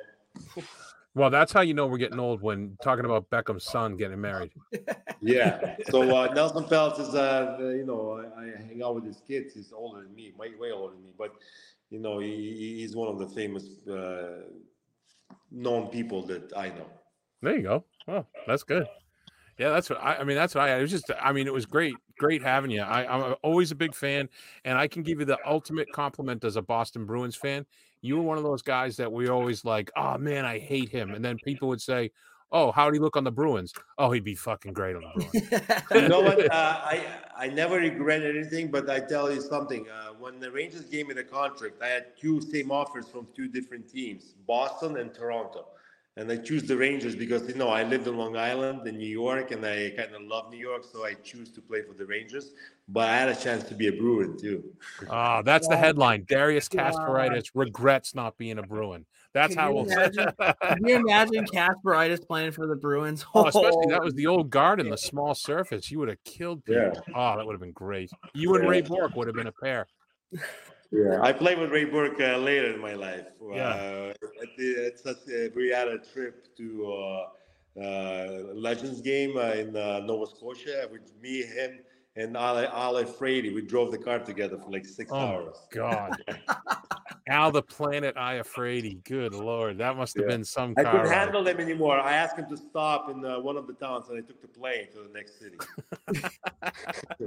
Well, 1.18 1.30
that's 1.30 1.53
how 1.53 1.62
you 1.62 1.74
know 1.74 1.88
we're 1.88 1.99
getting 1.99 2.20
old 2.20 2.42
when 2.42 2.76
talking 2.80 3.05
about 3.05 3.28
Beckham's 3.28 3.64
son 3.64 3.96
getting 3.96 4.20
married. 4.20 4.53
yeah. 5.20 5.74
So 5.90 6.03
uh, 6.16 6.32
Nelson 6.32 6.62
Peltz 6.62 7.01
is, 7.01 7.12
uh, 7.12 7.57
you 7.59 7.84
know, 7.84 8.24
I, 8.36 8.40
I, 8.40 8.44
hang 8.68 8.82
out 8.84 8.94
with 8.94 9.05
his 9.05 9.20
kids. 9.26 9.55
He's 9.55 9.72
older 9.72 10.03
than 10.03 10.14
me, 10.14 10.32
way, 10.38 10.51
way 10.61 10.70
older 10.70 10.94
than 10.94 11.03
me. 11.03 11.11
But, 11.18 11.32
you 11.90 11.99
know, 11.99 12.20
he, 12.20 12.76
he's 12.78 12.94
one 12.94 13.09
of 13.09 13.18
the 13.18 13.26
famous 13.26 13.84
uh, 13.88 14.42
known 15.51 15.88
people 15.88 16.22
that 16.26 16.53
I 16.57 16.68
know. 16.68 16.86
There 17.42 17.57
you 17.57 17.62
go. 17.62 17.84
Well, 18.07 18.28
that's 18.46 18.62
good. 18.62 18.86
Yeah, 19.59 19.70
that's 19.70 19.90
what 19.90 20.01
I, 20.01 20.18
I 20.18 20.24
mean. 20.24 20.36
That's 20.36 20.55
what 20.55 20.68
I. 20.68 20.76
It 20.76 20.82
was 20.82 20.90
just. 20.92 21.11
I 21.20 21.32
mean, 21.32 21.49
it 21.49 21.53
was 21.53 21.66
great, 21.66 21.94
great 22.19 22.43
having 22.43 22.71
you. 22.71 22.83
I, 22.83 23.07
I'm 23.07 23.35
always 23.43 23.71
a 23.71 23.77
big 23.77 23.95
fan, 23.95 24.29
and 24.64 24.77
I 24.77 24.89
can 24.89 25.03
give 25.03 25.21
you 25.21 25.25
the 25.25 25.39
ultimate 25.47 25.91
compliment 25.93 26.45
as 26.45 26.57
a 26.57 26.62
Boston 26.62 27.07
Bruins 27.07 27.37
fan 27.37 27.64
you 28.01 28.16
were 28.16 28.23
one 28.23 28.39
of 28.39 28.45
those 28.45 28.62
guys 28.62 28.97
that 28.97 29.11
we 29.11 29.29
always 29.29 29.64
like, 29.64 29.91
oh 29.97 30.19
man, 30.19 30.45
I 30.45 30.59
hate 30.59 30.89
him. 30.89 31.14
And 31.14 31.25
then 31.25 31.37
people 31.45 31.69
would 31.69 31.81
say, 31.81 32.11
Oh, 32.51 32.73
how'd 32.73 32.95
he 32.95 32.99
look 32.99 33.14
on 33.14 33.25
the 33.25 33.31
Bruins? 33.31 33.75
Oh, 33.99 34.11
he'd 34.11 34.25
be 34.25 34.35
fucking 34.35 34.73
great 34.73 34.97
on 34.97 35.03
the 35.03 35.25
Bruins. 35.25 35.83
you 36.03 36.09
know 36.09 36.21
what? 36.21 36.39
Uh, 36.51 36.81
I 36.83 37.07
I 37.37 37.49
never 37.49 37.77
regret 37.77 38.23
anything, 38.23 38.71
but 38.71 38.89
I 38.89 39.01
tell 39.01 39.31
you 39.31 39.43
something. 39.43 39.87
Uh, 39.91 40.14
when 40.19 40.41
the 40.41 40.51
Rangers 40.51 40.87
gave 40.87 41.09
me 41.09 41.14
the 41.14 41.25
contract, 41.25 41.83
I 41.83 41.89
had 41.89 42.16
two 42.19 42.41
same 42.41 42.71
offers 42.71 43.07
from 43.07 43.27
two 43.37 43.49
different 43.49 43.87
teams, 43.93 44.35
Boston 44.47 44.97
and 44.97 45.12
Toronto 45.12 45.66
and 46.19 46.31
I 46.33 46.37
choose 46.37 46.64
the 46.64 46.77
Rangers 46.77 47.14
because 47.14 47.49
you 47.49 47.55
know 47.55 47.69
I 47.69 47.85
lived 47.85 48.09
in 48.09 48.16
Long 48.16 48.37
Island 48.37 48.87
in 48.89 48.99
New 48.99 49.09
York, 49.09 49.53
and 49.53 49.64
I 49.64 49.91
kind 49.97 50.14
of 50.14 50.23
love 50.23 50.51
New 50.51 50.59
York, 50.59 50.85
so 50.85 51.05
I 51.05 51.14
choose 51.14 51.51
to 51.53 51.62
play 51.62 51.83
for 51.83 51.95
the 51.95 52.05
Rangers. 52.05 52.53
But 52.89 53.09
I 53.09 53.16
had 53.16 53.29
a 53.29 53.37
chance 53.37 53.62
to 53.64 53.75
be 53.75 53.87
a 53.87 53.93
Bruin 53.93 54.37
too. 54.37 54.64
Ah, 55.09 55.43
that's 55.43 55.69
the 55.69 55.77
headline: 55.77 56.27
Darius 56.29 56.69
Kasparaitis 56.69 57.51
regrets 57.55 58.16
not 58.16 58.37
being 58.37 58.59
a 58.59 58.62
Bruin. 58.62 59.07
That's 59.33 59.55
can 59.55 59.62
how 59.62 59.73
we'll. 59.73 59.85
Imagine, 59.85 60.33
can 60.39 60.79
you 60.85 60.97
imagine 60.97 61.45
Kasparaitis 61.45 62.27
playing 62.27 62.51
for 62.51 62.66
the 62.66 62.77
Bruins? 62.77 63.25
Oh, 63.35 63.47
especially 63.47 63.87
that 63.91 64.03
was 64.03 64.14
the 64.14 64.27
old 64.27 64.51
guard 64.51 64.81
in 64.81 64.91
the 64.91 64.99
small 64.99 65.35
surface. 65.35 65.89
You 65.89 66.01
would 66.01 66.09
have 66.09 66.23
killed 66.25 66.64
people. 66.64 66.83
Yeah. 66.83 67.14
Oh, 67.14 67.37
that 67.37 67.47
would 67.47 67.53
have 67.53 67.61
been 67.61 67.73
great. 67.73 68.11
You 68.35 68.57
and. 68.57 68.69
Ray 68.69 68.81
Bourque 68.81 69.14
would 69.14 69.29
have 69.29 69.37
been 69.37 69.47
a 69.47 69.53
pair. 69.53 69.87
Yeah, 70.91 71.20
I 71.20 71.32
played 71.32 71.59
with 71.59 71.70
Ray 71.70 71.84
Bourque 71.84 72.20
uh, 72.20 72.39
later 72.39 72.72
in 72.72 72.80
my 72.80 72.95
life. 72.95 73.26
Yeah, 73.53 73.68
uh, 73.68 74.12
at 74.43 74.57
the, 74.57 74.93
such, 74.97 75.16
uh, 75.28 75.51
we 75.55 75.68
had 75.68 75.89
a 75.89 75.99
trip 75.99 76.57
to 76.57 76.86
uh, 76.86 77.80
uh, 77.80 78.55
Legends 78.55 79.03
game 79.03 79.36
uh, 79.36 79.53
in 79.53 79.72
Nova 79.72 80.26
Scotia 80.26 80.89
with 80.91 81.12
me, 81.20 81.43
him, 81.43 81.80
and 82.16 82.36
Ale, 82.36 82.68
Al 82.72 82.95
Iafrate. 82.95 83.55
We 83.55 83.62
drove 83.62 83.93
the 83.93 83.99
car 83.99 84.18
together 84.18 84.57
for 84.57 84.70
like 84.70 84.86
six 84.86 85.11
oh 85.12 85.16
hours. 85.16 85.57
God. 85.72 86.16
Al 87.28 87.53
the 87.53 87.62
Planet 87.62 88.16
I 88.16 88.39
Iafrate. 88.39 89.05
Good 89.05 89.34
lord, 89.34 89.78
that 89.78 89.97
must 89.97 90.16
have 90.16 90.24
yeah. 90.24 90.36
been 90.36 90.45
some. 90.45 90.74
I 90.78 90.84
couldn't 90.84 91.09
handle 91.09 91.45
them 91.45 91.61
anymore. 91.61 92.01
I 92.01 92.14
asked 92.14 92.39
him 92.39 92.49
to 92.49 92.57
stop 92.57 93.11
in 93.11 93.24
uh, 93.24 93.39
one 93.41 93.57
of 93.57 93.66
the 93.66 93.74
towns, 93.74 94.09
and 94.09 94.18
I 94.18 94.26
took 94.26 94.41
the 94.41 94.49
plane 94.49 94.86
to 94.95 95.03
the 95.03 95.11
next 95.12 95.39
city. 95.39 95.59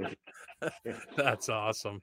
That's 1.16 1.48
awesome. 1.48 2.02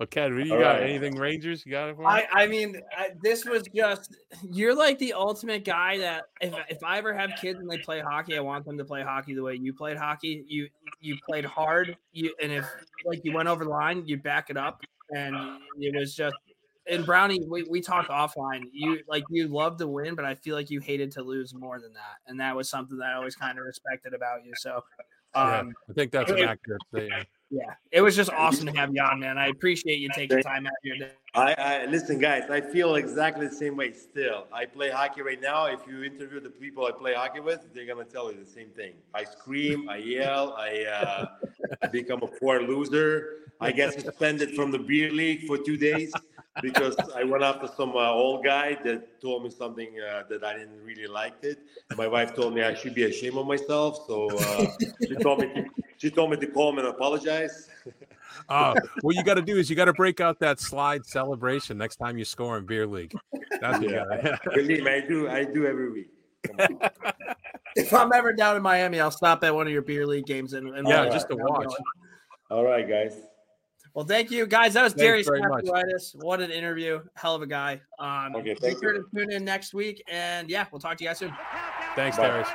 Okay, 0.00 0.28
you 0.28 0.54
All 0.54 0.60
got 0.60 0.80
right. 0.80 0.82
anything 0.82 1.16
Rangers? 1.16 1.64
You 1.64 1.72
got 1.72 1.90
it? 1.90 1.96
I, 2.04 2.26
I 2.32 2.46
mean, 2.46 2.80
I, 2.96 3.10
this 3.22 3.44
was 3.44 3.62
just 3.74 4.16
you're 4.50 4.74
like 4.74 4.98
the 4.98 5.12
ultimate 5.12 5.64
guy 5.64 5.98
that 5.98 6.24
if, 6.40 6.54
if 6.68 6.84
I 6.84 6.98
ever 6.98 7.14
have 7.14 7.30
kids 7.40 7.60
and 7.60 7.70
they 7.70 7.78
play 7.78 8.00
hockey, 8.00 8.36
I 8.36 8.40
want 8.40 8.64
them 8.64 8.78
to 8.78 8.84
play 8.84 9.02
hockey 9.02 9.34
the 9.34 9.42
way 9.42 9.54
you 9.54 9.72
played 9.72 9.96
hockey. 9.96 10.44
You 10.46 10.68
you 11.00 11.16
played 11.26 11.44
hard. 11.44 11.96
You 12.12 12.34
and 12.42 12.52
if 12.52 12.66
like 13.04 13.20
you 13.24 13.32
went 13.32 13.48
over 13.48 13.64
the 13.64 13.70
line, 13.70 14.04
you 14.06 14.16
back 14.16 14.50
it 14.50 14.56
up, 14.56 14.80
and 15.14 15.36
it 15.78 15.94
was 15.94 16.14
just. 16.14 16.36
And 16.86 17.06
Brownie, 17.06 17.40
we, 17.48 17.62
we 17.62 17.80
talked 17.80 18.10
offline. 18.10 18.64
You 18.70 19.00
like 19.08 19.24
you 19.30 19.48
love 19.48 19.78
to 19.78 19.86
win, 19.88 20.14
but 20.14 20.26
I 20.26 20.34
feel 20.34 20.54
like 20.54 20.68
you 20.68 20.80
hated 20.80 21.12
to 21.12 21.22
lose 21.22 21.54
more 21.54 21.80
than 21.80 21.94
that, 21.94 22.16
and 22.26 22.38
that 22.40 22.54
was 22.54 22.68
something 22.68 22.98
that 22.98 23.06
I 23.06 23.14
always 23.14 23.34
kind 23.34 23.58
of 23.58 23.64
respected 23.64 24.12
about 24.12 24.44
you. 24.44 24.52
So, 24.54 24.84
um, 25.34 25.68
yeah, 25.68 25.72
I 25.88 25.92
think 25.94 26.12
that's 26.12 26.30
an 26.30 26.40
accurate 26.40 26.82
statement. 26.94 27.26
Yeah, 27.54 27.74
it 27.92 28.00
was 28.00 28.16
just 28.16 28.30
awesome 28.32 28.66
to 28.66 28.72
have 28.72 28.92
you 28.92 29.00
on, 29.00 29.20
man. 29.20 29.38
I 29.38 29.46
appreciate 29.46 30.00
you 30.00 30.08
taking 30.12 30.42
time 30.42 30.66
out 30.66 30.72
of 30.72 30.82
your 30.82 30.96
day. 30.96 31.10
I, 31.34 31.54
I 31.54 31.86
listen, 31.86 32.18
guys. 32.18 32.50
I 32.50 32.60
feel 32.60 32.96
exactly 32.96 33.46
the 33.46 33.54
same 33.54 33.76
way. 33.76 33.92
Still, 33.92 34.48
I 34.52 34.66
play 34.66 34.90
hockey 34.90 35.22
right 35.22 35.40
now. 35.40 35.66
If 35.66 35.80
you 35.86 36.02
interview 36.02 36.40
the 36.40 36.50
people 36.50 36.84
I 36.84 36.90
play 36.90 37.14
hockey 37.14 37.38
with, 37.38 37.60
they're 37.72 37.86
gonna 37.86 38.04
tell 38.04 38.32
you 38.32 38.42
the 38.44 38.50
same 38.50 38.70
thing. 38.70 38.94
I 39.14 39.22
scream, 39.22 39.88
I 39.88 39.98
yell, 39.98 40.56
I 40.58 40.84
uh, 40.84 41.26
become 41.92 42.22
a 42.22 42.26
poor 42.26 42.60
loser. 42.60 43.44
I 43.60 43.70
get 43.70 43.94
suspended 44.00 44.56
from 44.56 44.72
the 44.72 44.78
beer 44.80 45.12
league 45.12 45.46
for 45.46 45.56
two 45.56 45.76
days 45.76 46.12
because 46.60 46.96
I 47.14 47.22
went 47.22 47.44
after 47.44 47.68
some 47.76 47.90
uh, 47.90 48.10
old 48.10 48.44
guy 48.44 48.76
that 48.84 49.20
told 49.20 49.44
me 49.44 49.50
something 49.50 49.90
uh, 50.00 50.24
that 50.28 50.42
I 50.42 50.54
didn't 50.58 50.82
really 50.82 51.06
like 51.06 51.34
it. 51.42 51.60
My 51.96 52.08
wife 52.08 52.34
told 52.34 52.54
me 52.54 52.62
I 52.62 52.74
should 52.74 52.94
be 52.94 53.04
ashamed 53.04 53.36
of 53.36 53.46
myself, 53.46 54.06
so 54.08 54.28
uh, 54.36 54.66
she 55.06 55.14
told 55.16 55.40
me 55.40 55.46
to, 55.54 55.64
she 56.04 56.10
told 56.10 56.30
me 56.30 56.36
to 56.36 56.46
call 56.46 56.68
him 56.68 56.78
and 56.80 56.88
apologize. 56.88 57.70
uh, 58.50 58.74
what 59.00 59.16
you 59.16 59.24
got 59.24 59.34
to 59.34 59.42
do 59.42 59.56
is 59.56 59.70
you 59.70 59.76
got 59.76 59.86
to 59.86 59.94
break 59.94 60.20
out 60.20 60.38
that 60.38 60.60
slide 60.60 61.06
celebration 61.06 61.78
next 61.78 61.96
time 61.96 62.18
you 62.18 62.26
score 62.26 62.58
in 62.58 62.66
beer 62.66 62.86
league. 62.86 63.14
That's 63.58 63.82
yeah. 63.82 64.04
Believe 64.54 64.84
me, 64.84 64.90
I 64.90 65.00
do. 65.00 65.30
I 65.30 65.44
do 65.44 65.66
every 65.66 65.90
week. 65.90 66.10
if 67.74 67.94
I'm 67.94 68.12
ever 68.12 68.34
down 68.34 68.54
in 68.54 68.62
Miami, 68.62 69.00
I'll 69.00 69.10
stop 69.10 69.42
at 69.44 69.54
one 69.54 69.66
of 69.66 69.72
your 69.72 69.80
beer 69.80 70.06
league 70.06 70.26
games 70.26 70.52
and, 70.52 70.76
and 70.76 70.86
yeah, 70.86 71.08
just 71.08 71.30
to 71.30 71.36
watch. 71.36 71.72
All 72.50 72.64
right, 72.64 72.86
guys. 72.86 73.16
Well, 73.94 74.04
thank 74.04 74.30
you 74.30 74.44
guys. 74.46 74.74
That 74.74 74.82
was 74.82 74.92
Thanks 74.92 75.26
Darius 75.26 76.14
What 76.20 76.40
an 76.42 76.50
interview. 76.50 77.00
Hell 77.14 77.34
of 77.34 77.40
a 77.40 77.46
guy. 77.46 77.80
Um, 77.98 78.36
okay, 78.36 78.54
thank 78.54 78.82
you. 78.82 78.92
to 78.92 79.04
tune 79.14 79.32
in 79.32 79.42
next 79.42 79.72
week. 79.72 80.02
And 80.06 80.50
yeah, 80.50 80.66
we'll 80.70 80.80
talk 80.80 80.98
to 80.98 81.04
you 81.04 81.08
guys 81.08 81.18
soon. 81.18 81.32
Thanks, 81.96 82.18
Bye. 82.18 82.26
Darius. 82.26 82.48